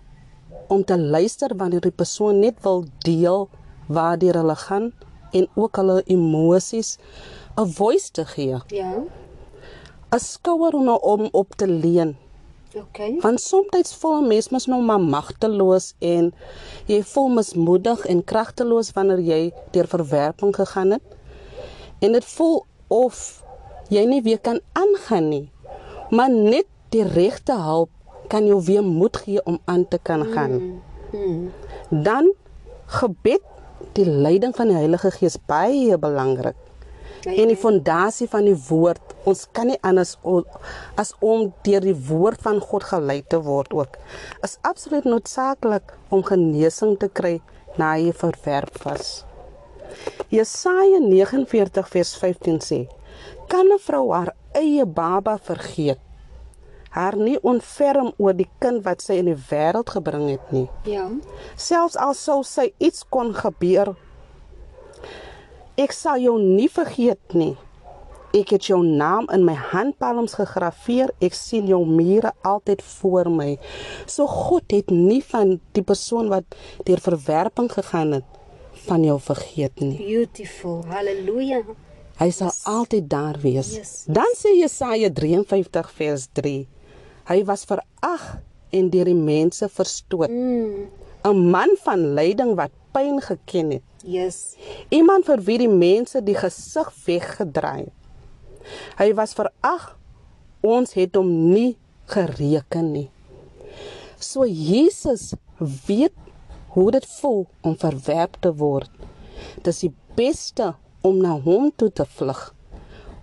om 0.67 0.83
te 0.83 0.99
luister 0.99 1.55
wanneer 1.55 1.81
die 1.81 1.91
persoon 1.91 2.39
net 2.39 2.61
wil 2.61 2.85
deel 2.97 3.49
waardeur 3.87 4.33
hulle 4.33 4.55
gaan 4.55 4.93
en 5.31 5.47
ook 5.55 5.75
hulle 5.75 6.03
emosies 6.05 6.97
'n 7.55 7.67
voice 7.67 8.11
te 8.11 8.25
gee. 8.25 8.57
Ja. 8.67 9.03
'n 10.11 10.19
Skouer 10.19 10.73
om 10.73 10.89
om 10.89 11.29
op 11.31 11.55
te 11.55 11.67
leun 11.67 12.17
Okay. 12.75 13.17
Want 13.21 13.41
soms 13.41 13.95
voel 13.95 14.21
'n 14.21 14.27
mens 14.27 14.49
mos 14.49 14.65
nou 14.65 14.81
maar 14.81 15.01
magteloos 15.01 15.93
en 15.99 16.33
jy 16.85 17.03
voel 17.03 17.27
mismoedig 17.27 18.05
en 18.05 18.23
kragteloos 18.23 18.91
wanneer 18.91 19.19
jy 19.19 19.53
deur 19.71 19.87
verwerping 19.87 20.55
gegaan 20.55 20.91
het. 20.91 21.01
En 21.99 22.11
dit 22.11 22.25
voel 22.25 22.65
of 22.87 23.43
jy 23.89 24.05
nie 24.05 24.21
weer 24.21 24.39
kan 24.39 24.59
aangaan 24.71 25.29
nie. 25.29 25.51
Maar 26.09 26.29
net 26.29 26.65
die 26.93 27.03
regte 27.03 27.55
hulp 27.61 27.91
kan 28.31 28.47
jou 28.47 28.59
weer 28.63 28.83
moed 28.83 29.17
gee 29.23 29.43
om 29.45 29.59
aan 29.65 29.87
te 29.87 29.99
kan 30.03 30.25
gaan. 30.33 30.81
Hmm. 31.11 31.51
Dan 31.89 32.33
gebed, 32.85 33.43
die 33.93 34.05
leiding 34.05 34.55
van 34.55 34.71
die 34.71 34.79
Heilige 34.79 35.11
Gees 35.11 35.37
baie 35.47 35.97
belangrik. 35.97 36.55
En 37.27 37.49
die 37.49 37.59
fondasie 37.59 38.27
van 38.31 38.45
die 38.47 38.57
woord. 38.69 39.15
Ons 39.27 39.45
kan 39.51 39.67
nie 39.67 39.77
anders 39.85 40.15
as 40.95 41.13
om 41.19 41.49
deur 41.67 41.83
die 41.83 41.95
woord 42.07 42.41
van 42.45 42.61
God 42.63 42.85
gelei 42.87 43.19
te 43.27 43.39
word 43.43 43.73
ook. 43.75 43.97
Is 44.45 44.57
absoluut 44.67 45.07
noodsaaklik 45.07 45.95
om 46.13 46.23
genesing 46.23 46.95
te 47.01 47.09
kry 47.11 47.37
na 47.77 47.95
jy 47.99 48.13
verwerp 48.15 48.79
was. 48.85 49.25
Jesaja 50.31 50.99
49 51.03 51.91
vers 51.91 52.15
15 52.21 52.59
sê: 52.63 52.79
Kan 53.47 53.67
'n 53.71 53.79
vrou 53.79 54.11
haar 54.13 54.33
eie 54.53 54.85
baba 54.85 55.37
vergeet? 55.37 56.06
Haar 56.97 57.13
nie 57.21 57.37
onferm 57.45 58.09
oor 58.17 58.33
die 58.33 58.47
kind 58.63 58.81
wat 58.87 59.03
sy 59.05 59.19
in 59.21 59.27
die 59.29 59.37
wêreld 59.51 59.91
gebring 59.93 60.31
het 60.31 60.51
nie. 60.55 60.65
Ja. 60.89 61.05
Selfs 61.53 61.97
al 62.01 62.15
sou 62.17 62.39
sy 62.47 62.71
iets 62.81 63.03
kon 63.13 63.35
gebeur, 63.37 63.93
ek 65.77 65.93
sal 65.93 66.17
jou 66.23 66.39
nie 66.41 66.69
vergeet 66.73 67.37
nie. 67.37 67.53
Ek 68.35 68.49
het 68.55 68.65
jou 68.67 68.79
naam 68.83 69.27
in 69.33 69.45
my 69.47 69.53
handpalms 69.55 70.35
gegraveer. 70.37 71.13
Ek 71.23 71.37
sien 71.37 71.69
jou 71.69 71.79
mure 71.87 72.33
altyd 72.45 72.81
voor 72.83 73.29
my. 73.31 73.53
So 74.09 74.27
God 74.27 74.73
het 74.73 74.91
nie 74.91 75.21
van 75.29 75.59
die 75.77 75.85
persoon 75.85 76.27
wat 76.33 76.57
deur 76.85 77.01
verwerping 77.01 77.69
gegaan 77.71 78.17
het 78.17 78.41
van 78.87 79.05
jou 79.05 79.19
vergeet 79.21 79.79
nie. 79.81 79.95
Beautiful. 80.01 80.81
Halleluja. 80.91 81.61
Hy 82.17 82.29
sal 82.33 82.51
altyd 82.65 83.07
daar 83.09 83.37
wees. 83.41 83.75
Yes. 83.77 83.93
Dan 84.09 84.33
sê 84.37 84.57
Jesaja 84.57 85.09
53 85.13 85.93
vers 86.01 86.27
3. 86.33 86.65
Hy 87.27 87.43
was 87.47 87.65
verag 87.67 88.39
en 88.71 88.89
deur 88.91 89.09
die 89.09 89.17
mense 89.17 89.67
verstoot. 89.69 90.31
Mm. 90.31 90.87
'n 91.27 91.49
Man 91.51 91.75
van 91.83 92.13
lyding 92.15 92.55
wat 92.55 92.71
pyn 92.95 93.21
geken 93.21 93.71
het. 93.71 93.83
Yes. 94.03 94.55
Iemand 94.89 95.25
vir 95.25 95.41
wie 95.43 95.57
die 95.57 95.71
mense 95.71 96.21
die 96.23 96.37
gesig 96.37 96.91
weggedraai 97.05 97.87
het. 97.89 97.95
Hy 98.99 99.13
was 99.13 99.35
verag. 99.35 99.95
Ons 100.61 100.95
het 100.97 101.15
hom 101.15 101.29
nie 101.51 101.77
gereken 102.11 102.91
nie. 102.91 103.09
So 104.19 104.45
Jesus 104.45 105.33
weet 105.87 106.15
hoe 106.73 106.91
dit 106.91 107.05
voel 107.19 107.45
om 107.61 107.77
verwerp 107.77 108.39
te 108.41 108.53
word. 108.55 108.89
Dis 109.63 109.83
die 109.85 109.93
beste 110.15 110.73
om 111.01 111.19
na 111.21 111.35
hom 111.39 111.71
toe 111.75 111.91
te 111.91 112.05
vlug 112.05 112.53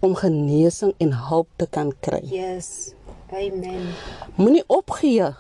om 0.05 0.15
genesing 0.15 0.93
en 1.01 1.15
hulp 1.31 1.49
te 1.57 1.67
kan 1.67 1.93
kry. 2.05 2.21
Yes. 2.29 2.93
Amen. 3.33 3.89
Moenie 4.37 4.65
opgee 4.67 5.31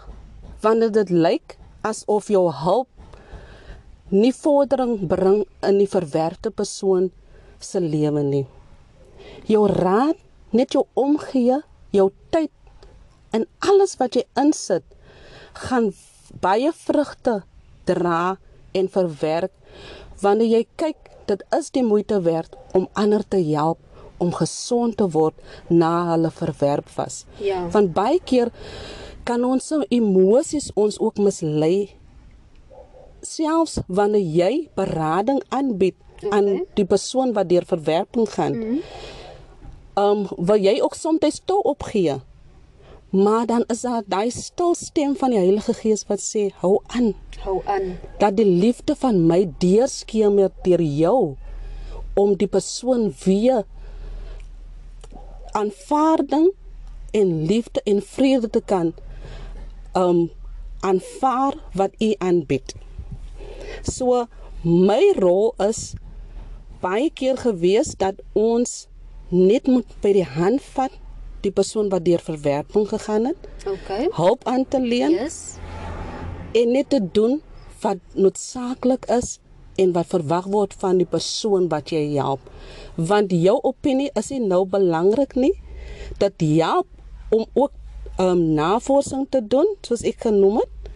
wanneer 0.60 0.92
dit 0.92 1.10
lyk 1.10 1.56
asof 1.84 2.30
jou 2.32 2.48
hulp 2.48 2.88
nie 4.08 4.32
vordering 4.32 5.06
bring 5.08 5.44
in 5.66 5.78
die 5.78 5.88
verwerpte 5.90 6.50
persoon 6.50 7.10
se 7.58 7.80
lewe 7.80 8.22
nie. 8.22 8.44
Jou 9.48 9.66
raad, 9.68 10.16
net 10.50 10.72
jou 10.72 10.84
omgee, 10.94 11.60
jou 11.90 12.10
tyd 12.30 12.52
en 13.34 13.46
alles 13.66 13.96
wat 14.00 14.16
jy 14.16 14.24
insit 14.40 14.84
gaan 15.66 15.90
baie 16.42 16.70
vrugte 16.74 17.40
dra 17.88 18.36
en 18.74 18.90
verwerk 18.90 19.52
wanneer 20.22 20.50
jy 20.58 20.62
kyk 20.80 21.10
dit 21.28 21.42
is 21.56 21.70
die 21.74 21.84
moeite 21.84 22.20
werd 22.24 22.56
om 22.74 22.88
ander 23.00 23.24
te 23.28 23.40
help 23.50 23.80
om 24.24 24.32
gesond 24.34 24.96
te 25.00 25.08
word 25.16 25.36
na 25.68 25.92
hulle 26.12 26.30
verwerp 26.32 26.88
was. 26.96 27.24
Ja. 27.42 27.66
Want 27.74 27.92
baie 27.96 28.20
keer 28.24 28.52
kan 29.28 29.44
ons 29.44 29.72
emosies 29.88 30.70
ons 30.74 30.98
ook 31.00 31.20
mislei 31.22 31.94
selfs 33.24 33.78
wanneer 33.88 34.26
jy 34.40 34.52
berading 34.76 35.40
aanbied 35.48 35.96
okay. 36.20 36.30
aan 36.36 36.48
die 36.76 36.86
persoon 36.88 37.32
wat 37.36 37.48
deur 37.48 37.64
verwerping 37.68 38.28
gaan. 38.36 38.58
Mhm. 38.58 38.78
Um 39.94 40.24
wil 40.36 40.58
jy 40.58 40.80
ook 40.82 40.96
soms 40.98 41.40
toe 41.44 41.62
opgee. 41.62 42.20
Maar 43.14 43.46
dan 43.46 43.64
is 43.70 43.80
daar 43.80 44.02
daai 44.06 44.30
stil 44.30 44.74
stem 44.74 45.16
van 45.16 45.30
die 45.30 45.38
Heilige 45.38 45.74
Gees 45.78 46.02
wat 46.08 46.18
sê 46.18 46.48
hou 46.58 46.80
aan 46.86 47.12
Hou 47.44 47.60
aan. 47.64 47.94
dat 48.18 48.36
die 48.36 48.46
liefde 48.46 48.96
van 48.98 49.26
my 49.26 49.44
deurskemer 49.58 50.50
deur 50.62 50.82
jou 50.82 51.36
om 52.14 52.34
die 52.36 52.48
persoon 52.50 53.14
weer 53.24 53.62
aanvaarding 55.54 56.50
en 57.14 57.28
liefde 57.46 57.80
en 57.84 58.02
vrede 58.02 58.50
te 58.50 58.62
kan 58.72 58.92
um 59.96 60.24
aanvaar 60.84 61.54
wat 61.78 61.90
u 61.98 62.14
aanbied. 62.18 62.74
So 63.82 64.26
my 64.62 65.12
rol 65.16 65.54
is 65.68 65.94
baie 66.82 67.10
keer 67.14 67.36
gewees 67.40 67.94
dat 67.96 68.18
ons 68.32 68.86
net 69.30 69.66
moet 69.70 69.88
by 70.04 70.12
die 70.18 70.26
hand 70.36 70.60
vat 70.74 70.92
die 71.44 71.52
persoon 71.52 71.88
wat 71.92 72.04
deur 72.04 72.20
verwerping 72.24 72.86
gegaan 72.88 73.24
het, 73.30 73.48
Okay. 73.68 74.08
hulp 74.16 74.44
aan 74.48 74.64
te 74.68 74.80
leen 74.80 75.10
Yes. 75.16 75.56
en 76.52 76.70
net 76.72 76.88
te 76.90 77.00
doen 77.12 77.40
wat 77.80 77.98
noodsaaklik 78.14 79.04
is 79.12 79.38
en 79.80 79.92
wat 79.96 80.10
verwag 80.12 80.48
word 80.50 80.74
van 80.78 80.98
die 81.00 81.08
persoon 81.08 81.68
wat 81.72 81.92
jy 81.94 82.02
help. 82.14 82.42
Want 82.94 83.32
jou 83.34 83.56
opinie 83.62 84.10
is 84.18 84.30
nie 84.30 84.42
nou 84.44 84.64
belangrik 84.70 85.34
nie. 85.38 85.54
Dit 86.18 86.44
help 86.58 86.88
om 87.34 87.46
ook 87.52 87.72
um, 88.18 88.54
navorsing 88.54 89.26
te 89.30 89.40
doen, 89.42 89.68
soos 89.82 90.04
ek 90.06 90.26
genoem 90.28 90.60
het, 90.62 90.90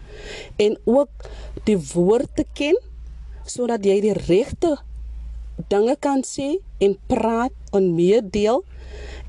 en 0.57 0.77
ook 0.85 1.27
die 1.67 1.77
woord 1.93 2.31
te 2.35 2.45
ken 2.53 2.77
sodat 3.49 3.85
jy 3.87 3.97
die 4.03 4.15
regte 4.27 4.75
dinge 5.71 5.95
kan 5.99 6.21
sê 6.27 6.59
en 6.83 6.95
praat 7.11 7.75
en 7.75 7.91
meedeel 7.95 8.63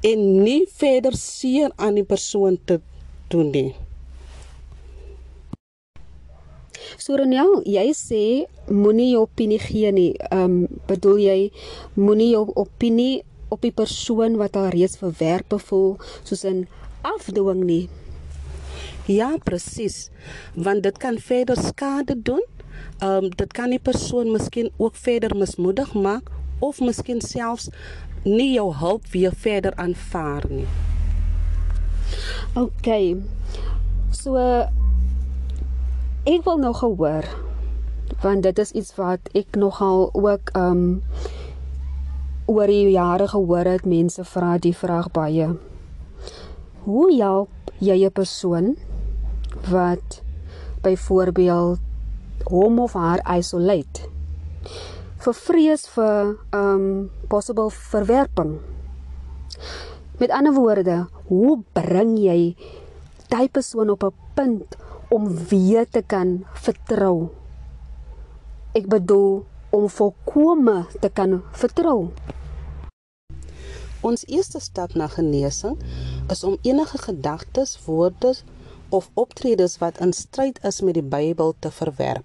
en 0.07 0.27
nie 0.45 0.63
verder 0.81 1.17
seer 1.19 1.73
aan 1.77 1.99
die 1.99 2.07
persoon 2.07 2.59
te 2.65 2.81
doen 3.33 3.51
nie. 3.55 3.71
So 6.97 7.17
Ronel, 7.17 7.61
jy 7.69 7.91
sê 7.95 8.23
moenie 8.71 9.13
jou 9.13 9.25
opinie 9.27 9.61
gee 9.63 9.93
nie. 9.93 10.13
Ehm 10.31 10.45
um, 10.45 10.81
bedoel 10.89 11.19
jy 11.23 11.41
moenie 11.95 12.33
jou 12.33 12.47
opinie 12.55 13.23
op 13.51 13.63
die 13.63 13.75
persoon 13.75 14.39
wat 14.39 14.57
al 14.57 14.71
reeds 14.75 14.99
verwerp 14.99 15.55
voel 15.69 15.99
soos 16.23 16.45
'n 16.45 16.67
afdwing 17.03 17.65
nie. 17.65 17.89
Ja, 19.07 19.37
presies. 19.45 20.11
Want 20.55 20.83
dit 20.83 20.99
kan 20.99 21.19
verder 21.19 21.57
skade 21.57 22.23
doen. 22.23 22.45
Ehm 22.99 23.25
um, 23.25 23.31
dit 23.31 23.53
kan 23.53 23.71
die 23.71 23.83
persoon 23.83 24.33
miskien 24.33 24.71
ook 24.77 24.95
verder 24.95 25.37
mismoedig 25.37 25.95
maak 25.95 26.31
of 26.59 26.81
miskien 26.81 27.21
selfs 27.21 27.69
nie 28.25 28.53
jou 28.53 28.75
hulp 28.75 29.07
weer 29.13 29.33
verder 29.35 29.75
aanvaar 29.75 30.45
nie. 30.49 30.67
OK. 32.55 33.17
So 34.11 34.37
ek 36.29 36.45
wil 36.45 36.59
nou 36.61 36.75
gehoor 36.77 37.25
want 38.21 38.43
dit 38.45 38.59
is 38.59 38.73
iets 38.77 38.93
wat 38.99 39.31
ek 39.33 39.57
nogal 39.57 40.11
ook 40.13 40.51
um 40.59 41.01
oor 42.51 42.69
die 42.69 42.91
jare 42.93 43.29
gehoor 43.31 43.65
het 43.65 43.87
mense 43.89 44.25
vra 44.27 44.59
die 44.59 44.75
vraag 44.75 45.09
baie. 45.15 45.47
Hoe 46.85 47.07
help 47.15 47.71
jy 47.79 48.05
'n 48.05 48.13
persoon 48.13 48.77
wat 49.71 50.21
byvoorbeeld 50.83 51.79
hom 52.45 52.79
of 52.79 52.93
haar 52.93 53.23
isolate 53.39 54.05
vir 55.25 55.35
vrees 55.35 55.89
vir 55.89 56.37
um 56.53 57.11
possible 57.29 57.71
verwerping? 57.71 58.59
Met 60.19 60.31
ander 60.31 60.53
woorde, 60.53 61.07
hoe 61.29 61.63
bring 61.73 62.19
jy 62.19 62.57
daai 63.29 63.49
persoon 63.49 63.91
op 63.91 64.05
'n 64.05 64.13
punt 64.35 64.77
om 65.11 65.29
weer 65.51 65.89
te 65.89 66.03
kan 66.07 66.45
vertrou? 66.55 67.29
Ek 68.79 68.87
bedoel 68.87 69.43
om 69.75 69.89
volkome 69.91 70.85
te 71.03 71.11
kan 71.11 71.41
vertrou. 71.53 72.11
Ons 74.07 74.23
eerste 74.31 74.61
stap 74.63 74.95
na 74.95 75.11
genesing 75.13 75.77
is 76.33 76.45
om 76.47 76.57
enige 76.63 76.99
gedagtes, 76.99 77.75
woorde 77.85 78.35
of 78.89 79.11
optredes 79.15 79.77
wat 79.79 80.01
in 80.01 80.13
stryd 80.13 80.63
is 80.65 80.81
met 80.81 80.97
die 80.97 81.05
Bybel 81.05 81.55
te 81.59 81.71
verwerp. 81.71 82.25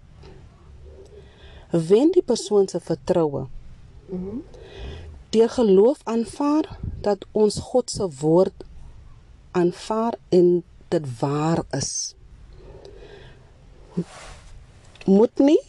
Wen 1.70 2.14
die 2.16 2.24
persoon 2.24 2.68
se 2.72 2.80
vertroue. 2.80 3.48
Deur 5.30 5.50
geloof 5.50 6.00
aanvaar 6.04 6.78
dat 7.02 7.26
ons 7.32 7.60
God 7.60 7.92
se 7.92 8.08
woord 8.22 8.64
aanvaar 9.52 10.16
en 10.30 10.64
dit 10.88 11.20
waar 11.20 11.66
is. 11.72 12.15
Moet 15.06 15.40
nie 15.40 15.62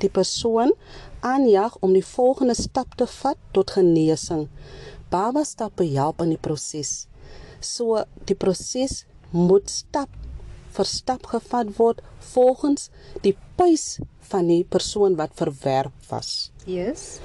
die 0.00 0.10
persoon 0.12 0.72
aanjaag 1.20 1.76
om 1.84 1.92
die 1.92 2.04
volgende 2.06 2.56
stap 2.56 2.94
te 2.96 3.06
vat 3.20 3.38
tot 3.56 3.74
genesing. 3.76 4.46
Baba 5.10 5.44
stappe 5.44 5.84
help 5.90 6.22
in 6.24 6.34
die 6.34 6.40
proses. 6.40 7.06
So 7.60 8.04
die 8.28 8.36
proses 8.38 9.04
moet 9.30 9.70
stap 9.70 10.12
vir 10.74 10.86
stap 10.86 11.26
gevat 11.32 11.74
word 11.78 12.00
volgens 12.32 12.88
die 13.24 13.34
pace 13.58 14.04
van 14.30 14.48
die 14.50 14.62
persoon 14.64 15.16
wat 15.18 15.34
verwerp 15.38 15.94
was. 16.10 16.50
Yes. 16.64 17.18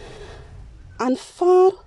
Aanvaar 0.97 1.77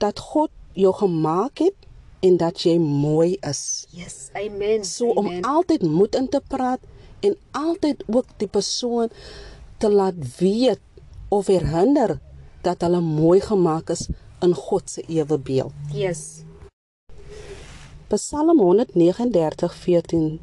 dat 0.00 0.20
God 0.32 0.52
jou 0.76 0.92
gemaak 0.96 1.60
het 1.60 1.85
en 2.20 2.36
dat 2.36 2.62
jy 2.62 2.78
mooi 2.78 3.36
is. 3.40 3.86
Yes. 3.90 4.30
Amen. 4.32 4.84
So 4.84 5.10
om 5.12 5.26
Amen. 5.26 5.42
altyd 5.42 5.82
moed 5.82 6.14
in 6.14 6.28
te 6.28 6.40
praat 6.48 6.80
en 7.20 7.36
altyd 7.50 8.04
ook 8.06 8.26
die 8.36 8.48
persoon 8.48 9.08
te 9.78 9.90
laat 9.90 10.14
weet 10.38 10.80
of 11.28 11.46
herinner 11.46 12.18
dat 12.62 12.80
hulle 12.80 13.00
mooi 13.00 13.40
gemaak 13.40 13.90
is 13.90 14.08
in 14.42 14.54
God 14.54 14.90
se 14.90 15.02
ewebeeld. 15.08 15.72
Yes. 15.92 16.42
Psalm 18.08 18.60
139:14 18.60 20.38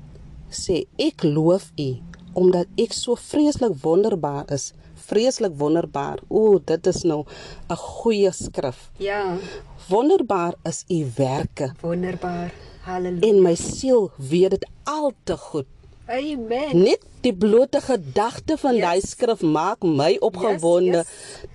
sê 0.51 0.83
ek 0.99 1.23
loof 1.23 1.71
U 1.79 1.89
omdat 2.33 2.67
ek 2.81 2.93
so 2.97 3.15
vreeslik 3.15 3.77
wonderbaar 3.83 4.49
is. 4.51 4.71
Vreeslik 5.05 5.53
wonderbaar. 5.57 6.19
O, 6.29 6.57
dit 6.65 6.87
is 6.87 7.03
nou 7.03 7.25
'n 7.69 7.75
goeie 7.75 8.31
skrif. 8.31 8.89
Ja. 8.97 9.37
Wonderbaar 9.89 10.53
is 10.63 10.83
U 10.87 11.11
werke 11.15 11.71
Wonderbaar. 11.81 12.53
Halleluja. 12.83 13.27
en 13.29 13.41
my 13.41 13.55
siel 13.55 14.11
weet 14.17 14.49
dit 14.49 14.65
al 14.83 15.11
te 15.23 15.37
goed. 15.37 15.65
Amen. 16.07 16.81
Net 16.83 16.99
die 17.21 17.31
blote 17.33 17.79
gedagte 17.81 18.57
van 18.57 18.73
Yes. 18.75 18.81
daai 18.83 19.01
skrif 19.01 19.41
maak 19.41 19.81
my 19.83 20.17
opgewonde. 20.19 20.97
Yes, 20.97 21.07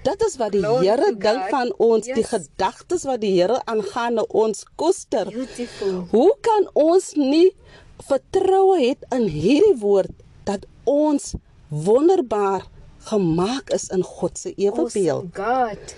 Dit 0.03 0.23
is 0.25 0.37
wat 0.37 0.53
die 0.53 0.65
Here 0.65 1.15
dink 1.19 1.49
van 1.51 1.73
ons, 1.77 2.07
die 2.07 2.15
Yes. 2.15 2.29
gedagtes 2.29 3.05
wat 3.05 3.21
die 3.21 3.35
Here 3.41 3.61
aangaande 3.65 4.27
ons 4.27 4.65
koester. 4.77 5.25
Beautiful. 5.29 6.07
Hoe 6.11 6.37
kan 6.41 6.69
ons 6.73 7.13
nie 7.15 7.53
vertroue 8.09 8.81
het 8.89 9.05
in 9.13 9.27
hierdie 9.29 9.77
woord 9.81 10.11
dat 10.45 10.65
ons 10.85 11.35
wonderbaar 11.69 12.65
gemaak 12.99 13.71
is 13.71 13.89
in 13.89 14.03
God 14.03 14.39
se 14.39 14.55
ewebeeld? 14.55 15.37
Awesome 15.37 15.69
God. 15.69 15.95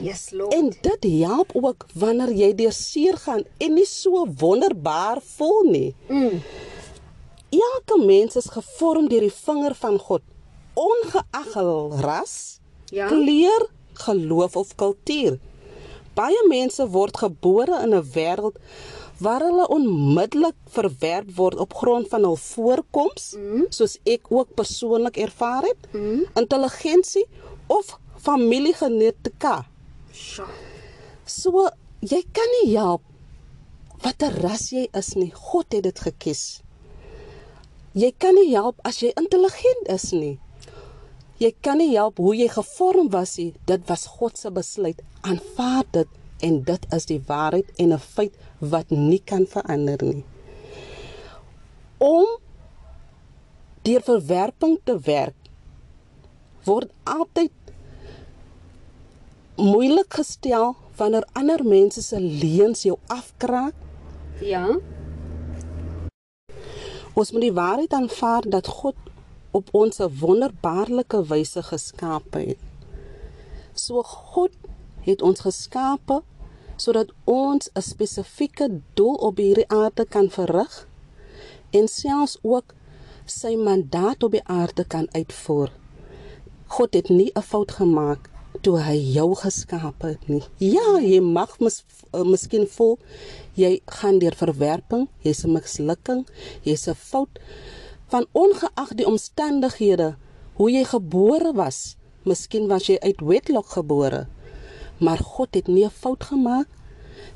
Yes, 0.00 0.30
Lord. 0.30 0.54
En 0.54 0.72
dit 0.80 1.20
help 1.20 1.50
ook 1.52 1.86
wanneer 1.94 2.32
jy 2.32 2.54
deur 2.54 2.72
seer 2.72 3.16
gaan 3.20 3.42
en 3.58 3.74
nie 3.76 3.86
so 3.88 4.24
wonderbaar 4.40 5.20
voel 5.36 5.62
nie. 5.70 5.94
Mm. 6.08 6.40
Elke 7.50 7.98
mens 8.06 8.36
is 8.36 8.48
gevorm 8.54 9.08
deur 9.10 9.26
die 9.26 9.34
vinger 9.34 9.74
van 9.74 9.98
God, 9.98 10.22
ongeag 10.74 11.54
hul 11.54 11.92
ras, 12.00 12.60
Ja. 12.90 13.06
kleur, 13.06 13.68
geloof 13.92 14.56
of 14.56 14.74
kultuur. 14.74 15.38
Baie 16.14 16.46
mense 16.48 16.86
word 16.88 17.16
gebore 17.16 17.82
in 17.82 17.94
'n 17.94 18.02
wêreld 18.14 18.56
waar 19.18 19.40
hulle 19.40 19.68
onmiddellik 19.68 20.56
verwerp 20.68 21.30
word 21.36 21.58
op 21.58 21.74
grond 21.74 22.08
van 22.08 22.22
hul 22.24 22.36
voorkoms, 22.36 23.34
mm. 23.36 23.66
soos 23.68 23.98
ek 24.04 24.30
ook 24.32 24.54
persoonlik 24.54 25.16
ervaar 25.16 25.62
het, 25.62 25.92
mm. 25.92 26.24
intelligensie 26.34 27.26
of 27.66 27.98
familiegenetika. 28.16 29.66
Sjoe. 30.20 30.48
So 31.24 31.68
jy 32.04 32.20
kan 32.36 32.52
nie 32.58 32.74
help 32.74 33.06
watter 34.04 34.34
ras 34.44 34.70
jy 34.72 34.86
is 34.96 35.14
nie. 35.16 35.30
God 35.32 35.72
het 35.74 35.84
dit 35.88 36.02
gekies. 36.06 36.44
Jy 37.96 38.12
kan 38.22 38.36
nie 38.38 38.52
help 38.52 38.80
as 38.86 39.00
jy 39.02 39.10
intelligent 39.18 39.90
is 39.92 40.10
nie. 40.14 40.36
Jy 41.40 41.50
kan 41.64 41.80
nie 41.80 41.94
help 41.94 42.20
hoe 42.20 42.34
jy 42.36 42.48
gevorm 42.52 43.08
was 43.12 43.36
nie. 43.40 43.52
Dit 43.68 43.86
was 43.88 44.06
God 44.18 44.38
se 44.38 44.52
besluit. 44.52 45.00
Aanvaar 45.24 45.88
dit 45.96 46.18
en 46.46 46.60
dit 46.64 46.86
is 46.96 47.08
die 47.08 47.20
waarheid 47.28 47.68
en 47.78 47.92
'n 47.92 47.98
feit 47.98 48.34
wat 48.60 48.90
nie 48.90 49.20
kan 49.24 49.46
verander 49.46 50.00
nie. 50.02 50.24
Om 51.98 52.38
deur 53.82 54.02
verwerping 54.02 54.78
te 54.84 54.98
werk 54.98 55.36
word 56.64 56.90
altyd 57.04 57.52
moeilik 59.60 60.14
gestel 60.14 60.74
wanneer 60.96 61.26
ander 61.32 61.64
mense 61.64 62.02
se 62.02 62.20
leuns 62.20 62.82
jou 62.82 62.96
afkraak. 63.06 63.74
Ja. 64.40 64.78
Ons 67.12 67.32
moet 67.32 67.44
die 67.44 67.52
waarheid 67.52 67.92
aanvaar 67.92 68.48
dat 68.48 68.66
God 68.66 68.96
op 69.50 69.68
ons 69.72 70.00
'n 70.00 70.12
wonderbaarlike 70.20 71.24
wyse 71.26 71.62
geskaap 71.62 72.34
het. 72.34 72.58
So 73.74 74.02
God 74.02 74.52
het 75.00 75.22
ons 75.22 75.40
geskape 75.40 76.22
sodat 76.76 77.12
ons 77.24 77.70
'n 77.74 77.82
spesifieke 77.82 78.80
doel 78.94 79.14
op 79.14 79.36
hierdie 79.36 79.68
aarde 79.68 80.04
kan 80.04 80.30
verrig 80.30 80.88
en 81.70 81.88
selfs 81.88 82.38
ook 82.42 82.74
sy 83.24 83.56
mandaat 83.56 84.22
op 84.22 84.30
die 84.30 84.44
aarde 84.44 84.84
kan 84.84 85.06
uitvoer. 85.12 85.70
God 86.66 86.94
het 86.94 87.08
nie 87.08 87.30
'n 87.34 87.42
fout 87.42 87.72
gemaak 87.72 88.29
toe 88.60 88.78
hy 88.78 88.96
jou 89.14 89.34
geskaap 89.34 90.02
het 90.02 90.28
nie. 90.28 90.42
Ja, 90.58 90.98
jy 91.00 91.20
mag 91.20 91.58
mis, 91.60 91.84
uh, 92.12 92.24
miskien 92.24 92.66
voel 92.66 92.98
jy 93.58 93.80
gaan 94.00 94.18
deur 94.18 94.34
verwerping, 94.36 95.08
jy's 95.22 95.44
'n 95.44 95.52
mislukking, 95.52 96.26
jy's 96.64 96.88
'n 96.88 96.94
fout 96.94 97.38
van 98.08 98.26
ongeag 98.32 98.94
die 98.94 99.06
omstandighede 99.06 100.16
hoe 100.54 100.70
jy 100.70 100.84
gebore 100.84 101.52
was. 101.52 101.96
Miskien 102.24 102.68
was 102.68 102.86
jy 102.86 102.98
uit 103.00 103.20
wedlock 103.20 103.66
gebore. 103.66 104.26
Maar 104.98 105.18
God 105.18 105.54
het 105.54 105.66
nie 105.68 105.84
'n 105.84 105.90
fout 105.90 106.24
gemaak 106.24 106.68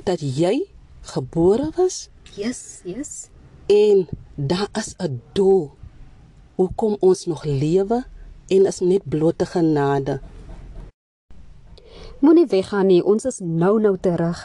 dat 0.04 0.20
jy 0.20 0.66
gebore 1.02 1.70
was 1.76 2.08
Yes, 2.34 2.80
yes. 2.84 3.28
en 3.66 4.08
daar 4.34 4.68
is 4.72 4.94
'n 4.98 5.20
doel. 5.32 5.70
Hoekom 6.54 6.96
ons 7.00 7.26
nog 7.26 7.44
lewe 7.44 8.04
en 8.46 8.66
is 8.66 8.80
net 8.80 9.02
blote 9.08 9.46
genade. 9.46 10.20
Moenie 12.24 12.46
weggaan 12.48 12.86
nie. 12.88 13.02
Ons 13.04 13.26
is 13.28 13.38
nou 13.44 13.74
nou 13.80 13.96
terug. 14.00 14.38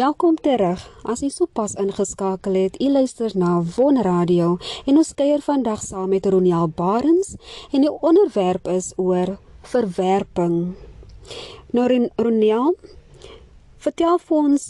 Welkom 0.00 0.36
terug. 0.40 0.80
As 1.04 1.20
jy 1.20 1.28
sopas 1.28 1.74
ingeskakel 1.76 2.54
het, 2.56 2.76
u 2.80 2.86
luister 2.88 3.34
na 3.36 3.58
Von 3.74 3.98
Radio 4.00 4.54
en 4.88 4.96
ons 4.96 5.10
kuier 5.18 5.42
vandag 5.44 5.82
saam 5.84 6.08
met 6.14 6.24
Roniel 6.30 6.70
Barends 6.72 7.34
en 7.68 7.84
die 7.84 7.90
onderwerp 7.92 8.70
is 8.72 8.94
oor 8.96 9.34
verwerping. 9.72 10.54
Nou 11.76 11.84
Ron- 11.92 12.08
Roniel, 12.16 12.72
vertel 13.84 14.16
vir 14.24 14.36
ons, 14.38 14.64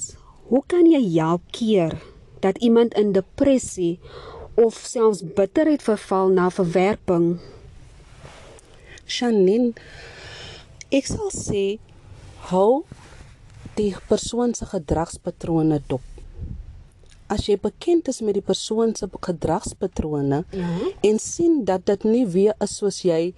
hoe 0.51 0.62
kan 0.66 0.90
jy 0.90 1.02
help 1.20 1.44
keer 1.55 1.94
dat 2.43 2.59
iemand 2.59 2.97
in 2.98 3.12
depressie 3.15 4.01
of 4.59 4.81
selfs 4.82 5.23
bitterheid 5.23 5.85
verval 5.86 6.35
na 6.35 6.48
verwerping? 6.51 7.36
Janine, 9.07 9.77
ek 10.90 11.07
sal 11.12 11.31
sê 11.31 11.65
hou 12.51 12.82
die 13.81 13.94
persoon 14.11 14.55
se 14.55 14.66
gedragspatrone 14.70 15.81
dop. 15.90 16.05
As 17.31 17.47
jy 17.47 17.57
bekend 17.62 18.09
is 18.11 18.20
met 18.27 18.35
die 18.39 18.44
persoon 18.44 18.94
se 18.98 19.09
gedragspatrone 19.20 20.44
Ja. 20.51 20.69
en 21.07 21.19
sien 21.19 21.65
dat 21.65 21.86
dit 21.86 22.05
nie 22.05 22.27
weer 22.27 22.55
is 22.61 22.77
soos 22.81 23.02
jy 23.07 23.35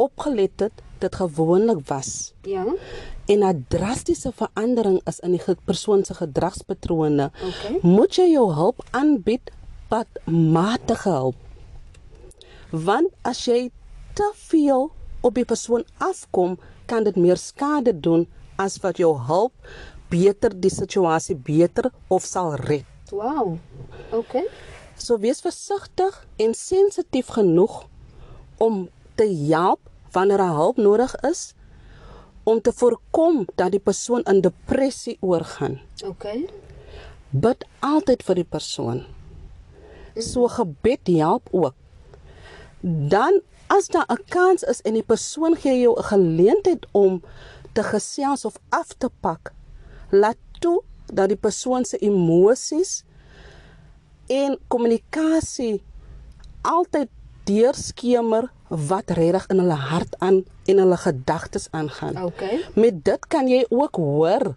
opgelet 0.00 0.60
het, 0.60 0.72
dit 1.02 1.14
gewoonlik 1.18 1.80
was 1.88 2.32
Ja. 2.46 2.64
en 3.28 3.42
'n 3.44 3.64
drastiese 3.68 4.32
verandering 4.32 5.00
is 5.06 5.18
in 5.20 5.32
die 5.32 5.54
persoon 5.64 6.04
se 6.04 6.14
gedragspatrone, 6.14 7.30
Okay. 7.42 7.78
moet 7.82 8.14
jy 8.16 8.30
jou 8.32 8.52
hulp 8.54 8.84
aanbied, 8.92 9.50
wat 9.88 10.06
matige 10.26 11.08
hulp. 11.08 11.34
Want 12.70 13.08
as 13.22 13.44
jy 13.44 13.70
te 14.14 14.32
veel 14.34 14.90
op 15.20 15.34
die 15.34 15.44
persoon 15.44 15.84
afkom, 15.98 16.58
kan 16.86 17.04
dit 17.04 17.16
meer 17.16 17.36
skade 17.36 18.00
doen 18.00 18.26
as 18.62 18.78
wat 18.82 19.00
jou 19.02 19.12
hulp 19.28 19.52
beter 20.12 20.54
die 20.54 20.72
situasie 20.72 21.36
beter 21.36 21.90
of 22.08 22.26
sal 22.28 22.54
red. 22.60 22.86
Wow. 23.12 23.58
Okay. 24.12 24.44
So 24.96 25.18
wees 25.20 25.42
versigtig 25.44 26.16
en 26.40 26.54
sensitief 26.54 27.32
genoeg 27.36 27.82
om 28.62 28.86
te 29.18 29.26
help 29.48 29.80
wanneer 30.12 30.40
'n 30.40 30.56
hulp 30.60 30.76
nodig 30.76 31.14
is 31.30 31.54
om 32.42 32.60
te 32.60 32.72
voorkom 32.72 33.46
dat 33.54 33.70
die 33.70 33.80
persoon 33.80 34.22
in 34.22 34.40
depressie 34.40 35.16
oorgaan. 35.20 35.80
Okay. 36.04 36.48
Bid 37.30 37.64
altyd 37.80 38.22
vir 38.22 38.34
die 38.34 38.48
persoon. 38.48 39.04
So 40.16 40.48
gebed 40.48 41.06
help 41.06 41.48
ook. 41.50 41.74
Dan 43.08 43.40
as 43.66 43.88
daar 43.88 44.06
'n 44.08 44.24
kans 44.28 44.62
is 44.62 44.80
en 44.82 44.92
die 44.92 45.06
persoon 45.06 45.56
gee 45.56 45.80
jou 45.80 45.96
'n 45.98 46.04
geleentheid 46.04 46.86
om 46.90 47.22
te 47.72 47.82
gesels 47.82 48.44
of 48.44 48.56
af 48.68 48.94
te 48.98 49.10
pak, 49.20 49.52
laat 50.10 50.36
toe 50.60 50.82
dat 51.12 51.28
die 51.28 51.36
persoon 51.36 51.84
se 51.84 51.98
emosies 51.98 53.02
en 54.32 54.58
kommunikasie 54.68 55.82
altyd 56.62 57.08
deurskemer 57.44 58.50
wat 58.68 59.10
regtig 59.10 59.46
in 59.52 59.58
hulle 59.60 59.78
hart 59.90 60.14
aan 60.22 60.42
en 60.70 60.78
hulle 60.78 60.96
gedagtes 60.96 61.66
aangaan. 61.70 62.16
Okay. 62.24 62.60
Met 62.74 63.02
dit 63.04 63.26
kan 63.28 63.48
jy 63.50 63.64
ook 63.68 63.96
hoor 63.96 64.54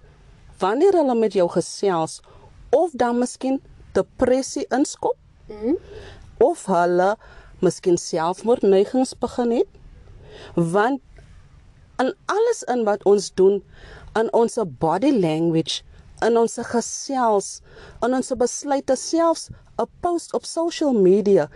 wanneer 0.62 0.96
hulle 0.96 1.16
met 1.16 1.34
jou 1.34 1.48
gesels 1.52 2.22
of 2.72 2.94
dan 2.94 3.20
miskien 3.20 3.62
depressie 3.98 4.66
inskop 4.70 5.18
Mhm. 5.48 5.76
of 6.38 6.66
hulle 6.66 7.16
miskien 7.62 7.98
selfmoordneigings 7.98 9.14
begin 9.20 9.52
het. 9.52 9.68
Want 10.56 11.02
in 11.98 12.14
alles 12.26 12.64
in 12.64 12.84
wat 12.84 13.04
ons 13.04 13.34
doen, 13.34 13.64
in 14.16 14.34
ons 14.34 14.58
body 14.80 15.12
language, 15.12 15.84
in 16.24 16.38
ons 16.38 16.60
gesels, 16.72 17.62
in 18.04 18.14
ons 18.14 18.32
besluite 18.38 18.96
selfs 18.96 19.50
'n 19.78 19.88
post 20.02 20.34
op 20.34 20.46
social 20.46 20.94
media 20.94 21.50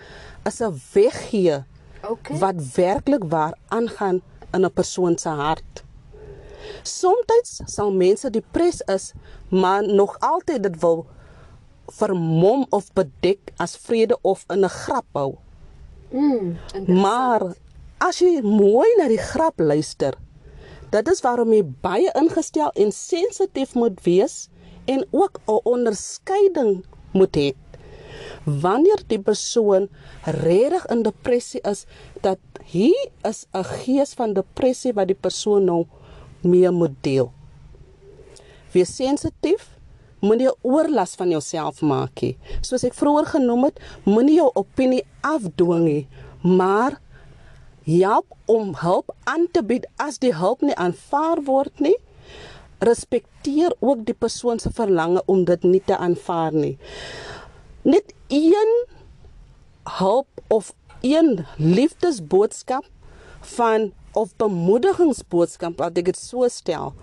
is 0.45 0.61
'n 0.61 0.75
weggee 0.93 1.63
Okay. 2.03 2.37
wat 2.37 2.55
werklik 2.75 3.23
waar 3.27 3.53
aangaan 3.67 4.21
in 4.51 4.65
'n 4.65 4.73
persoon 4.73 5.17
se 5.17 5.29
hart. 5.29 5.83
Somstyds 6.83 7.61
sal 7.65 7.91
mense 7.91 8.29
depres 8.29 8.81
is, 8.81 9.13
maar 9.49 9.87
nog 9.87 10.19
altyd 10.19 10.63
dit 10.63 10.79
wil 10.79 11.05
vermom 11.85 12.65
of 12.69 12.93
bedek 12.93 13.39
as 13.55 13.77
vrede 13.77 14.17
of 14.21 14.43
in 14.47 14.63
'n 14.63 14.69
grap 14.69 15.05
hou. 15.11 15.35
Mm. 16.11 16.57
Maar 16.87 17.41
as 17.97 18.19
jy 18.19 18.41
mooi 18.41 18.87
na 18.97 19.07
die 19.07 19.21
grap 19.21 19.59
luister, 19.59 20.13
dit 20.89 21.11
is 21.11 21.21
waarom 21.21 21.53
jy 21.53 21.63
baie 21.83 22.11
ingestel 22.17 22.71
en 22.75 22.91
sensitief 22.95 23.75
moet 23.77 23.99
wees 24.05 24.49
en 24.89 25.05
ook 25.11 25.39
'n 25.47 25.59
onderskeiding 25.63 26.85
moet 27.13 27.35
hê. 27.37 27.53
Wanneer 28.43 29.01
die 29.07 29.19
persoon 29.19 29.89
regtig 30.25 30.85
in 30.85 31.03
depressie 31.03 31.61
is, 31.61 31.85
dat 32.21 32.39
hier 32.63 33.09
is 33.23 33.45
'n 33.53 33.63
gees 33.63 34.13
van 34.13 34.33
depressie 34.33 34.93
wat 34.93 35.07
die 35.07 35.21
persoon 35.21 35.65
nou 35.65 35.85
mee 36.41 36.71
moet 36.71 36.95
deel. 37.01 37.31
Wees 38.71 38.95
sensitief, 38.95 39.77
moenie 40.21 40.51
oorlas 40.61 41.15
van 41.15 41.29
jouself 41.29 41.81
maak 41.81 42.21
nie. 42.21 42.37
Soos 42.61 42.83
ek 42.83 42.93
vroeër 42.93 43.25
genoem 43.25 43.63
het, 43.63 43.79
moenie 44.03 44.35
jou 44.35 44.49
opinie 44.53 45.03
afdwing 45.21 45.85
nie, 45.85 46.07
maar 46.43 46.99
help 47.97 48.35
om 48.45 48.75
hulp 48.81 49.13
aan 49.23 49.47
te 49.51 49.63
bied 49.63 49.87
as 49.97 50.19
die 50.23 50.33
hulp 50.35 50.61
nie 50.61 50.75
aanvaar 50.75 51.41
word 51.47 51.79
nie. 51.79 51.95
Respekteer 52.85 53.75
ook 53.79 54.05
die 54.07 54.15
persoon 54.15 54.59
se 54.59 54.71
verlange 54.75 55.23
om 55.25 55.43
dit 55.45 55.63
nie 55.63 55.81
te 55.85 55.97
aanvaar 55.97 56.53
nie. 56.53 56.77
Net 57.83 58.13
een 58.27 58.73
hulp 59.99 60.27
of 60.47 60.73
een 61.01 61.45
liefdesboodskap 61.57 62.85
van 63.55 63.91
of 64.11 64.35
bemoedigingsboodskap 64.41 65.79
wat 65.79 65.97
ek 65.97 66.09
dit 66.11 66.19
so 66.19 66.47
stel, 66.51 66.93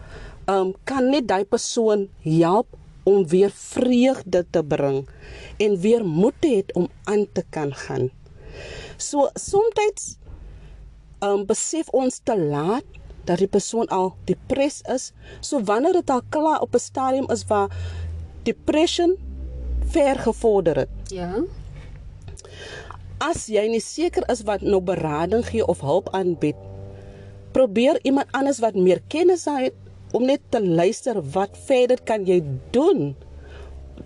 um, 0.50 0.74
kan 0.84 1.10
net 1.10 1.28
daai 1.30 1.44
persoon 1.44 2.08
help 2.24 2.76
om 3.06 3.26
weer 3.30 3.52
vreugde 3.54 4.44
te 4.50 4.62
bring 4.66 5.04
en 5.62 5.80
weer 5.80 6.04
moed 6.04 6.34
te 6.42 6.50
hê 6.56 6.62
om 6.74 6.88
aan 7.04 7.26
te 7.32 7.44
kan 7.50 7.74
gaan. 7.86 8.10
So 8.98 9.28
soms 9.38 10.16
um, 11.26 11.44
besef 11.46 11.88
ons 11.92 12.20
te 12.22 12.36
laat 12.38 12.84
dat 13.26 13.40
die 13.42 13.50
persoon 13.50 13.88
al 13.90 14.12
depres 14.28 14.80
is. 14.92 15.10
So 15.40 15.62
wanneer 15.66 15.98
dit 15.98 16.10
al 16.10 16.22
klaar 16.30 16.60
op 16.62 16.74
'n 16.74 16.82
stadium 16.82 17.30
is 17.30 17.44
waar 17.46 17.70
depression 18.42 19.16
ver 19.90 20.18
gevorder 20.18 20.76
het. 20.76 20.94
Ja. 21.10 21.42
As 23.18 23.46
jy 23.46 23.66
nie 23.68 23.80
seker 23.80 24.22
is 24.30 24.42
wat 24.42 24.62
nou 24.62 24.80
berading 24.80 25.46
gee 25.46 25.66
of 25.66 25.80
hulp 25.80 26.08
aanbied, 26.12 26.56
probeer 27.52 27.98
iemand 28.02 28.26
anders 28.30 28.58
wat 28.58 28.74
meer 28.74 29.00
kennis 29.08 29.44
het 29.44 29.74
om 30.12 30.26
net 30.26 30.40
te 30.48 30.60
luister 30.60 31.18
wat 31.32 31.56
verder 31.66 31.98
kan 32.04 32.26
jy 32.26 32.42
doen. 32.70 33.16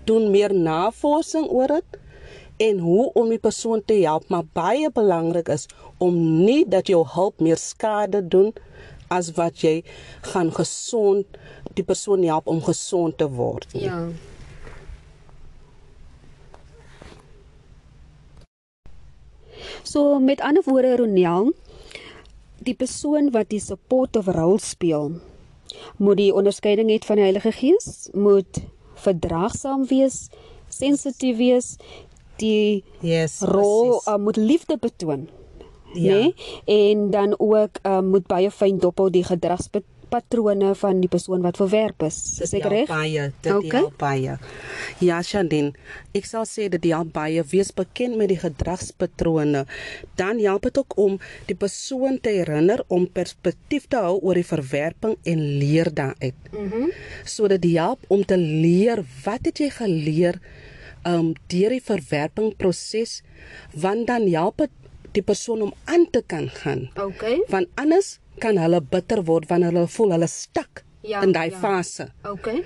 Doen 0.05 0.31
meer 0.31 0.53
navorsing 0.53 1.49
oor 1.51 1.67
dit 1.67 1.99
en 2.61 2.79
hoe 2.79 3.09
om 3.17 3.29
die 3.31 3.41
persoon 3.41 3.81
te 3.85 3.97
help, 4.03 4.27
maar 4.29 4.45
baie 4.53 4.91
belangrik 4.93 5.49
is 5.49 5.67
om 5.97 6.17
nie 6.45 6.63
dat 6.69 6.89
jou 6.91 7.01
hulp 7.15 7.39
meer 7.41 7.57
skade 7.57 8.21
doen 8.27 8.51
as 9.11 9.31
wat 9.37 9.63
jy 9.65 9.81
gaan 10.33 10.51
gesond 10.55 11.39
die 11.75 11.85
persoon 11.85 12.23
help 12.27 12.47
om 12.47 12.61
gesond 12.63 13.17
te 13.17 13.27
word. 13.29 13.67
nie. 13.73 13.87
Ja. 13.89 14.05
So 19.83 20.19
met 20.19 20.41
ander 20.41 20.63
woorde 20.65 20.95
Ronel, 20.95 21.51
die 22.61 22.75
persoon 22.77 23.31
wat 23.33 23.49
die 23.49 23.59
supportive 23.59 24.31
rol 24.31 24.59
speel, 24.61 25.11
moet 25.97 26.19
die 26.19 26.33
onderskeiding 26.33 26.91
het 26.91 27.05
van 27.05 27.17
die 27.19 27.25
Heilige 27.25 27.51
Gees, 27.51 28.09
moet 28.13 28.61
verdraagsaam 29.01 29.87
wees, 29.89 30.27
sensitief 30.69 31.37
wees, 31.37 31.75
die 32.41 32.83
Yes. 33.05 33.39
rol 33.45 34.01
uh, 34.07 34.17
moet 34.17 34.37
liefde 34.41 34.77
betoon. 34.81 35.29
Ja. 35.93 36.15
Nê? 36.15 36.33
En 36.71 37.09
dan 37.11 37.35
ook 37.37 37.81
uh, 37.83 37.99
moet 38.01 38.27
baie 38.27 38.51
fyn 38.51 38.77
dophou 38.79 39.09
die 39.11 39.25
gedragspatrone 39.27 40.69
van 40.79 41.01
die 41.03 41.09
persoon 41.11 41.41
wat 41.43 41.57
verwerp 41.59 42.05
is. 42.07 42.39
Is 42.45 42.53
ek 42.55 42.67
reg? 42.71 42.87
Baie, 42.87 43.25
dit 43.43 43.51
Okay. 43.51 43.79
help 43.79 43.97
baie. 43.99 44.37
Ja, 45.03 45.19
Shandin, 45.23 45.73
ek 46.15 46.25
sal 46.29 46.45
sê 46.47 46.69
dit 46.71 46.87
help 46.93 47.11
baie 47.15 47.43
wees 47.51 47.73
bekend 47.75 48.15
met 48.19 48.31
die 48.31 48.39
gedragspatrone. 48.39 49.65
Dan 50.15 50.39
help 50.39 50.69
dit 50.69 50.79
ook 50.79 50.95
om 50.99 51.19
die 51.51 51.55
persoon 51.59 52.19
te 52.23 52.29
herinner 52.39 52.83
om 52.87 53.07
perspektief 53.11 53.87
te 53.91 53.99
hou 53.99 54.15
oor 54.21 54.39
die 54.39 54.47
verwerping 54.47 55.17
en 55.23 55.43
leer 55.59 55.91
daaruit. 55.93 56.39
Mhm. 56.51 56.63
Mm 56.87 56.91
so 57.25 57.47
dit 57.47 57.63
help 57.75 57.99
om 58.07 58.23
te 58.25 58.37
leer 58.37 59.03
wat 59.25 59.43
het 59.45 59.59
jy 59.59 59.69
geleer 59.69 60.39
um 61.07 61.33
deur 61.47 61.69
die 61.69 61.81
verwerpingproses 61.83 63.21
want 63.73 64.07
dan 64.07 64.27
help 64.27 64.57
dit 64.57 64.71
die 65.11 65.23
persoon 65.23 65.61
om 65.61 65.73
aan 65.85 66.07
te 66.09 66.21
kan 66.27 66.49
gaan. 66.49 66.89
Okay. 66.95 67.41
Want 67.51 67.67
anders 67.75 68.19
kan 68.39 68.57
hulle 68.57 68.81
bitter 68.81 69.23
word 69.27 69.49
wanneer 69.49 69.73
hulle 69.75 69.87
voel 69.87 70.11
hulle 70.15 70.27
stak 70.27 70.83
Ja, 71.01 71.21
in 71.25 71.31
daai 71.33 71.49
ja. 71.49 71.57
fase. 71.59 72.11
Okay. 72.23 72.63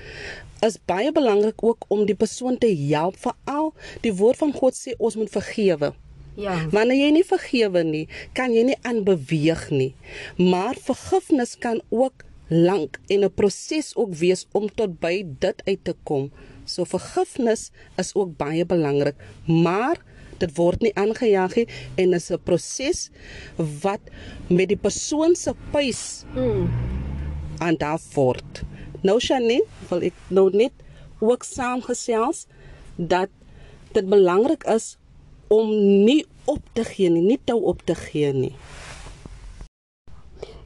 is 0.66 0.78
baie 0.86 1.12
belangrik 1.12 1.64
ook 1.64 1.86
om 1.88 2.06
die 2.06 2.16
persoon 2.16 2.58
te 2.58 2.68
help 2.90 3.18
veral 3.22 3.74
die 4.02 4.14
woord 4.14 4.40
van 4.42 4.54
God 4.56 4.76
sê 4.78 4.96
ons 4.98 5.16
moet 5.20 5.30
vergewe. 5.30 5.94
Ja. 6.36 6.56
Wanneer 6.74 6.98
jy 7.00 7.12
nie 7.16 7.26
vergewe 7.28 7.84
nie, 7.88 8.06
kan 8.36 8.54
jy 8.56 8.66
nie 8.72 8.78
aanbeweeg 8.84 9.70
nie. 9.72 9.94
Maar 10.38 10.76
vergifnis 10.82 11.56
kan 11.60 11.82
ook 11.90 12.26
lank 12.50 13.00
en 13.08 13.24
'n 13.24 13.34
proses 13.34 13.96
ook 13.96 14.14
wees 14.14 14.48
om 14.52 14.68
tot 14.70 15.00
by 15.00 15.24
dit 15.40 15.62
uit 15.66 15.84
te 15.84 15.96
kom. 16.04 16.32
So 16.66 16.86
vergifnis 16.86 17.72
is 18.02 18.12
ook 18.16 18.38
baie 18.38 18.66
belangrik, 18.66 19.16
maar 19.48 20.02
dit 20.40 20.52
word 20.58 20.82
nie 20.82 20.92
aangejaag 21.00 21.56
nie 21.56 21.68
en 21.96 22.14
is 22.14 22.32
'n 22.32 22.40
proses 22.44 23.10
wat 23.82 24.02
met 24.50 24.68
die 24.68 24.78
persoon 24.78 25.36
se 25.36 25.54
pace 25.72 26.26
Mm. 26.36 26.70
aan 27.60 27.76
daar 27.78 28.00
word. 28.14 28.64
Nou 29.02 29.20
Shani, 29.20 29.62
wil 29.90 30.02
ek 30.02 30.14
nou 30.28 30.50
net 30.52 30.72
ook 31.20 31.44
saamgesels 31.44 32.48
dat 32.98 33.30
dit 33.94 34.10
belangrik 34.10 34.64
is 34.64 34.98
om 35.48 35.70
nie 36.06 36.26
op 36.46 36.62
te 36.74 36.84
gee 36.84 37.10
nie, 37.10 37.22
nie 37.22 37.40
tou 37.44 37.62
op 37.62 37.82
te 37.86 37.96
gee 37.96 38.34
nie. 38.34 38.56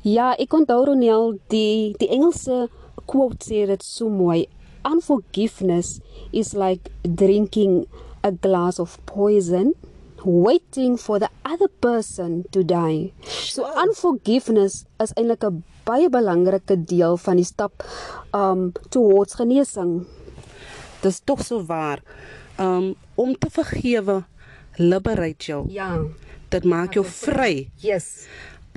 Ja, 0.01 0.31
ek 0.39 0.53
onthou 0.53 0.85
Ronel 0.85 1.37
die 1.51 1.93
die 1.99 2.07
Engelse 2.09 2.69
quote 3.05 3.45
sê 3.45 3.65
dit 3.67 3.83
so 3.83 4.09
mooi. 4.09 4.47
Unforgiveness 4.89 6.01
is 6.33 6.53
like 6.57 6.89
drinking 7.05 7.85
a 8.23 8.31
glass 8.31 8.79
of 8.79 8.97
poison 9.05 9.73
waiting 10.25 10.97
for 10.97 11.19
the 11.19 11.29
other 11.45 11.67
person 11.67 12.43
to 12.51 12.63
die. 12.63 13.13
So 13.23 13.63
unforgiveness 13.77 14.85
is 14.99 15.13
eintlik 15.13 15.45
'n 15.45 15.63
baie 15.85 16.09
belangrike 16.09 16.75
deel 16.85 17.17
van 17.17 17.37
die 17.37 17.45
stap 17.47 17.83
um 18.33 18.71
towards 18.89 19.37
genesing. 19.39 20.05
Dis 21.01 21.21
tog 21.23 21.45
so 21.45 21.63
waar. 21.63 22.01
Um 22.57 22.95
om 23.15 23.37
te 23.37 23.49
vergewe 23.49 24.25
liberate 24.77 25.45
jou. 25.45 25.65
Ja. 25.71 26.03
Dit 26.49 26.63
maak 26.63 26.93
jou 26.93 27.05
vry. 27.05 27.69
Yes. 27.77 28.27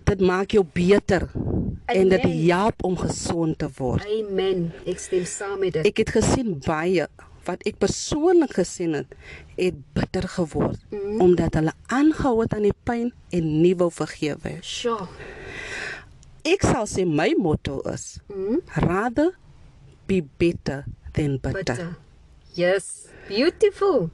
Dit 0.05 0.21
maak 0.21 0.51
jou 0.57 0.65
beter 0.73 1.29
en 1.87 2.09
dit 2.09 2.21
Amen. 2.25 2.47
help 2.47 2.85
om 2.85 2.97
gesond 2.99 3.59
te 3.59 3.69
word. 3.79 4.05
Amen. 4.07 4.73
Ek 4.87 4.99
stem 4.99 5.25
saam 5.29 5.59
met 5.63 5.73
dit. 5.79 5.87
Ek 5.87 6.03
het 6.03 6.11
gesien 6.17 6.57
baie 6.65 7.07
wat 7.47 7.63
ek 7.67 7.79
persoonlik 7.83 8.53
gesien 8.55 8.93
het, 8.95 9.15
het 9.57 9.79
bitter 9.97 10.29
geword 10.31 10.79
mm. 10.95 11.21
omdat 11.25 11.57
hulle 11.59 11.73
aangehou 11.91 12.37
het 12.45 12.55
aan 12.55 12.69
die 12.69 12.77
pyn 12.87 13.09
en 13.35 13.49
nie 13.63 13.75
wou 13.77 13.89
vergewe. 13.91 14.59
Sure. 14.63 15.09
Ek 16.47 16.63
sal 16.67 16.87
sê 16.91 17.05
my 17.07 17.33
motto 17.39 17.81
is 17.93 18.19
Mm. 18.31 18.61
rather 18.87 19.33
be 20.07 20.23
better 20.39 20.85
than 21.13 21.39
bitter. 21.43 21.63
Bitter. 21.63 21.97
Yes. 22.55 23.07
Beautiful. 23.29 24.11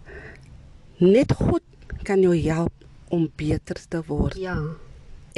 Net 0.99 1.33
God 1.33 1.63
kan 2.05 2.21
jou 2.23 2.35
help 2.37 2.73
om 3.09 3.29
beter 3.37 3.77
te 3.89 4.03
word 4.07 4.37
Ja. 4.37 4.57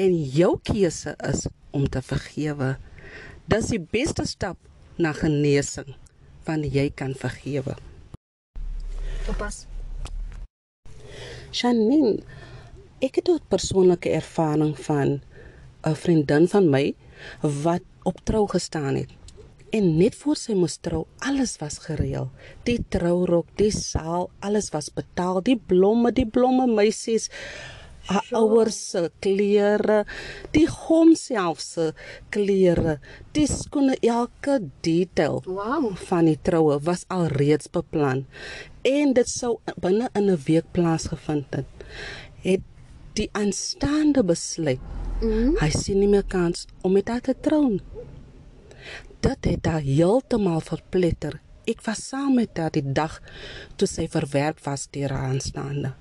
En 0.01 0.15
jou 0.33 0.55
keuse 0.65 1.13
is 1.29 1.45
om 1.77 1.85
te 1.89 2.01
vergewe. 2.05 2.75
Dis 3.51 3.69
die 3.75 3.81
beste 3.83 4.25
stap 4.29 4.57
na 5.01 5.13
genesing 5.17 5.93
wanneer 6.47 6.77
jy 6.79 6.87
kan 6.97 7.13
vergewe. 7.19 7.77
Topas. 9.27 9.67
Janine, 11.53 12.23
ek 13.03 13.21
het 13.21 13.29
'n 13.29 13.41
persoonlike 13.49 14.11
ervaring 14.11 14.75
van 14.79 15.21
'n 15.85 15.95
vriendin 15.95 16.49
van 16.49 16.71
my 16.71 16.95
wat 17.43 17.83
op 18.05 18.21
trou 18.25 18.47
gestaan 18.49 18.95
het. 18.95 19.11
En 19.71 19.99
net 19.99 20.15
voor 20.15 20.37
sy 20.37 20.53
moes 20.53 20.77
trou, 20.77 21.07
alles 21.19 21.59
was 21.59 21.79
gereël. 21.79 22.31
Die 22.65 22.79
trourok, 22.89 23.47
die 23.57 23.71
saal, 23.71 24.31
alles 24.41 24.71
was 24.71 24.89
betaal, 24.89 25.43
die 25.43 25.57
blomme, 25.57 26.13
die 26.13 26.27
blomme 26.27 26.67
meisies, 26.67 27.31
haar 28.11 28.27
ouers 28.41 28.79
se 28.91 29.03
klere, 29.23 30.03
die 30.55 30.67
gom 30.71 31.15
self 31.19 31.61
se 31.63 31.91
klere, 32.35 32.99
die 33.37 33.47
skoene, 33.51 33.97
elke 34.03 34.59
detail 34.87 35.41
Wow. 35.47 35.93
van 36.09 36.27
die 36.31 36.39
troue 36.43 36.81
was 36.87 37.05
al 37.09 37.29
reeds 37.33 37.71
beplan 37.73 38.25
en 38.87 39.15
dit 39.15 39.29
sou 39.29 39.59
binne 39.81 40.09
in 40.15 40.31
'n 40.31 40.39
week 40.47 40.67
plaasgevind 40.73 41.47
het. 41.55 41.67
Het 42.43 42.61
die 43.15 43.29
aanstaande 43.33 44.23
besluit. 44.25 44.81
Mm. 45.23 45.57
Hy 45.61 45.71
sien 45.71 45.99
nie 45.99 46.09
meer 46.09 46.25
kans 46.25 46.67
om 46.83 46.93
met 46.93 47.09
haar 47.09 47.21
te 47.21 47.35
trou. 47.41 47.69
nie. 47.71 47.83
Dit 49.21 49.45
het 49.45 49.67
haar 49.67 49.81
heeltemal 49.85 50.61
verpletter. 50.65 51.41
Ek 51.69 51.83
was 51.85 52.09
saam 52.09 52.35
met 52.35 52.57
haar 52.59 52.71
die 52.71 52.93
dag 52.93 53.21
toe 53.77 53.87
sy 53.89 54.07
verwerp 54.09 54.63
was 54.65 54.87
deur 54.91 55.13
haar 55.13 55.29
aanstaande. 55.35 55.93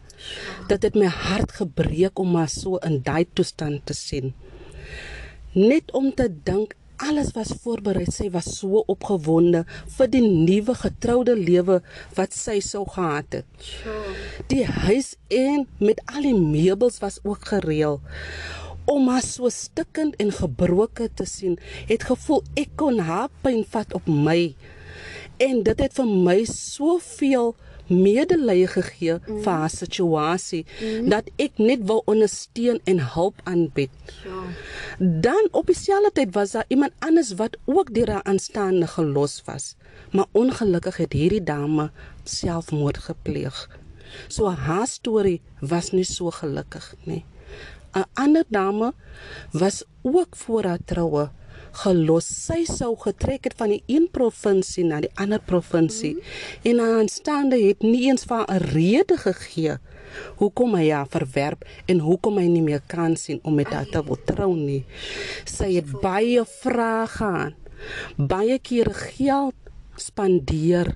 Dit 0.70 0.84
het 0.88 0.96
my 0.96 1.10
hart 1.12 1.56
gebreek 1.62 2.20
om 2.20 2.36
haar 2.36 2.52
so 2.52 2.78
in 2.86 3.02
daai 3.04 3.26
toestand 3.34 3.86
te 3.86 3.96
sien. 3.98 4.34
Net 5.54 5.91
om 5.98 6.12
te 6.14 6.28
dink 6.44 6.76
alles 7.00 7.32
was 7.36 7.54
voorberei. 7.64 8.06
Sy 8.12 8.30
was 8.34 8.50
so 8.60 8.84
opgewonde 8.91 9.64
vir 9.96 10.12
die 10.12 10.24
nuwe 10.26 10.76
getroude 10.78 11.36
lewe 11.38 11.80
wat 12.18 12.36
sy 12.36 12.60
sou 12.64 12.86
gehad 12.90 13.40
het. 13.40 13.48
Sure. 13.64 14.16
Die 14.52 14.66
huis 14.66 15.16
en 15.34 15.66
met 15.80 16.02
al 16.12 16.28
die 16.28 16.36
meubels 16.38 17.00
was 17.04 17.20
ook 17.24 17.48
gereël. 17.54 18.00
Om 18.90 19.10
haar 19.12 19.26
so 19.26 19.50
stikkend 19.54 20.18
en 20.22 20.32
gebroken 20.34 21.14
te 21.14 21.26
sien, 21.30 21.60
het 21.90 22.08
gevoel 22.10 22.44
ek 22.58 22.74
kon 22.80 23.00
haar 23.06 23.30
pyn 23.46 23.62
vat 23.70 23.94
op 23.98 24.08
my. 24.10 24.54
En 25.40 25.62
dit 25.64 25.84
het 25.86 25.94
vir 25.96 26.10
my 26.10 26.40
soveel 26.50 27.54
medelee 27.90 28.68
gegee 28.68 29.18
mm. 29.18 29.41
vir 29.44 29.52
haar 29.52 29.74
situasie 29.74 30.66
mm. 30.66 31.10
dat 31.10 31.30
ek 31.36 31.57
net 31.57 31.86
wou 31.90 32.02
ondersteun 32.06 32.80
en 32.84 33.02
hulp 33.14 33.41
aanbied. 33.44 33.91
Sure. 34.22 34.53
Dan 35.28 35.48
op 35.52 35.68
dieselfde 35.72 36.11
tyd 36.14 36.34
was 36.34 36.52
daar 36.52 36.66
iemand 36.68 36.91
anders 36.99 37.34
wat 37.41 37.57
ook 37.66 37.94
deur 37.94 38.11
haar 38.11 38.24
aanstaande 38.24 38.88
gelos 38.88 39.41
was. 39.45 39.76
Maar 40.11 40.26
ongelukkig 40.32 40.98
het 40.98 41.14
hierdie 41.14 41.44
dame 41.44 41.91
selfmoord 42.24 42.98
gepleeg. 42.98 43.68
So 44.28 44.49
haar 44.49 44.88
storie 44.88 45.41
was 45.60 45.91
nie 45.91 46.06
so 46.06 46.32
gelukkig 46.34 46.95
nie. 47.03 47.26
'n 47.94 48.06
Ander 48.14 48.44
dame 48.48 48.94
was 49.52 49.84
ook 50.02 50.36
voor 50.36 50.64
haar 50.64 50.84
troue 50.86 51.30
gelos. 51.72 52.26
Sy 52.26 52.66
sou 52.66 52.96
getrek 52.96 53.44
het 53.44 53.54
van 53.58 53.70
die 53.70 53.84
een 53.88 54.10
provinsie 54.12 54.84
na 54.86 55.02
die 55.02 55.12
ander 55.16 55.40
provinsie 55.40 56.14
mm 56.14 56.20
-hmm. 56.20 56.72
en 56.72 56.80
haar 56.80 57.00
aanstaande 57.00 57.62
het 57.68 57.82
nie 57.82 58.10
eens 58.10 58.24
vir 58.24 58.46
'n 58.48 58.58
rede 58.58 59.18
gegee 59.18 59.78
hoekom 60.40 60.76
hy 60.76 60.90
haar 60.90 61.08
verwerp 61.12 61.66
en 61.86 62.02
hoekom 62.04 62.40
hy 62.41 62.48
nie 62.48 62.64
meer 62.66 62.82
kan 62.88 63.16
sien 63.20 63.40
om 63.44 63.58
met 63.60 63.72
haar 63.74 63.88
te 63.91 64.02
wil 64.06 64.20
trou 64.26 64.52
nie. 64.56 64.84
Sy 65.46 65.74
het 65.78 65.91
baie 66.04 66.46
vrae 66.46 67.08
gehad. 67.08 67.54
Baie 68.18 68.60
kere 68.60 68.94
geld 68.94 69.56
spandeer, 69.96 70.96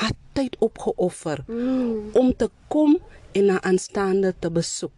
haar 0.00 0.16
tyd 0.32 0.56
opgeoffer 0.64 1.44
mm. 1.48 2.12
om 2.16 2.32
te 2.36 2.48
kom 2.72 2.96
en 3.36 3.48
haar 3.52 3.64
aanstaande 3.68 4.32
te 4.40 4.50
besoek. 4.52 4.92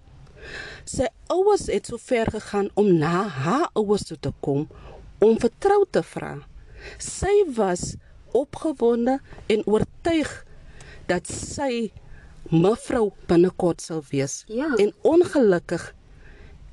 Sy 0.85 1.09
ouers 1.33 1.67
het 1.73 1.89
so 1.89 1.99
ver 1.99 2.29
gegaan 2.31 2.69
om 2.79 2.91
na 3.01 3.25
haar 3.29 3.71
ouers 3.73 4.05
toe 4.11 4.19
te 4.21 4.33
kom 4.45 4.67
om 5.25 5.39
vertrou 5.41 5.83
te 5.91 6.03
vra. 6.15 6.37
Sy 7.01 7.33
was 7.57 7.95
opgewonde 8.37 9.19
en 9.53 9.67
oortuig 9.71 10.31
dat 11.09 11.29
sy 11.31 11.93
mevrou 12.51 13.11
binnekort 13.29 13.83
sou 13.85 14.03
wees. 14.11 14.43
Ja. 14.53 14.73
En 14.81 14.93
ongelukkig 15.03 15.93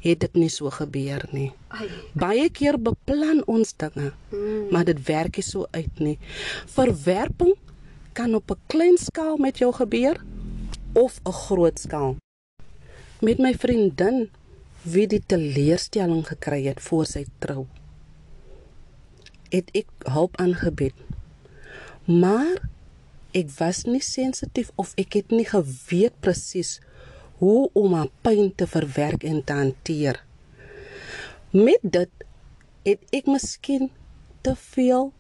het 0.02 0.23
dit 0.23 0.38
nie 0.41 0.49
so 0.49 0.72
gebeur 0.73 1.28
nie. 1.32 1.52
Ai. 1.78 1.88
Baie 2.18 2.48
keer 2.49 2.80
beplan 2.82 3.44
ons 3.45 3.76
dinge, 3.78 4.11
mm. 4.34 4.72
maar 4.73 4.88
dit 4.90 4.98
werk 5.07 5.38
nie 5.38 5.45
so 5.45 5.68
uit 5.78 6.02
nie. 6.02 6.18
Verwerping 6.73 7.53
kan 8.18 8.36
op 8.36 8.52
'n 8.52 8.60
klein 8.68 8.98
skaal 8.98 9.38
met 9.38 9.57
jou 9.57 9.72
gebeur 9.73 10.18
of 10.94 11.22
'n 11.23 11.32
groot 11.32 11.80
skaal. 11.80 12.15
Met 13.22 13.38
my 13.38 13.53
vriendin 13.53 14.30
wie 14.84 15.07
die 15.07 15.22
teleurstelling 15.26 16.26
gekry 16.28 16.65
het 16.65 16.82
voor 16.82 17.06
sy 17.06 17.26
trou. 17.40 17.68
Het 19.52 19.72
ek 19.76 19.90
hulp 20.07 20.38
aangebied. 20.41 20.95
Maar 22.07 22.61
ek 23.38 23.52
was 23.60 23.84
nie 23.88 24.03
sensitief 24.03 24.72
of 24.82 24.95
ek 24.99 25.19
het 25.19 25.32
nie 25.32 25.48
geweet 25.48 26.18
presies 26.23 26.80
hoe 27.41 27.69
om 27.73 27.95
haar 27.98 28.11
pyn 28.26 28.52
te 28.56 28.68
verwerk 28.69 29.23
en 29.28 29.41
te 29.44 29.56
hanteer. 29.57 30.19
Met 31.52 31.82
dit 31.82 32.28
het 32.86 33.15
ek 33.15 33.30
miskien 33.30 33.90
te 34.45 34.53
veel 34.56 35.11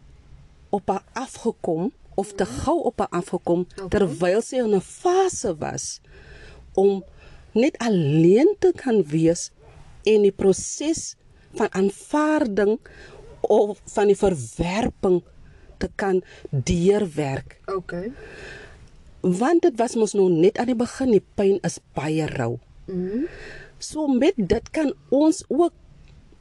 op 0.69 0.89
haar 0.89 1.03
afgekom 1.13 1.91
of 2.15 2.33
te 2.37 2.45
gou 2.45 2.77
op 2.89 2.99
haar 2.99 3.11
afgekom 3.21 3.65
Okay. 3.65 3.87
terwyl 3.93 4.41
sy 4.41 4.61
in 4.61 4.75
'n 4.75 4.81
fase 4.81 5.55
was 5.57 6.01
om 6.73 7.03
net 7.53 7.77
alleen 7.77 8.55
te 8.59 8.71
kan 8.75 9.03
wees 9.03 9.51
en 10.03 10.21
die 10.21 10.31
proses 10.31 11.15
van 11.53 11.73
aanvaarding 11.73 12.79
of 13.51 13.81
van 13.93 14.11
die 14.11 14.17
verwerping 14.17 15.21
te 15.81 15.89
kan 15.99 16.21
deurwerk. 16.49 17.57
Okay. 17.65 18.11
Want 19.21 19.65
dit 19.67 19.77
was 19.77 19.97
mos 19.99 20.15
nog 20.17 20.29
net 20.33 20.57
aan 20.57 20.71
die 20.71 20.77
begin, 20.77 21.13
die 21.17 21.23
pyn 21.37 21.57
is 21.67 21.79
baie 21.97 22.27
rou. 22.31 22.55
Mm. 22.87 23.27
So 23.81 24.07
met 24.07 24.37
dit 24.37 24.69
kan 24.73 24.93
ons 25.09 25.43
ook 25.49 25.73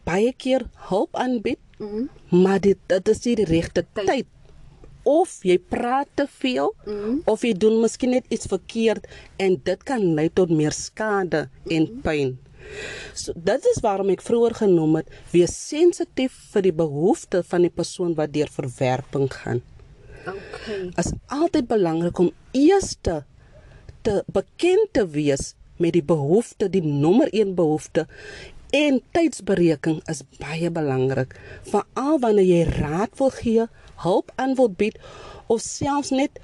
baie 0.08 0.32
keer 0.36 0.66
hulp 0.90 1.16
aanbied. 1.16 1.60
Mm. 1.80 2.08
Maar 2.42 2.60
dit 2.60 2.78
dit 2.92 3.08
is 3.08 3.24
nie 3.24 3.38
die 3.40 3.48
regte 3.48 3.84
Tyd. 3.96 4.06
tyd. 4.06 4.28
Of 5.08 5.38
jy 5.48 5.56
praat 5.72 6.08
te 6.14 6.26
veel 6.28 6.74
mm. 6.84 7.22
of 7.32 7.42
jy 7.44 7.54
doen 7.56 7.80
miskien 7.80 8.12
net 8.14 8.28
iets 8.28 8.50
verkeerd 8.52 9.08
en 9.40 9.56
dit 9.64 9.86
kan 9.88 10.04
lei 10.14 10.28
tot 10.28 10.52
meer 10.52 10.76
skade 10.76 11.46
en 11.72 11.88
pyn. 12.04 12.36
So 13.14 13.32
dit 13.34 13.66
is 13.74 13.82
waarom 13.84 14.12
ek 14.14 14.22
vroeër 14.22 14.54
genoem 14.62 15.00
het, 15.00 15.10
wees 15.32 15.54
sensitief 15.68 16.36
vir 16.54 16.68
die 16.68 16.76
behoeftes 16.76 17.48
van 17.50 17.66
die 17.66 17.74
persoon 17.74 18.14
wat 18.18 18.32
deur 18.32 18.50
verwerping 18.52 19.28
gaan 19.32 19.62
Okay. 20.26 20.90
is 21.00 21.12
altyd 21.32 21.66
belangrik 21.68 22.18
om 22.18 22.30
eers 22.52 22.96
te, 23.00 23.22
te 24.04 24.20
bekend 24.28 24.92
te 24.92 25.06
wees 25.08 25.54
met 25.80 25.94
die 25.96 26.04
behoefte, 26.04 26.68
die 26.68 26.84
nommer 26.84 27.30
1 27.32 27.54
behoefte 27.56 28.06
en 28.76 29.00
tydsberekening 29.16 30.02
is 30.12 30.20
baie 30.38 30.70
belangrik. 30.70 31.32
Veral 31.66 32.20
wanneer 32.22 32.46
jy 32.46 32.60
raad 32.76 33.16
wil 33.18 33.32
gee, 33.34 33.66
hulp 34.04 34.30
aan 34.36 34.54
wil 34.60 34.68
bied 34.70 35.00
of 35.48 35.64
selfs 35.64 36.12
net 36.14 36.38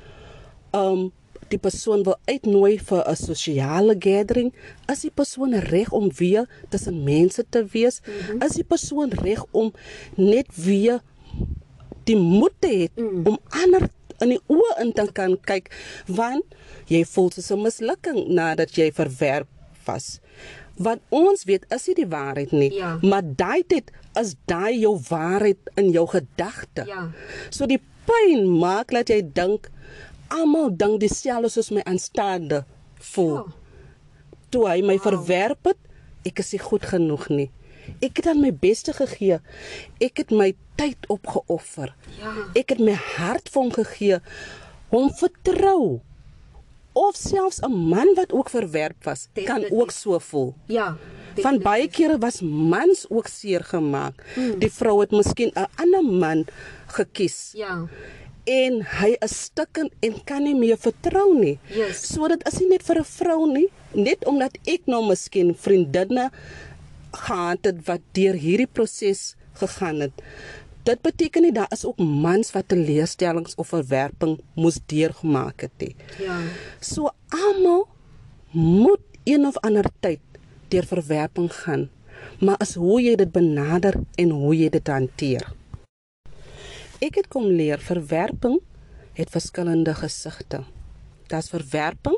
um 0.75 1.11
die 1.49 1.59
persoon 1.59 2.03
wil 2.05 2.17
uitnooi 2.25 2.79
vir 2.79 3.03
'n 3.09 3.17
sosiale 3.17 3.97
gathering, 3.99 4.53
is 4.93 5.01
die 5.01 5.11
persoon 5.11 5.55
reg 5.55 5.93
om 5.93 6.11
weer 6.19 6.49
tussen 6.69 7.05
mense 7.05 7.45
te 7.49 7.65
wees? 7.65 8.01
Mm 8.01 8.13
-hmm. 8.13 8.43
Is 8.43 8.53
die 8.53 8.65
persoon 8.65 9.11
reg 9.11 9.45
om 9.51 9.73
net 10.17 10.47
weer 10.55 11.01
die 12.05 12.17
moed 12.17 12.55
te 12.59 12.69
hê 12.69 12.89
mm. 12.95 13.27
om 13.27 13.39
ander 13.49 13.89
in 14.25 14.29
die 14.29 14.41
oë 14.53 14.77
in 14.83 14.93
te 14.97 15.07
kan 15.17 15.37
kyk 15.49 15.73
want 16.07 16.55
jy 16.91 17.03
voel 17.05 17.31
soos 17.35 17.51
'n 17.53 17.63
mislukking 17.63 18.21
nadat 18.29 18.77
jy 18.79 18.93
verwerp 18.93 19.49
was. 19.87 20.21
Wat 20.77 21.01
ons 21.09 21.45
weet 21.49 21.65
is 21.73 21.87
nie 21.87 21.95
die 21.95 22.09
waarheid 22.09 22.53
nie, 22.53 22.73
Ja. 22.75 22.99
maar 23.03 23.23
daai 23.25 23.63
tyd 23.67 23.91
is 24.21 24.35
daai 24.45 24.79
jou 24.81 25.01
waarheid 25.09 25.59
in 25.77 25.91
jou 25.91 26.07
gedagte. 26.07 26.85
Ja. 26.87 27.11
So 27.51 27.67
die 27.67 27.81
pyn 28.07 28.47
maak 28.59 28.91
dat 28.91 29.09
jy 29.09 29.23
dink 29.33 29.71
almal 30.29 30.71
dink 30.77 31.01
dieselfde 31.01 31.49
soos 31.51 31.71
my 31.71 31.83
aanstaande 31.87 32.65
voel. 33.13 33.35
Ja. 33.37 33.45
Toe 34.51 34.69
hy 34.69 34.81
my 34.83 34.99
verwerp 35.03 35.65
het, 35.65 35.79
ek 36.25 36.39
is 36.39 36.53
nie 36.53 36.63
goed 36.63 36.87
genoeg 36.87 37.29
nie. 37.29 37.51
Ek 38.03 38.17
het 38.17 38.27
aan 38.27 38.41
my 38.43 38.51
beste 38.53 38.93
gegee. 38.93 39.39
Ek 40.03 40.17
het 40.19 40.31
my 40.31 40.55
tyd 40.77 41.07
opgeoffer. 41.09 41.95
Ja. 42.19 42.33
Ek 42.55 42.71
het 42.75 42.79
my 42.83 42.95
hart 43.17 43.49
vir 43.49 43.63
hom 43.63 43.73
gegee. 43.73 44.19
Hom 44.91 45.11
vertrou. 45.11 46.01
Of 46.97 47.15
selfs 47.17 47.61
'n 47.63 47.71
man 47.91 48.15
wat 48.17 48.33
ook 48.33 48.49
verwerp 48.51 49.05
was, 49.05 49.29
kan 49.35 49.45
Definitief. 49.45 49.73
ook 49.79 49.91
so 49.91 50.19
voel. 50.19 50.55
Ja. 50.67 50.97
Van 51.37 51.59
baie 51.59 51.89
kere 51.89 52.19
was 52.19 52.41
mans 52.41 53.05
ook 53.11 53.27
seer 53.29 53.65
gemaak. 53.65 54.15
Mm. 54.37 54.59
Die 54.59 54.71
vrou 54.73 55.01
het 55.01 55.11
miskien 55.11 55.51
'n 55.55 55.67
ander 55.77 56.03
man 56.03 56.47
gekies 56.87 57.53
Ja. 57.55 57.87
En 58.47 58.79
hy 59.01 59.15
is 59.25 59.35
stikkend 59.49 59.93
en 60.07 60.19
kan 60.29 60.45
nie 60.47 60.55
meer 60.55 60.79
vertrou 60.79 61.35
nie. 61.35 61.57
Yes. 61.75 62.05
So 62.07 62.29
dit 62.31 62.43
is 62.47 62.61
nie 62.61 62.69
net 62.71 62.83
vir 62.87 63.01
'n 63.01 63.05
vrou 63.05 63.47
nie, 63.53 63.69
net 63.95 64.25
omdat 64.27 64.59
ek 64.67 64.87
nou 64.87 65.03
miskien 65.09 65.55
vriendinne 65.55 66.31
gehad 67.13 67.65
het 67.65 67.83
wat 67.87 68.01
deur 68.13 68.35
hierdie 68.35 68.71
proses 68.71 69.35
gegaan 69.55 70.01
het. 70.01 70.13
Dit 70.87 71.03
beteken 71.03 71.43
nie 71.43 71.53
daar 71.53 71.71
is 71.75 71.85
ook 71.85 71.99
mans 71.99 72.53
wat 72.55 72.69
teleurstellings 72.69 73.57
of 73.59 73.73
verwerping 73.75 74.39
moes 74.55 74.79
deurgemaak 74.87 75.61
het 75.67 75.73
nie. 75.79 75.97
Ja. 76.23 76.39
So 76.81 77.11
almal 77.29 77.89
moet 78.53 79.03
een 79.25 79.47
of 79.47 79.59
ander 79.67 79.91
tyd 80.01 80.21
deur 80.69 80.87
verwerping 80.87 81.51
gaan, 81.53 81.89
maar 82.39 82.61
is 82.63 82.75
hoe 82.75 83.01
jy 83.03 83.17
dit 83.17 83.33
benader 83.33 83.99
en 84.15 84.31
hoe 84.31 84.55
jy 84.55 84.69
dit 84.69 84.89
hanteer. 84.89 85.56
Ek 87.05 87.19
het 87.21 87.29
kom 87.29 87.45
leer 87.53 87.81
verwerping 87.83 88.61
het 89.17 89.31
verskillende 89.33 89.95
gesigte. 89.97 90.63
Daar's 91.29 91.51
verwerping 91.53 92.17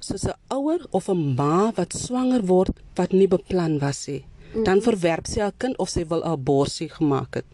soos 0.00 0.24
'n 0.24 0.36
ouer 0.48 0.86
of 0.90 1.08
'n 1.08 1.34
ma 1.36 1.72
wat 1.76 1.92
swanger 1.92 2.42
word 2.46 2.70
wat 2.94 3.12
nie 3.12 3.28
beplan 3.28 3.78
was 3.78 4.06
nie. 4.06 4.24
Dan 4.64 4.80
verwerp 4.80 5.26
sy 5.26 5.40
haar 5.40 5.52
kind 5.58 5.76
of 5.78 5.88
sy 5.88 6.04
wil 6.06 6.22
'n 6.22 6.32
abortus 6.32 6.92
gemaak 6.92 7.34
het. 7.34 7.44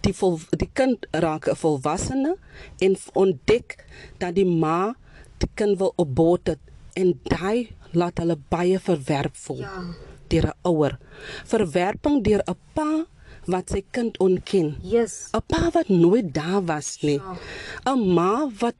Die 0.00 0.12
vol, 0.12 0.40
die 0.56 0.70
kind 0.72 1.06
raak 1.10 1.48
'n 1.48 1.54
volwassene 1.56 2.36
en 2.78 2.96
ontdek 3.14 3.84
dat 4.18 4.34
die 4.34 4.44
ma 4.46 4.94
die 5.38 5.50
kind 5.54 5.78
wil 5.78 5.92
abort 5.98 6.46
het 6.46 6.58
en 6.94 7.20
daai 7.22 7.68
laat 7.92 8.18
hulle 8.18 8.36
baie 8.48 8.78
verwerp 8.78 9.36
voel 9.36 9.60
Ja. 9.60 9.84
deur 10.28 10.46
'n 10.46 10.54
ouer. 10.62 10.98
Verwerping 11.44 12.24
deur 12.24 12.42
'n 12.46 12.56
pa 12.74 13.06
wat 13.48 13.72
sy 13.72 13.82
kind 13.90 14.18
ontken. 14.22 14.76
Yes. 14.82 15.30
'n 15.32 15.42
Pa 15.48 15.70
wat 15.72 15.88
nooit 15.88 16.32
daar 16.34 16.64
was 16.64 16.98
nie. 17.02 17.20
'n 17.86 18.14
Ma 18.14 18.48
wat 18.60 18.76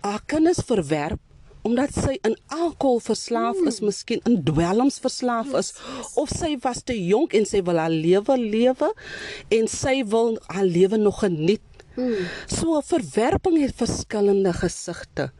haar 0.00 0.22
kinders 0.26 0.62
verwerp 0.66 1.20
omdat 1.62 1.94
sy 1.94 2.16
in 2.26 2.34
alkohol 2.50 2.98
verslaaf 3.00 3.58
is, 3.70 3.80
miskien 3.80 4.22
in 4.26 4.40
dwelms 4.42 4.98
verslaaf 5.02 5.52
is 5.54 5.70
of 6.18 6.32
sy 6.34 6.56
was 6.64 6.82
te 6.82 6.96
jonk 6.98 7.36
en 7.38 7.46
sy 7.46 7.62
wil 7.62 7.78
haar 7.78 7.94
lewe 7.94 8.36
lewe 8.38 8.88
en 9.48 9.68
sy 9.70 10.02
wil 10.14 10.38
haar 10.48 10.66
lewe 10.66 10.98
nog 10.98 11.22
geniet. 11.22 11.62
So 12.48 12.80
verwerping 12.88 13.58
het 13.60 13.76
verskillende 13.76 14.52
gesigte. 14.56 15.30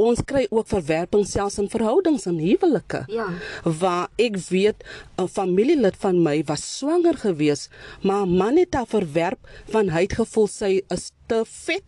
Ons 0.00 0.22
kry 0.24 0.46
ook 0.48 0.68
verwerping 0.70 1.26
selfs 1.28 1.58
in 1.60 1.68
verhoudings 1.68 2.26
en 2.30 2.38
huwelike. 2.40 3.04
Ja. 3.12 3.28
Waar 3.64 4.08
ek 4.16 4.38
weet 4.48 4.84
'n 5.18 5.28
familielid 5.28 5.96
van 5.96 6.22
my 6.22 6.42
was 6.46 6.64
swanger 6.78 7.16
gewees, 7.16 7.68
maar 8.02 8.26
'n 8.26 8.36
man 8.36 8.56
het 8.56 8.74
haar 8.74 8.86
verwerp 8.86 9.38
want 9.70 9.90
hy 9.90 10.02
het 10.02 10.12
gevoel 10.12 10.46
sy 10.46 10.82
is 10.88 11.12
te 11.26 11.44
vet 11.44 11.84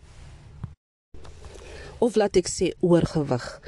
of 1.98 2.16
laat 2.16 2.36
ek 2.36 2.48
sê 2.51 2.72
oorgewig. 2.80 3.60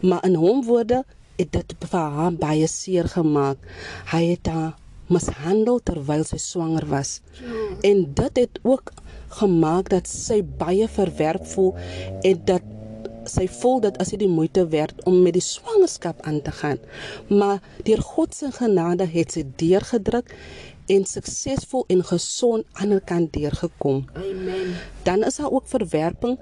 Maar 0.00 0.24
in 0.24 0.34
hom 0.34 0.64
woorde 0.64 1.04
het 1.38 1.52
dit 1.52 1.74
vir 1.90 2.00
haar 2.18 2.32
baie 2.32 2.66
seer 2.66 3.08
gemaak. 3.08 3.58
Hy 4.12 4.22
het 4.30 4.46
haar 4.46 4.76
mishandel 5.12 5.80
terwyl 5.80 6.24
sy 6.28 6.38
swanger 6.42 6.86
was. 6.86 7.20
En 7.82 8.04
dit 8.14 8.42
het 8.42 8.58
ook 8.62 8.92
gemaak 9.40 9.90
dat 9.90 10.08
sy 10.08 10.42
baie 10.42 10.88
verwerp 10.88 11.46
voel 11.46 11.74
en 12.22 12.44
dat 12.44 12.62
sy 13.28 13.46
voel 13.48 13.80
dat 13.80 13.98
as 13.98 14.08
dit 14.14 14.18
die 14.18 14.28
moeite 14.28 14.66
werd 14.68 15.04
om 15.04 15.22
met 15.22 15.32
die 15.32 15.42
swangerskap 15.44 16.20
aan 16.22 16.42
te 16.42 16.50
gaan. 16.50 16.78
Maar 17.28 17.60
deur 17.84 18.02
God 18.02 18.34
se 18.34 18.50
genade 18.52 19.06
het 19.06 19.32
sy 19.32 19.44
deurgedruk 19.56 20.34
en 20.88 21.04
suksesvol 21.04 21.84
en 21.92 22.04
gesond 22.04 22.64
aan 22.72 22.94
die 22.94 23.00
kant 23.04 23.32
deurgekom 23.32 24.04
Amen. 24.16 24.70
dan 25.04 25.24
is 25.24 25.36
daar 25.36 25.50
ook 25.52 25.66
verwerping 25.68 26.38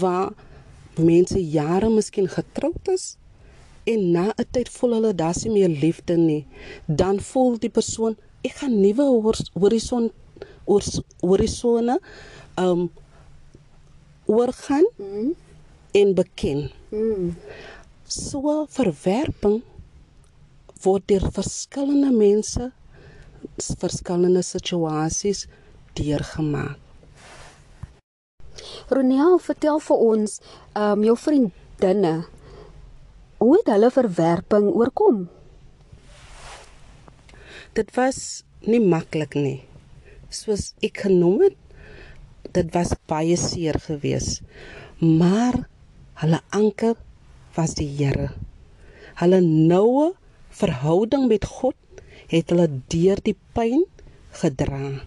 waar 0.00 0.30
mense 0.94 1.40
jare 1.50 1.90
miskien 1.90 2.28
getroud 2.28 2.88
is 2.92 3.16
en 3.84 4.10
na 4.10 4.26
'n 4.36 4.46
tyd 4.50 4.68
voel 4.68 4.92
hulle 4.92 5.14
daar's 5.14 5.44
nie 5.44 5.52
meer 5.52 5.68
liefde 5.68 6.16
nie. 6.16 6.46
Dan 6.86 7.20
voel 7.20 7.58
die 7.58 7.70
persoon 7.70 8.16
ek 8.42 8.52
gaan 8.60 8.80
nuwe 8.80 9.02
hor- 9.02 9.50
horison 9.52 10.10
horisone 11.20 12.00
um 12.58 12.90
oorgaan 14.26 14.86
mm. 14.96 15.34
En 15.96 16.14
beken. 16.14 16.68
Mm. 16.90 17.34
So 18.04 18.66
verwerping 18.70 19.60
word 20.82 21.08
deur 21.08 21.26
verskillende 21.34 22.12
mense 22.16 22.70
verskillende 23.80 24.42
situasies 24.44 25.46
deurgemaak. 25.96 26.78
Ronel, 28.90 29.38
vertel 29.40 29.78
vir 29.80 30.06
ons, 30.12 30.40
ehm 30.74 30.98
um, 30.98 31.04
jou 31.06 31.16
vriendinne, 31.16 32.14
hoe 33.40 33.52
het 33.56 33.70
hulle 33.72 33.90
verwerping 33.94 34.66
oorkom? 34.74 35.28
dit 37.74 37.90
was 37.94 38.42
nie 38.66 38.80
maklik 38.82 39.36
nie. 39.38 39.60
Soos 40.30 40.70
ek 40.84 41.04
genoem 41.06 41.46
het, 41.46 41.58
dit 42.54 42.70
was 42.74 42.94
baie 43.10 43.36
seer 43.38 43.78
geweest. 43.82 44.42
Maar 45.00 45.64
hulle 46.20 46.40
anker 46.56 46.96
was 47.56 47.74
die 47.78 47.88
Here. 47.98 48.30
Hulle 49.20 49.40
noue 49.44 50.12
verhouding 50.60 51.28
met 51.30 51.44
God 51.48 51.76
het 52.30 52.50
hulle 52.52 52.68
deur 52.92 53.20
die 53.26 53.36
pyn 53.56 53.84
gedra. 54.40 55.00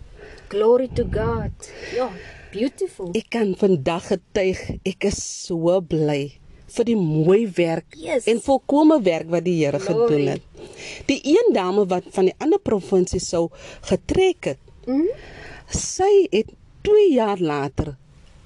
Glory 0.51 0.89
to 0.97 1.05
God. 1.09 1.69
Ja, 1.95 2.09
beautiful. 2.53 3.11
Ek 3.17 3.29
kan 3.33 3.53
vandag 3.57 4.09
getuig, 4.11 4.59
ek 4.85 5.07
is 5.09 5.19
so 5.47 5.79
bly 5.81 6.33
vir 6.73 6.87
die 6.89 6.97
mooi 6.97 7.45
werk 7.53 7.93
Yes. 8.01 8.25
en 8.27 8.39
volkomme 8.41 8.97
werk 9.05 9.29
wat 9.29 9.45
die 9.45 9.59
Here 9.61 9.79
gedoen 9.79 10.27
het. 10.33 10.45
Die 11.09 11.19
een 11.23 11.53
dame 11.53 11.85
wat 11.89 12.07
van 12.15 12.31
die 12.31 12.35
ander 12.41 12.59
provinsie 12.59 13.21
sou 13.21 13.49
getrek 13.89 14.53
het, 14.53 14.59
Mm? 14.85 15.07
sy 15.71 16.27
het 16.33 16.49
2 16.83 17.13
jaar 17.13 17.39
later 17.39 17.93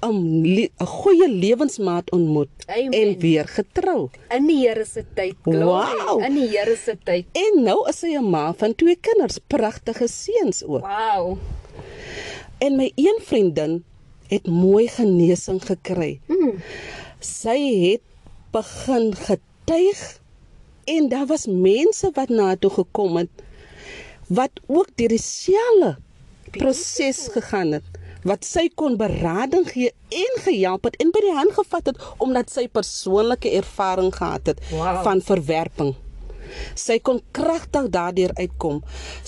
'n 0.02 0.42
le- 0.54 0.70
'n 0.78 0.86
goeie 0.86 1.28
lewensmaat 1.28 2.10
ontmoet 2.10 2.48
Amen. 2.66 2.90
en 2.90 3.18
weer 3.18 3.48
getrou. 3.48 4.08
In 4.30 4.46
die 4.46 4.68
Here 4.68 4.84
se 4.84 5.04
tyd, 5.14 5.34
glory. 5.42 5.96
Wow. 5.96 6.22
In 6.24 6.34
die 6.34 6.48
Here 6.48 6.76
se 6.76 6.96
tyd. 7.04 7.26
En 7.32 7.62
nou 7.62 7.88
is 7.88 7.98
sy 7.98 8.14
'n 8.16 8.30
ma 8.30 8.52
van 8.54 8.74
twee 8.74 8.96
kinders, 9.00 9.38
pragtige 9.46 10.08
seuns 10.08 10.64
ook. 10.64 10.86
Wow. 10.86 11.38
En 12.58 12.76
my 12.76 12.92
een 12.94 13.18
vriendin 13.22 13.84
het 14.28 14.46
mooi 14.46 14.88
genesing 14.88 15.62
gekry. 15.64 16.20
Mm. 16.26 16.62
Sy 17.20 17.58
het 17.90 18.00
begin 18.50 19.14
getuig 19.14 20.20
en 20.84 21.08
daar 21.08 21.26
was 21.26 21.46
mense 21.46 22.10
wat 22.14 22.28
na 22.28 22.56
toe 22.56 22.70
gekom 22.70 23.16
het 23.16 23.28
wat 24.26 24.50
ook 24.66 24.88
deur 24.94 25.08
dieselfde 25.08 25.96
proses 26.50 27.28
gegaan 27.32 27.72
het 27.72 27.97
wat 28.28 28.44
sy 28.44 28.66
kon 28.76 28.96
berading 29.00 29.64
gee 29.72 29.92
en 30.12 30.34
gehelp 30.44 30.84
het 30.88 30.98
en 31.02 31.12
by 31.14 31.22
die 31.24 31.34
hand 31.36 31.54
gevat 31.56 31.86
het 31.92 32.02
omdat 32.24 32.50
sy 32.52 32.66
persoonlike 32.68 33.50
ervaring 33.60 34.12
gehad 34.14 34.52
het 34.52 34.60
Wow. 34.70 35.02
van 35.06 35.20
verwerping. 35.24 35.94
Sy 36.74 36.96
kon 37.04 37.18
kragtig 37.36 37.90
daardeur 37.92 38.32
uitkom. 38.38 38.78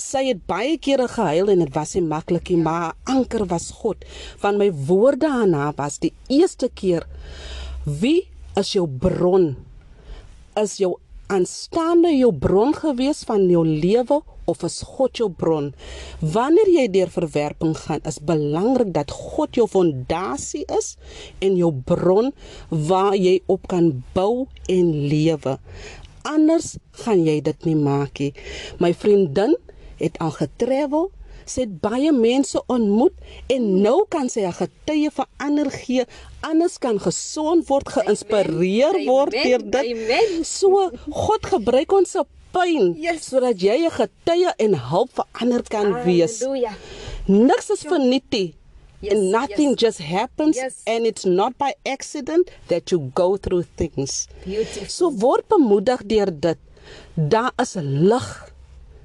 Sy 0.00 0.22
het 0.30 0.38
baie 0.48 0.78
kere 0.80 1.04
gehuil 1.08 1.50
en 1.52 1.60
dit 1.64 1.74
was 1.76 1.92
nie 1.94 2.04
maklik 2.08 2.48
nie, 2.48 2.56
maar 2.64 2.80
haar 2.80 3.16
anker 3.16 3.44
was 3.50 3.70
God. 3.82 4.04
Want 4.40 4.56
my 4.58 4.70
woorde 4.88 5.28
aan 5.28 5.52
haar 5.52 5.74
was 5.76 5.98
die 6.00 6.12
eerste 6.32 6.70
keer: 6.74 7.04
Wie 7.84 8.24
is 8.56 8.72
jou 8.72 8.86
bron? 8.88 9.50
Is 10.56 10.78
jou 10.80 10.94
aanstaande 11.30 12.10
jou 12.16 12.32
bron 12.32 12.72
gewees 12.74 13.20
van 13.28 13.44
jou 13.52 13.66
lewe 13.68 14.22
of 14.50 14.64
is 14.66 14.80
God 14.86 15.20
jou 15.20 15.28
bron? 15.30 15.70
Wanneer 16.20 16.70
jy 16.74 16.86
deur 16.96 17.12
verwerping 17.14 17.76
gaan, 17.78 18.02
is 18.08 18.18
belangrik 18.18 18.92
dat 18.96 19.14
God 19.14 19.56
jou 19.58 19.68
fondasie 19.70 20.66
is 20.78 20.96
en 21.38 21.56
jou 21.58 21.72
bron 21.72 22.32
waar 22.68 23.16
jy 23.16 23.38
op 23.46 23.68
kan 23.70 23.92
bou 24.16 24.46
en 24.68 24.92
lewe. 25.10 25.56
Anders 26.28 26.74
gaan 27.04 27.24
jy 27.24 27.38
dit 27.44 27.64
nie 27.68 27.78
maak 27.78 28.20
nie. 28.20 28.32
My 28.82 28.92
vriendin 28.92 29.56
het 30.00 30.18
al 30.20 30.34
getravel, 30.36 31.08
sy 31.50 31.64
het 31.64 31.78
baie 31.82 32.12
mense 32.14 32.60
ontmoet 32.70 33.16
en 33.52 33.68
nou 33.84 34.04
kan 34.12 34.28
sy 34.28 34.44
'n 34.46 34.58
getuie 34.60 35.10
vir 35.10 35.26
ander 35.38 35.70
gee. 35.70 36.04
Anders 36.42 36.78
kan 36.78 36.98
gesond 36.98 37.68
word, 37.68 37.88
geïnspireer 37.88 39.04
word 39.06 39.32
deur 39.32 39.62
dit. 39.70 39.90
Amen. 39.96 40.44
So 40.44 40.90
God 41.10 41.46
gebruik 41.46 41.92
ons 41.92 42.10
se 42.10 42.24
pyn 42.54 42.94
Yes. 42.98 43.28
sodat 43.28 43.60
jy 43.60 43.86
'n 43.86 43.90
getuie 43.90 44.52
en 44.58 44.74
hulp 44.74 45.10
vir 45.14 45.26
ander 45.40 45.62
kan 45.62 45.92
wees. 46.04 46.40
Halleluja. 46.40 46.72
Niks 47.26 47.70
is 47.70 47.82
verniet 47.82 48.30
nie. 48.30 48.54
Yes, 49.00 49.12
and 49.12 49.30
nothing 49.32 49.70
yes. 49.70 49.78
just 49.78 49.98
happens 49.98 50.56
Yes. 50.56 50.82
and 50.86 51.06
it's 51.06 51.24
not 51.24 51.56
by 51.56 51.72
accident 51.86 52.50
that 52.68 52.90
you 52.90 53.10
go 53.14 53.36
through 53.36 53.64
things. 53.76 54.28
Beautiful. 54.44 54.88
So 54.88 55.10
word 55.10 55.48
bemoedig 55.48 56.04
deur 56.06 56.30
dit. 56.40 56.58
Daar 57.14 57.52
is 57.56 57.76
lig. 57.80 58.52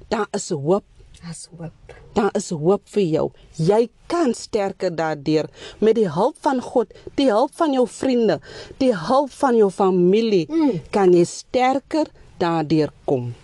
Daar 0.08 0.26
is 0.32 0.50
hoop. 0.50 0.84
As 1.30 1.48
hoop. 1.58 1.72
Daar 2.12 2.30
is 2.36 2.50
hoop 2.50 2.82
vir 2.92 3.02
jou. 3.02 3.24
Jy 3.58 3.88
kan 4.06 4.34
sterker 4.34 4.92
daardeur 4.94 5.48
met 5.82 5.96
die 5.98 6.08
hulp 6.08 6.36
van 6.44 6.60
God, 6.62 6.92
die 7.18 7.28
hulp 7.32 7.54
van 7.58 7.74
jou 7.74 7.86
vriende, 7.88 8.38
die 8.78 8.92
hulp 8.94 9.32
van 9.40 9.56
jou 9.58 9.70
familie, 9.74 10.44
mm. 10.48 10.78
kan 10.94 11.12
jy 11.16 11.24
sterker 11.28 12.12
daardeur 12.38 12.92
kom. 13.04 13.34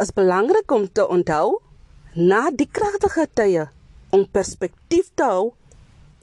Is 0.00 0.12
belangrik 0.12 0.70
om 0.72 0.88
te 0.92 1.06
onthou 1.08 1.60
na 2.16 2.50
die 2.50 2.68
kragtige 2.68 3.26
tye 3.36 3.68
om 4.12 4.24
perspektief 4.28 5.10
te 5.16 5.24
hou, 5.24 5.52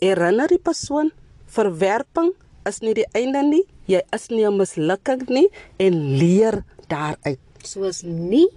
herinner 0.02 0.50
die 0.50 0.62
persoon 0.62 1.12
verwerping 1.54 2.34
is 2.70 2.82
nie 2.82 2.96
die 2.98 3.08
einde 3.18 3.44
nie, 3.46 3.64
jy 3.88 4.02
is 4.16 4.30
nie 4.30 4.46
'n 4.46 4.58
mislukking 4.58 5.30
nie 5.30 5.50
en 5.80 6.18
leer 6.18 6.64
daaruit. 6.88 7.40
Soos 7.64 8.04
nie 8.04 8.48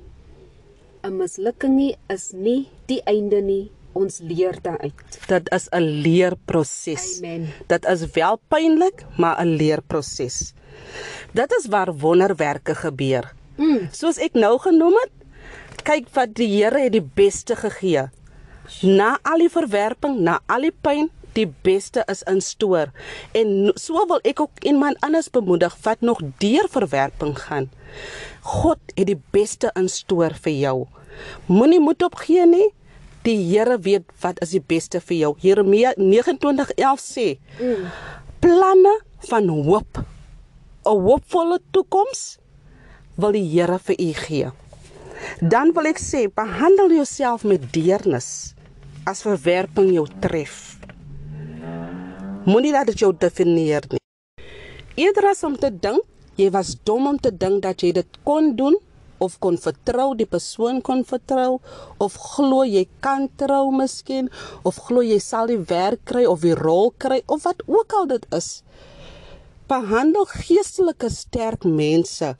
'n 1.03 1.17
mislukking 1.19 1.75
nie 1.77 1.97
is 2.09 2.33
nie 2.33 2.69
die 2.87 3.03
einde 3.07 3.41
nie. 3.43 3.71
Ons 3.97 4.21
leer 4.21 4.59
daaruit. 4.63 5.19
Dit 5.27 5.49
is 5.57 5.69
'n 5.73 5.85
leerproses. 6.05 7.19
Amen. 7.19 7.49
Dit 7.67 7.85
is 7.85 8.03
wel 8.13 8.41
pynlik, 8.49 9.05
maar 9.17 9.41
'n 9.41 9.57
leerproses. 9.57 10.53
Dit 11.33 11.53
is 11.59 11.67
waar 11.67 11.97
wonderwerke 11.97 12.75
gebeur. 12.75 13.33
Mm. 13.57 13.89
Soos 13.93 14.19
ek 14.19 14.33
nou 14.33 14.59
genoem 14.59 14.93
het, 14.93 15.13
kyk 15.83 16.09
wat 16.13 16.35
die 16.35 16.49
Here 16.49 16.79
het 16.79 16.93
die 16.93 17.09
beste 17.15 17.57
gegee. 17.57 18.09
Na 18.83 19.19
al 19.23 19.39
die 19.39 19.51
verwerping, 19.51 20.19
na 20.21 20.41
al 20.47 20.61
die 20.61 20.75
pyn, 20.81 21.11
die 21.33 21.49
beste 21.63 22.03
is 22.11 22.23
in 22.23 22.41
stoor. 22.41 22.93
En 23.33 23.73
so 23.75 24.07
wil 24.09 24.21
ek 24.25 24.41
ook 24.41 24.65
iemand 24.65 25.01
anders 25.01 25.31
bemoedig 25.31 25.77
wat 25.83 26.01
nog 26.01 26.21
deur 26.39 26.69
verwerping 26.71 27.37
gaan. 27.39 27.71
God 28.41 28.79
het 28.95 29.07
die 29.07 29.21
beste 29.31 29.71
in 29.75 29.89
stoor 29.89 30.35
vir 30.43 30.53
jou. 30.53 30.77
Moenie 31.47 31.81
moed 31.81 32.03
opgee 32.03 32.47
nie. 32.47 32.71
Die 33.27 33.39
Here 33.43 33.79
weet 33.83 34.13
wat 34.23 34.39
is 34.45 34.53
die 34.55 34.63
beste 34.63 35.01
vir 35.03 35.17
jou. 35.17 35.33
Jeremia 35.43 35.95
29:11 35.99 37.03
sê: 37.03 37.27
Mm. 37.59 37.89
Planne 38.41 38.95
van 39.29 39.49
hoop, 39.49 39.99
'n 40.87 41.01
hoopvolle 41.07 41.59
toekoms 41.73 42.39
wil 43.17 43.33
die 43.33 43.49
Here 43.51 43.79
vir 43.79 43.97
u 43.99 44.13
gee. 44.13 44.51
Dan 45.41 45.73
wil 45.73 45.87
ek 45.91 45.99
sê, 45.99 46.29
behandel 46.29 46.93
jouself 46.93 47.45
met 47.45 47.73
deernis 47.73 48.55
as 49.05 49.23
verwerping 49.23 49.93
jou 49.93 50.07
tref. 50.21 50.77
Moenie 52.47 52.73
laat 52.73 52.87
dit 52.87 52.99
jou 52.99 53.13
definieer 53.19 53.83
nie. 53.91 54.03
Eerder 54.95 55.31
as 55.31 55.43
om 55.45 55.57
te 55.57 55.71
dink 55.71 56.05
jy 56.37 56.51
was 56.53 56.77
dom 56.85 57.07
om 57.07 57.19
te 57.19 57.33
dink 57.33 57.63
dat 57.65 57.83
jy 57.83 57.93
dit 57.97 58.19
kon 58.25 58.53
doen 58.57 58.77
of 59.19 59.39
kon 59.39 59.59
vertrou, 59.59 60.15
die 60.15 60.27
persoon 60.27 60.81
kon 60.83 61.05
vertrou 61.05 61.61
of 61.99 62.17
glo 62.35 62.65
jy 62.65 62.87
kan 63.01 63.29
trou 63.37 63.71
miskien 63.73 64.31
of 64.63 64.81
glo 64.89 65.03
jy 65.03 65.19
sal 65.23 65.47
die 65.53 65.61
werk 65.71 66.05
kry 66.05 66.25
of 66.27 66.41
die 66.47 66.55
rol 66.55 66.93
kry 66.99 67.23
of 67.27 67.45
wat 67.45 67.63
ook 67.67 67.93
al 67.93 68.07
dit 68.07 68.27
is. 68.37 68.63
Behandel 69.69 70.27
geestelike 70.31 71.11
sterk 71.11 71.65
mense 71.65 72.37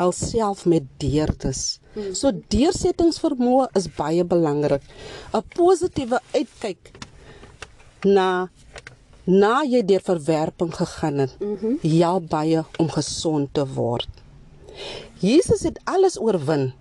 alself 0.00 0.64
met 0.66 0.88
deernis. 1.02 1.78
So 2.16 2.32
deursettingsvermoë 2.32 3.68
is 3.76 3.88
baie 3.96 4.24
belangrik. 4.24 4.82
'n 5.34 5.42
Positiewe 5.56 6.20
uitkyk 6.32 6.92
na 8.04 8.48
na 9.26 9.62
jy 9.62 9.82
deur 9.86 10.00
verwerping 10.00 10.72
gegaan 10.74 11.18
het. 11.18 11.36
Mm 11.40 11.56
-hmm. 11.60 11.78
Ja 11.82 12.20
baie 12.20 12.64
om 12.78 12.88
gesond 12.90 13.54
te 13.54 13.66
word. 13.66 14.08
Jesus 15.20 15.62
het 15.62 15.80
alles 15.84 16.18
oorwin 16.20 16.72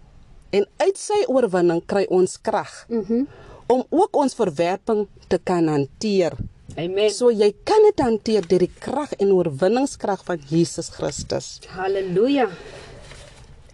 en 0.51 0.67
uit 0.77 0.97
sy 0.97 1.23
oorwinning 1.27 1.83
kry 1.85 2.05
ons 2.09 2.37
krag 2.41 2.85
mm 2.89 3.03
-hmm. 3.07 3.27
om 3.67 3.83
ook 3.89 4.15
ons 4.15 4.35
verwerping 4.35 5.07
te 5.27 5.37
kan 5.37 5.67
hanteer. 5.67 6.35
Amen. 6.75 7.09
So 7.09 7.31
jy 7.31 7.51
kan 7.63 7.83
dit 7.83 7.99
hanteer 7.99 8.47
deur 8.47 8.59
die 8.59 8.75
krag 8.79 9.13
en 9.13 9.31
oorwinningskrag 9.31 10.23
van 10.23 10.39
Jesus 10.47 10.89
Christus. 10.89 11.59
Halleluja. 11.67 12.49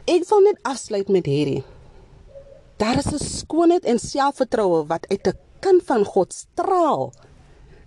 Ek 0.06 0.24
wil 0.30 0.42
net 0.42 0.60
afsluit 0.62 1.10
met 1.10 1.26
hierdie. 1.26 1.64
Daar 2.78 2.98
is 2.98 3.12
'n 3.14 3.20
skoonheid 3.20 3.86
en 3.86 4.00
selfvertroue 4.00 4.86
wat 4.88 5.08
uit 5.10 5.28
'n 5.28 5.38
kind 5.60 5.84
van 5.84 6.06
God 6.06 6.34
straal 6.34 7.14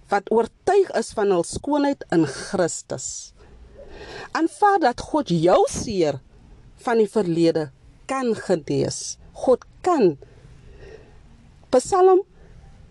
wat 0.08 0.30
oortuig 0.30 0.90
is 0.98 1.12
van 1.14 1.30
hul 1.30 1.44
skoonheid 1.46 2.04
in 2.10 2.26
Christus. 2.26 3.32
Aanvaar 4.36 4.78
dat 4.82 5.00
God 5.00 5.28
jou 5.32 5.64
seer 5.70 6.18
van 6.84 6.98
die 7.00 7.08
verlede 7.10 7.70
kan 8.10 8.34
genees. 8.36 9.16
God 9.32 9.64
kan. 9.86 10.18
Psalm 11.70 12.22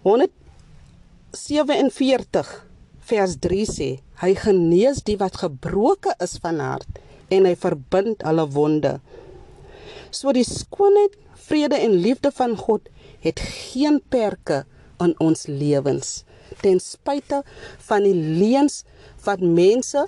147 0.08 2.66
vers 3.10 3.34
3 3.42 3.66
sê: 3.70 3.90
Hy 4.22 4.36
genees 4.36 5.04
die 5.08 5.18
wat 5.20 5.36
gebroken 5.44 6.16
is 6.24 6.38
van 6.44 6.60
hart 6.64 6.92
en 7.30 7.46
hy 7.46 7.56
verbind 7.60 8.24
hulle 8.26 8.46
wonde. 8.56 9.00
So 10.10 10.32
die 10.34 10.48
skoonheid, 10.48 11.14
vrede 11.50 11.78
en 11.82 12.02
liefde 12.04 12.32
van 12.36 12.58
God 12.58 12.82
het 13.22 13.40
geen 13.40 14.02
perke 14.10 14.66
in 15.00 15.14
ons 15.24 15.48
lewens 15.48 16.24
ten 16.62 16.80
spyte 16.84 17.42
van 17.88 18.06
die 18.08 18.16
leuns 18.16 18.84
wat 19.26 19.44
mense 19.44 20.06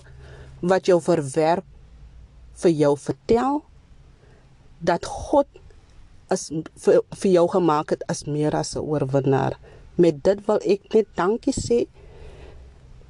wat 0.62 0.86
jou 0.86 1.02
verwerp 1.02 1.66
vir 2.62 2.72
jou 2.72 2.94
vertel 2.98 3.62
dat 4.80 5.06
God 5.06 5.48
is 6.32 6.48
vir, 6.84 7.02
vir 7.22 7.32
jou 7.32 7.48
gemaak 7.52 7.94
het 7.96 8.06
as 8.10 8.24
meer 8.26 8.56
as 8.56 8.76
'n 8.76 8.86
oorwinnaar. 8.86 9.58
Met 9.96 10.24
dit 10.24 10.46
wil 10.48 10.60
ek 10.64 10.94
net 10.94 11.08
dankie 11.16 11.54
sê 11.54 11.88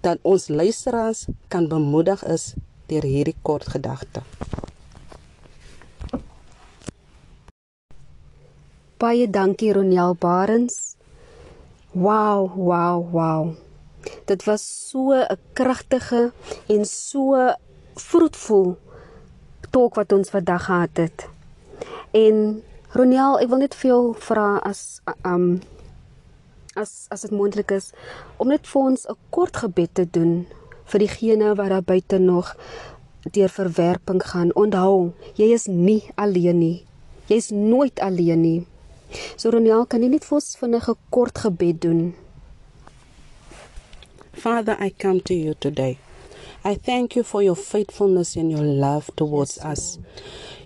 dat 0.02 0.18
ons 0.22 0.48
luisteraars 0.48 1.28
kan 1.48 1.68
bemoedig 1.68 2.24
is 2.24 2.56
deur 2.88 3.04
hierdie 3.04 3.38
kort 3.42 3.68
gedagte. 3.68 4.22
Baie 8.98 9.30
dankie 9.30 9.74
Ronel 9.74 10.16
Barends. 10.16 10.96
Wow, 11.94 12.52
wow, 12.56 13.12
wow. 13.12 13.56
Dit 14.26 14.44
was 14.46 14.90
so 14.90 15.12
'n 15.14 15.38
kragtige 15.54 16.32
en 16.68 16.86
so 16.86 17.56
vroetvol 17.96 18.78
talk 19.72 19.96
wat 19.96 20.12
ons 20.12 20.30
vandag 20.30 20.66
gehad 20.66 20.98
het. 20.98 21.28
En 22.12 22.64
Ronel, 22.92 23.40
ek 23.40 23.48
wil 23.48 23.62
net 23.64 23.76
vir 23.76 23.88
jou 23.90 24.16
vra 24.20 24.60
as 24.68 25.02
um 25.24 25.62
as 26.76 27.08
as 27.12 27.22
dit 27.22 27.32
moontlik 27.32 27.72
is 27.72 27.92
om 28.38 28.48
net 28.48 28.68
vir 28.68 28.82
ons 28.82 29.06
'n 29.08 29.18
kort 29.30 29.58
gebed 29.58 29.94
te 29.94 30.06
doen 30.06 30.48
vir 30.92 31.00
diegene 31.00 31.56
wat 31.56 31.70
daar 31.70 31.84
buite 31.84 32.18
nog 32.18 32.56
deur 33.32 33.50
verwerping 33.50 34.24
gaan. 34.24 34.54
Onthou, 34.54 35.14
jy 35.36 35.54
is 35.54 35.68
nie 35.68 36.04
alleen 36.16 36.60
nie. 36.60 36.86
Jy's 37.28 37.50
nooit 37.50 38.00
alleen 38.00 38.42
nie. 38.42 38.68
So 39.36 39.50
Ronel, 39.50 39.86
kan 39.86 40.02
jy 40.04 40.10
net 40.10 40.26
vir 40.26 40.36
ons 40.36 40.58
vinnig 40.58 40.90
'n 40.90 40.98
kort 41.10 41.38
gebed 41.38 41.82
doen? 41.82 42.16
Father, 44.42 44.76
I 44.80 44.90
come 44.90 45.22
to 45.22 45.36
you 45.36 45.54
today. 45.54 46.00
I 46.64 46.74
thank 46.74 47.16
you 47.16 47.22
for 47.22 47.44
your 47.44 47.56
faithfulness 47.56 48.36
and 48.36 48.50
your 48.50 48.64
love 48.64 49.12
towards 49.16 49.60
us. 49.60 50.00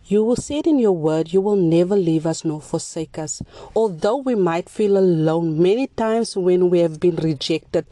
You 0.07 0.23
will 0.23 0.36
say 0.36 0.60
it 0.60 0.68
in 0.68 0.77
your 0.77 0.91
word, 0.91 1.34
you 1.34 1.41
will 1.41 1.56
never 1.56 1.95
leave 1.95 2.27
us 2.27 2.45
nor 2.45 2.61
forsake 2.61 3.18
us. 3.18 3.41
Although 3.76 4.18
we 4.18 4.36
might 4.36 4.69
feel 4.69 4.98
alone 4.98 5.61
many 5.61 5.88
times 5.88 6.38
when 6.38 6.69
we 6.69 6.80
have 6.80 6.99
been 6.99 7.15
rejected, 7.15 7.86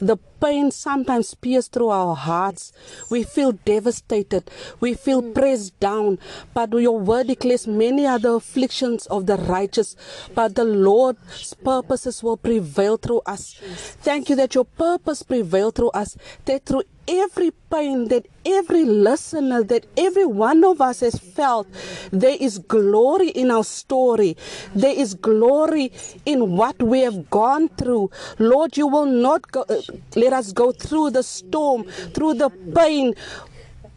the 0.00 0.16
pain 0.40 0.70
sometimes 0.70 1.34
pierces 1.34 1.68
through 1.68 1.90
our 1.90 2.16
hearts. 2.16 2.72
We 3.10 3.22
feel 3.22 3.52
devastated. 3.52 4.50
We 4.80 4.94
feel 4.94 5.22
pressed 5.22 5.78
down. 5.78 6.18
But 6.54 6.72
your 6.72 6.98
word 6.98 7.28
declares 7.28 7.66
many 7.66 8.06
other 8.06 8.34
afflictions 8.34 9.06
of 9.06 9.26
the 9.26 9.36
righteous. 9.36 9.96
But 10.34 10.54
the 10.54 10.64
Lord's 10.64 11.54
purposes 11.54 12.22
will 12.22 12.38
prevail 12.38 12.96
through 12.96 13.22
us. 13.26 13.54
Thank 14.02 14.30
you 14.30 14.36
that 14.36 14.54
your 14.54 14.64
purpose 14.64 15.22
prevail 15.22 15.70
through 15.70 15.90
us. 15.90 16.16
That 16.46 16.64
through 16.64 16.84
every 17.10 17.50
pain 17.70 18.08
that 18.08 18.26
every 18.46 18.84
listener, 18.84 19.62
that 19.64 19.84
every 19.96 20.24
one 20.24 20.64
of 20.64 20.80
us 20.80 21.00
has 21.00 21.16
felt, 21.16 21.66
there 22.12 22.36
is 22.38 22.58
glory 22.58 23.30
in 23.30 23.50
our 23.50 23.64
story. 23.64 24.36
There 24.74 24.94
is 24.94 25.14
glory 25.14 25.92
in 26.24 26.56
what 26.56 26.80
we 26.82 27.00
have 27.00 27.28
gone 27.30 27.68
through. 27.70 28.10
Lord, 28.38 28.76
you 28.76 28.86
will 28.86 29.06
not 29.06 29.50
go, 29.50 29.64
uh, 29.68 29.82
let 30.14 30.32
us 30.32 30.52
go 30.52 30.72
through 30.72 31.10
the 31.10 31.22
storm, 31.22 31.84
through 32.14 32.34
the 32.34 32.50
pain 32.74 33.14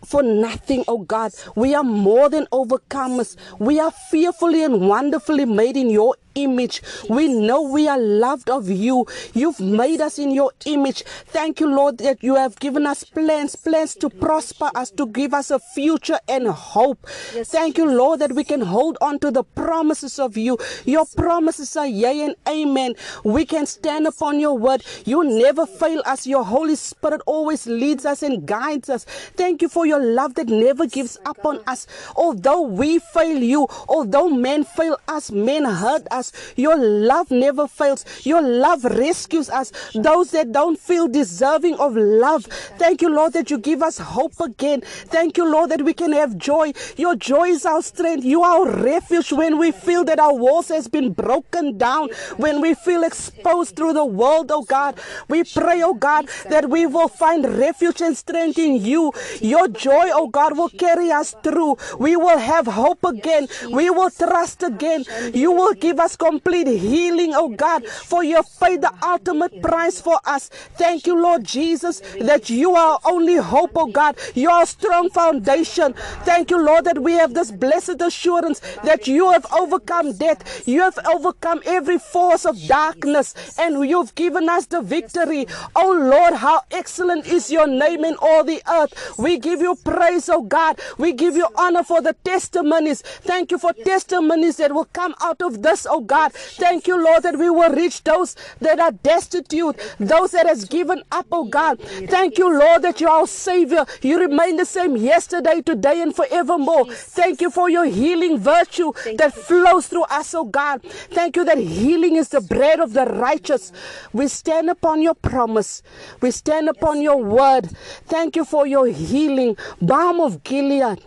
for 0.05 0.21
nothing, 0.21 0.83
oh 0.87 0.99
God. 0.99 1.31
We 1.55 1.73
are 1.75 1.83
more 1.83 2.29
than 2.29 2.45
overcomers. 2.47 3.37
We 3.59 3.79
are 3.79 3.91
fearfully 3.91 4.63
and 4.63 4.87
wonderfully 4.87 5.45
made 5.45 5.77
in 5.77 5.89
your 5.89 6.15
image. 6.35 6.81
We 7.09 7.27
know 7.27 7.61
we 7.61 7.87
are 7.87 7.99
loved 7.99 8.49
of 8.49 8.69
you. 8.69 9.05
You've 9.33 9.59
made 9.59 10.01
us 10.01 10.19
in 10.19 10.31
your 10.31 10.51
image. 10.65 11.03
Thank 11.27 11.59
you, 11.59 11.67
Lord, 11.67 11.97
that 11.99 12.23
you 12.23 12.35
have 12.35 12.59
given 12.59 12.85
us 12.85 13.03
plans, 13.03 13.55
plans 13.55 13.95
to 13.95 14.09
prosper 14.09 14.69
us, 14.75 14.91
to 14.91 15.07
give 15.07 15.33
us 15.33 15.51
a 15.51 15.59
future 15.59 16.19
and 16.27 16.47
hope. 16.47 17.07
Thank 17.07 17.77
you, 17.77 17.89
Lord, 17.89 18.19
that 18.19 18.33
we 18.33 18.43
can 18.43 18.61
hold 18.61 18.97
on 19.01 19.19
to 19.19 19.31
the 19.31 19.43
promises 19.43 20.19
of 20.19 20.37
you. 20.37 20.57
Your 20.85 21.05
promises 21.05 21.75
are 21.75 21.87
yea 21.87 22.23
and 22.23 22.35
amen. 22.47 22.95
We 23.23 23.45
can 23.45 23.65
stand 23.65 24.07
upon 24.07 24.39
your 24.39 24.57
word. 24.57 24.83
You 25.05 25.23
never 25.23 25.65
fail 25.65 26.01
us. 26.05 26.25
Your 26.27 26.43
Holy 26.43 26.75
Spirit 26.75 27.21
always 27.25 27.67
leads 27.67 28.05
us 28.05 28.23
and 28.23 28.45
guides 28.45 28.89
us. 28.89 29.05
Thank 29.35 29.61
you 29.61 29.69
for 29.69 29.85
your 29.85 29.99
love 30.03 30.35
that 30.35 30.47
never 30.47 30.85
gives 30.87 31.17
up 31.25 31.45
on 31.45 31.61
us. 31.67 31.87
Although 32.15 32.61
we 32.61 32.99
fail 32.99 33.41
you, 33.41 33.67
although 33.89 34.29
men 34.29 34.63
fail 34.63 34.97
us, 35.07 35.31
men 35.31 35.65
hurt 35.65 36.07
us, 36.11 36.22
your 36.55 36.77
love 36.77 37.31
never 37.31 37.67
fails. 37.67 38.05
Your 38.25 38.41
love 38.41 38.85
rescues 38.85 39.49
us. 39.49 39.71
Those 39.93 40.31
that 40.31 40.51
don't 40.51 40.79
feel 40.79 41.07
deserving 41.07 41.75
of 41.75 41.95
love. 41.95 42.45
Thank 42.77 43.01
you, 43.01 43.09
Lord, 43.09 43.33
that 43.33 43.51
you 43.51 43.57
give 43.57 43.83
us 43.83 43.97
hope 43.97 44.39
again. 44.39 44.81
Thank 45.15 45.37
you, 45.37 45.49
Lord, 45.51 45.69
that 45.71 45.81
we 45.81 45.93
can 45.93 46.13
have 46.13 46.37
joy. 46.37 46.71
Your 46.95 47.15
joy 47.15 47.47
is 47.49 47.65
our 47.65 47.81
strength. 47.81 48.23
You 48.23 48.43
are 48.43 48.53
our 48.53 48.69
refuge 48.69 49.31
when 49.31 49.57
we 49.57 49.71
feel 49.71 50.03
that 50.05 50.19
our 50.19 50.35
walls 50.35 50.67
has 50.67 50.87
been 50.87 51.11
broken 51.11 51.77
down, 51.77 52.09
when 52.37 52.61
we 52.61 52.75
feel 52.75 53.03
exposed 53.03 53.75
through 53.75 53.93
the 53.93 54.05
world, 54.05 54.51
oh 54.51 54.63
God. 54.63 54.99
We 55.27 55.43
pray, 55.43 55.81
oh 55.81 55.93
God, 55.93 56.29
that 56.49 56.69
we 56.69 56.85
will 56.85 57.07
find 57.07 57.45
refuge 57.45 58.01
and 58.01 58.15
strength 58.15 58.59
in 58.59 58.75
you. 58.83 59.11
Your 59.41 59.67
joy, 59.67 60.09
oh 60.13 60.27
God, 60.27 60.57
will 60.57 60.69
carry 60.69 61.11
us 61.11 61.35
through. 61.43 61.77
We 61.97 62.15
will 62.15 62.37
have 62.37 62.67
hope 62.67 63.03
again. 63.03 63.47
We 63.71 63.89
will 63.89 64.11
trust 64.11 64.63
again. 64.63 65.05
You 65.33 65.51
will 65.51 65.73
give 65.73 65.99
us 65.99 66.12
complete 66.15 66.67
healing, 66.67 67.33
oh 67.33 67.49
God, 67.49 67.85
for 67.85 68.23
you 68.23 68.41
paid 68.59 68.81
the 68.81 68.93
ultimate 69.03 69.61
price 69.61 69.99
for 70.01 70.19
us. 70.25 70.49
Thank 70.77 71.07
you, 71.07 71.21
Lord 71.21 71.43
Jesus, 71.43 72.01
that 72.21 72.49
you 72.49 72.75
are 72.75 72.99
only 73.05 73.37
hope, 73.37 73.71
oh 73.75 73.87
God. 73.87 74.17
You 74.33 74.49
are 74.49 74.63
a 74.63 74.67
strong 74.67 75.09
foundation. 75.09 75.93
Thank 76.23 76.51
you, 76.51 76.63
Lord, 76.63 76.85
that 76.85 77.01
we 77.01 77.13
have 77.13 77.33
this 77.33 77.51
blessed 77.51 78.01
assurance 78.01 78.59
that 78.83 79.07
you 79.07 79.31
have 79.31 79.45
overcome 79.53 80.13
death. 80.13 80.67
You 80.67 80.81
have 80.81 80.99
overcome 81.05 81.61
every 81.65 81.99
force 81.99 82.45
of 82.45 82.57
darkness, 82.67 83.33
and 83.57 83.87
you've 83.87 84.15
given 84.15 84.49
us 84.49 84.65
the 84.67 84.81
victory. 84.81 85.47
Oh 85.75 85.91
Lord, 85.91 86.35
how 86.35 86.61
excellent 86.71 87.25
is 87.27 87.51
your 87.51 87.67
name 87.67 88.03
in 88.05 88.15
all 88.21 88.43
the 88.43 88.61
earth. 88.69 89.17
We 89.17 89.37
give 89.37 89.61
you 89.61 89.75
praise, 89.75 90.29
oh 90.29 90.41
God. 90.41 90.79
We 90.97 91.13
give 91.13 91.35
you 91.35 91.47
honor 91.55 91.83
for 91.83 92.01
the 92.01 92.13
testimonies. 92.23 93.01
Thank 93.01 93.51
you 93.51 93.57
for 93.57 93.73
testimonies 93.73 94.57
that 94.57 94.73
will 94.73 94.85
come 94.85 95.15
out 95.21 95.41
of 95.41 95.61
this, 95.61 95.85
oh 95.89 96.01
God. 96.03 96.33
Thank 96.33 96.87
you, 96.87 97.03
Lord, 97.03 97.23
that 97.23 97.37
we 97.37 97.49
will 97.49 97.71
reach 97.71 98.03
those 98.03 98.35
that 98.59 98.79
are 98.79 98.91
destitute, 98.91 99.79
those 99.99 100.31
that 100.31 100.45
has 100.45 100.65
given 100.65 101.03
up, 101.11 101.27
oh 101.31 101.45
God. 101.45 101.79
Thank 101.81 102.37
you, 102.37 102.51
Lord, 102.57 102.81
that 102.83 103.01
you 103.01 103.07
are 103.07 103.21
our 103.21 103.27
Savior. 103.27 103.85
You 104.01 104.19
remain 104.19 104.57
the 104.57 104.65
same 104.65 104.95
yesterday, 104.97 105.61
today, 105.61 106.01
and 106.01 106.15
forevermore. 106.15 106.85
Thank 106.93 107.41
you 107.41 107.49
for 107.49 107.69
your 107.69 107.85
healing 107.85 108.37
virtue 108.39 108.91
that 109.17 109.33
flows 109.33 109.87
through 109.87 110.03
us, 110.03 110.33
oh 110.33 110.45
God. 110.45 110.83
Thank 110.83 111.35
you 111.35 111.45
that 111.45 111.57
healing 111.57 112.15
is 112.15 112.29
the 112.29 112.41
bread 112.41 112.79
of 112.79 112.93
the 112.93 113.05
righteous. 113.05 113.71
We 114.11 114.27
stand 114.27 114.69
upon 114.69 115.01
your 115.01 115.15
promise. 115.15 115.83
We 116.21 116.31
stand 116.31 116.69
upon 116.69 117.01
your 117.01 117.17
word. 117.23 117.69
Thank 118.05 118.35
you 118.35 118.45
for 118.45 118.65
your 118.67 118.87
healing. 118.87 119.57
Balm 119.81 120.19
of 120.19 120.43
Gilead. 120.43 121.03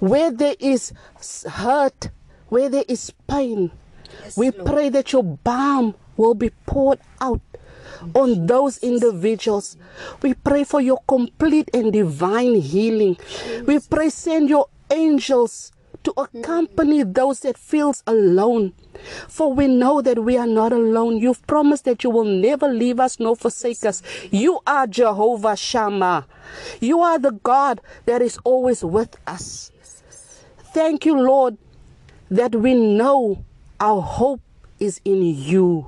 Where 0.00 0.30
there 0.30 0.56
is 0.58 0.92
hurt, 1.46 2.10
where 2.48 2.68
there 2.68 2.84
is 2.88 3.12
pain, 3.28 3.70
we 4.36 4.50
pray 4.50 4.88
that 4.88 5.12
your 5.12 5.22
balm 5.22 5.94
will 6.16 6.34
be 6.34 6.50
poured 6.66 7.00
out 7.20 7.40
on 8.14 8.46
those 8.46 8.78
individuals. 8.78 9.76
We 10.22 10.34
pray 10.34 10.64
for 10.64 10.80
your 10.80 10.98
complete 11.06 11.70
and 11.72 11.92
divine 11.92 12.56
healing. 12.56 13.16
We 13.66 13.78
pray 13.78 14.10
send 14.10 14.48
your 14.48 14.66
angels 14.90 15.72
to 16.04 16.12
accompany 16.16 17.04
those 17.04 17.40
that 17.40 17.56
feels 17.56 18.02
alone. 18.06 18.72
For 19.28 19.52
we 19.52 19.68
know 19.68 20.02
that 20.02 20.18
we 20.24 20.36
are 20.36 20.46
not 20.46 20.72
alone. 20.72 21.18
You've 21.18 21.46
promised 21.46 21.84
that 21.84 22.02
you 22.02 22.10
will 22.10 22.24
never 22.24 22.68
leave 22.68 22.98
us 23.00 23.20
nor 23.20 23.36
forsake 23.36 23.84
us. 23.84 24.02
You 24.30 24.60
are 24.66 24.86
Jehovah 24.86 25.56
Shammah. 25.56 26.26
You 26.80 27.00
are 27.00 27.18
the 27.18 27.32
God 27.32 27.80
that 28.06 28.20
is 28.20 28.38
always 28.44 28.84
with 28.84 29.16
us. 29.26 29.70
Thank 30.74 31.06
you, 31.06 31.18
Lord, 31.18 31.56
that 32.30 32.54
we 32.54 32.74
know 32.74 33.44
our 33.82 34.00
hope 34.00 34.40
is 34.78 35.00
in 35.04 35.26
you. 35.26 35.86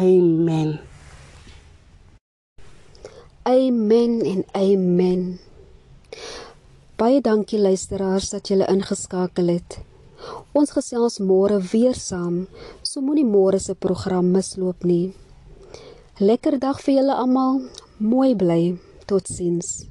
Amen. 0.00 0.80
Amen 3.44 4.20
en 4.24 4.44
amen. 4.52 5.40
Baie 6.96 7.20
dankie 7.20 7.60
luisteraars 7.60 8.30
dat 8.30 8.48
julle 8.48 8.68
ingeskakel 8.72 9.52
het. 9.52 9.78
Ons 10.56 10.72
gesels 10.72 11.20
môre 11.20 11.60
weer 11.72 11.96
saam, 11.96 12.46
so 12.82 13.04
moenie 13.04 13.28
môre 13.28 13.60
se 13.60 13.76
program 13.76 14.32
misloop 14.32 14.84
nie. 14.88 15.12
Lekker 16.20 16.56
dag 16.60 16.80
vir 16.80 17.00
julle 17.00 17.20
almal. 17.20 17.64
Mooi 18.00 18.32
bly. 18.36 18.62
Totsiens. 19.08 19.89